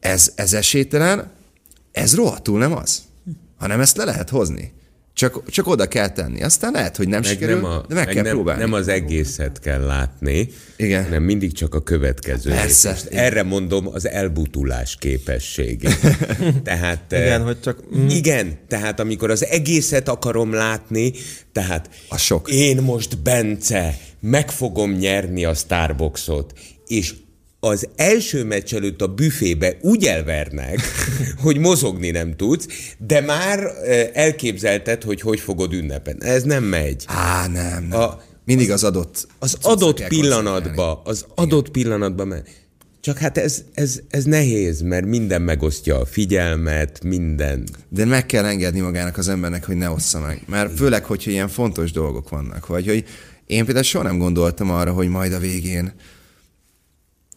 ez, 0.00 0.32
ez 0.34 0.52
esélytelen, 0.52 1.32
ez 1.92 2.14
rohadtul 2.14 2.58
nem 2.58 2.76
az, 2.76 3.02
hanem 3.58 3.80
ezt 3.80 3.96
le 3.96 4.04
lehet 4.04 4.30
hozni. 4.30 4.72
Csak, 5.14 5.50
csak 5.50 5.66
oda 5.66 5.86
kell 5.88 6.08
tenni. 6.08 6.42
Aztán 6.42 6.72
lehet, 6.72 6.96
hogy 6.96 7.08
nem 7.08 7.20
Meg 7.20 7.30
sikerül, 7.30 7.54
nem, 7.54 7.64
a, 7.64 7.84
de 7.88 7.94
meg, 7.94 8.04
meg 8.04 8.14
kell 8.14 8.22
nem, 8.22 8.32
próbálni. 8.32 8.60
nem 8.62 8.72
az 8.72 8.88
egészet 8.88 9.60
kell 9.60 9.80
látni, 9.80 10.48
Igen. 10.76 11.04
hanem 11.04 11.22
mindig 11.22 11.52
csak 11.52 11.74
a 11.74 11.82
következő. 11.82 12.50
Persze. 12.50 12.96
Erre 13.10 13.42
mondom 13.42 13.88
az 13.88 14.08
elbutulás 14.08 14.96
képességét. 14.96 15.98
tehát, 16.64 17.12
eh, 17.12 17.20
Igen, 17.24 17.42
hogy 17.42 17.60
csak- 17.60 17.78
Igen, 18.08 18.58
tehát 18.68 19.00
amikor 19.00 19.30
az 19.30 19.44
egészet 19.46 20.08
akarom 20.08 20.52
látni, 20.52 21.12
tehát 21.52 21.90
A 22.08 22.16
sok. 22.16 22.50
én 22.50 22.76
most 22.82 23.18
Bence, 23.22 23.98
meg 24.20 24.50
fogom 24.50 24.92
nyerni 24.92 25.44
a 25.44 25.54
Starbucksot, 25.54 26.52
és 26.86 27.14
az 27.64 27.88
első 27.96 28.44
meccs 28.44 28.74
előtt 28.74 29.02
a 29.02 29.06
büfébe 29.06 29.76
úgy 29.80 30.04
elvernek, 30.04 30.80
hogy 31.44 31.58
mozogni 31.58 32.10
nem 32.10 32.36
tudsz, 32.36 32.66
de 32.98 33.20
már 33.20 33.58
eh, 33.58 34.10
elképzelted, 34.12 35.02
hogy 35.02 35.20
hogy 35.20 35.40
fogod 35.40 35.72
ünnepelni. 35.72 36.24
Ez 36.24 36.42
nem 36.42 36.64
megy. 36.64 37.04
Á, 37.06 37.46
nem, 37.46 37.86
nem. 37.88 38.00
A- 38.00 38.22
Mindig 38.44 38.70
az 38.70 38.84
adott... 38.84 39.28
Az 39.38 39.56
adott 39.62 40.06
pillanatba, 40.06 41.02
az 41.04 41.26
adott 41.34 41.68
pillanatban, 41.68 42.26
mert 42.26 42.48
csak 43.00 43.18
hát 43.18 43.38
ez, 43.38 43.64
ez, 43.74 44.00
ez 44.10 44.24
nehéz, 44.24 44.80
mert 44.80 45.06
minden 45.06 45.42
megosztja 45.42 45.98
a 45.98 46.06
figyelmet, 46.06 47.02
minden. 47.02 47.68
De 47.88 48.04
meg 48.04 48.26
kell 48.26 48.44
engedni 48.44 48.80
magának 48.80 49.16
az 49.18 49.28
embernek, 49.28 49.64
hogy 49.64 49.76
ne 49.76 49.90
ossza 49.90 50.20
meg. 50.20 50.42
Mert 50.46 50.76
főleg, 50.76 51.04
hogyha 51.04 51.30
ilyen 51.30 51.48
fontos 51.48 51.92
dolgok 51.92 52.28
vannak. 52.28 52.66
Vagy 52.66 52.86
hogy 52.86 53.04
én 53.46 53.64
például 53.64 53.84
soha 53.84 54.04
nem 54.04 54.18
gondoltam 54.18 54.70
arra, 54.70 54.92
hogy 54.92 55.08
majd 55.08 55.32
a 55.32 55.38
végén 55.38 55.92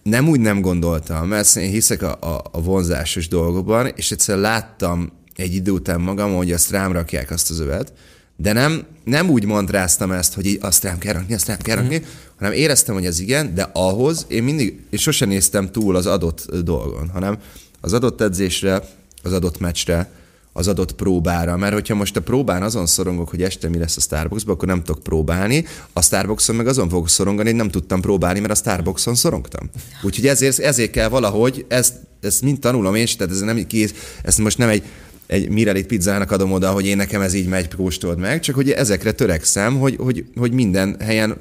nem 0.09 0.29
úgy 0.29 0.39
nem 0.39 0.61
gondoltam, 0.61 1.27
mert 1.27 1.55
én 1.55 1.69
hiszek 1.69 2.01
a, 2.01 2.17
a, 2.19 2.43
a 2.51 2.61
vonzásos 2.61 3.27
dolgokban, 3.27 3.91
és 3.95 4.11
egyszer 4.11 4.37
láttam 4.37 5.11
egy 5.35 5.55
idő 5.55 5.71
után 5.71 6.01
magam, 6.01 6.35
hogy 6.35 6.51
azt 6.51 6.71
rám 6.71 6.91
rakják 6.91 7.31
azt 7.31 7.49
az 7.49 7.59
övet, 7.59 7.93
de 8.35 8.53
nem, 8.53 8.85
nem 9.03 9.29
úgy 9.29 9.45
mondráztam 9.45 10.11
ezt, 10.11 10.33
hogy 10.33 10.45
így 10.45 10.57
azt 10.61 10.83
rám 10.83 10.97
kell 10.97 11.13
rakni, 11.13 11.33
azt 11.33 11.47
rám 11.47 11.57
kell 11.57 11.75
rakni, 11.75 12.03
hanem 12.37 12.53
éreztem, 12.53 12.95
hogy 12.95 13.05
ez 13.05 13.19
igen, 13.19 13.53
de 13.53 13.69
ahhoz 13.73 14.25
én 14.29 14.43
mindig, 14.43 14.79
és 14.89 15.01
sosem 15.01 15.29
néztem 15.29 15.71
túl 15.71 15.95
az 15.95 16.05
adott 16.05 16.55
dolgon, 16.63 17.09
hanem 17.09 17.37
az 17.81 17.93
adott 17.93 18.21
edzésre, 18.21 18.83
az 19.23 19.33
adott 19.33 19.59
meccsre, 19.59 20.09
az 20.57 20.67
adott 20.67 20.93
próbára, 20.93 21.57
mert 21.57 21.73
hogyha 21.73 21.95
most 21.95 22.15
a 22.15 22.21
próbán 22.21 22.63
azon 22.63 22.85
szorongok, 22.85 23.29
hogy 23.29 23.43
este 23.43 23.69
mi 23.69 23.77
lesz 23.77 23.97
a 23.97 23.99
Starbucksban, 23.99 24.55
akkor 24.55 24.67
nem 24.67 24.83
tudok 24.83 25.03
próbálni, 25.03 25.65
a 25.93 26.01
Starbuckson 26.01 26.55
meg 26.55 26.67
azon 26.67 26.89
fogok 26.89 27.09
szorongani, 27.09 27.49
hogy 27.49 27.57
nem 27.57 27.69
tudtam 27.69 28.01
próbálni, 28.01 28.39
mert 28.39 28.51
a 28.51 28.55
Starbuckson 28.55 29.15
szorongtam. 29.15 29.69
Úgyhogy 30.01 30.27
ezért, 30.27 30.59
ezért 30.59 30.91
kell 30.91 31.09
valahogy, 31.09 31.65
ezt, 31.67 31.93
ezt 32.21 32.41
mind 32.41 32.59
tanulom 32.59 32.95
én, 32.95 33.07
tehát 33.17 33.33
ez 33.33 33.39
nem 33.39 33.67
kész, 33.67 33.93
ezt 34.23 34.37
most 34.37 34.57
nem 34.57 34.69
egy, 34.69 34.83
egy 35.27 35.49
Mirelit 35.49 35.85
pizzának 35.85 36.31
adom 36.31 36.51
oda, 36.51 36.71
hogy 36.71 36.85
én 36.85 36.97
nekem 36.97 37.21
ez 37.21 37.33
így 37.33 37.47
megy, 37.47 37.75
kóstold 37.75 38.17
meg, 38.17 38.39
csak 38.39 38.55
hogy 38.55 38.71
ezekre 38.71 39.11
törekszem, 39.11 39.79
hogy, 39.79 39.95
hogy, 39.99 40.25
hogy 40.35 40.51
minden 40.51 40.95
helyen 40.99 41.37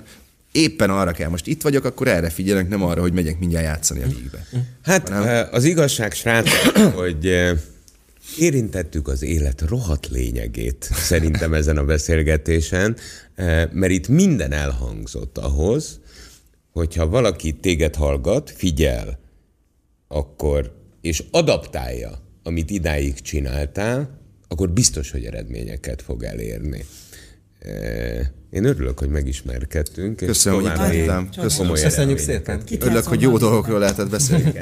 éppen 0.53 0.91
arra 0.91 1.11
kell, 1.11 1.29
most 1.29 1.47
itt 1.47 1.63
vagyok, 1.63 1.85
akkor 1.85 2.09
erre 2.09 2.31
figyelek, 2.31 2.69
nem 2.69 2.83
arra, 2.83 3.01
hogy 3.01 3.13
megyek 3.13 3.39
mindjárt 3.39 3.65
játszani 3.65 4.03
a 4.03 4.07
vígbe. 4.07 4.47
Hát 4.83 5.11
eh, 5.11 5.53
az 5.53 5.65
igazság, 5.65 6.13
srácok, 6.13 6.77
hogy 7.03 7.27
eh, 7.27 7.59
érintettük 8.39 9.09
az 9.09 9.23
élet 9.23 9.61
rohadt 9.61 10.09
lényegét 10.09 10.91
szerintem 10.93 11.55
ezen 11.55 11.77
a 11.77 11.85
beszélgetésen, 11.85 12.97
eh, 13.35 13.69
mert 13.73 13.93
itt 13.93 14.09
minden 14.09 14.53
elhangzott 14.53 15.39
ahhoz, 15.39 16.01
hogyha 16.73 17.07
valaki 17.07 17.53
téged 17.53 17.95
hallgat, 17.95 18.51
figyel, 18.51 19.19
akkor, 20.09 20.77
és 21.01 21.23
adaptálja, 21.31 22.23
amit 22.43 22.71
idáig 22.71 23.21
csináltál, 23.21 24.21
akkor 24.49 24.71
biztos, 24.71 25.11
hogy 25.11 25.25
eredményeket 25.25 26.03
fog 26.03 26.23
elérni. 26.23 26.85
Eh, 27.59 28.27
Én 28.51 28.65
örülök, 28.65 28.99
hogy 28.99 29.09
megismerkedtünk. 29.09 30.17
Köszönöm, 30.17 30.61
hogy 30.61 30.95
itt 30.95 31.41
Köszönöm. 31.41 31.73
Köszönjük 31.73 32.19
szépen. 32.19 32.63
Örülök, 32.81 33.05
hogy 33.05 33.21
jó 33.21 33.39
dolgokról 33.39 33.79
lehetett 33.79 34.11
beszélni. 34.11 34.53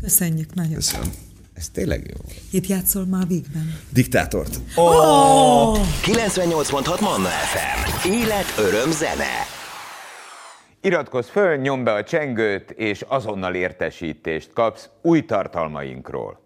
Köszönjük 0.00 0.54
nagyon. 0.54 0.74
Köszönöm. 0.74 1.12
Ez 1.54 1.68
tényleg 1.68 2.06
jó. 2.06 2.14
Itt 2.50 2.66
játszol 2.66 3.04
már 3.04 3.22
a 3.22 3.26
Vígben? 3.26 3.78
Diktátort. 3.92 4.60
98.6 4.74 7.00
Manna 7.00 7.28
FM. 7.28 8.08
Élet, 8.08 8.54
öröm, 8.58 8.90
zene. 8.90 9.46
Iratkozz 10.80 11.28
föl, 11.28 11.56
nyomd 11.56 11.84
be 11.84 11.92
a 11.92 12.04
csengőt, 12.04 12.70
és 12.70 13.04
azonnal 13.08 13.54
értesítést 13.54 14.52
kapsz 14.52 14.88
új 15.02 15.24
tartalmainkról. 15.24 16.43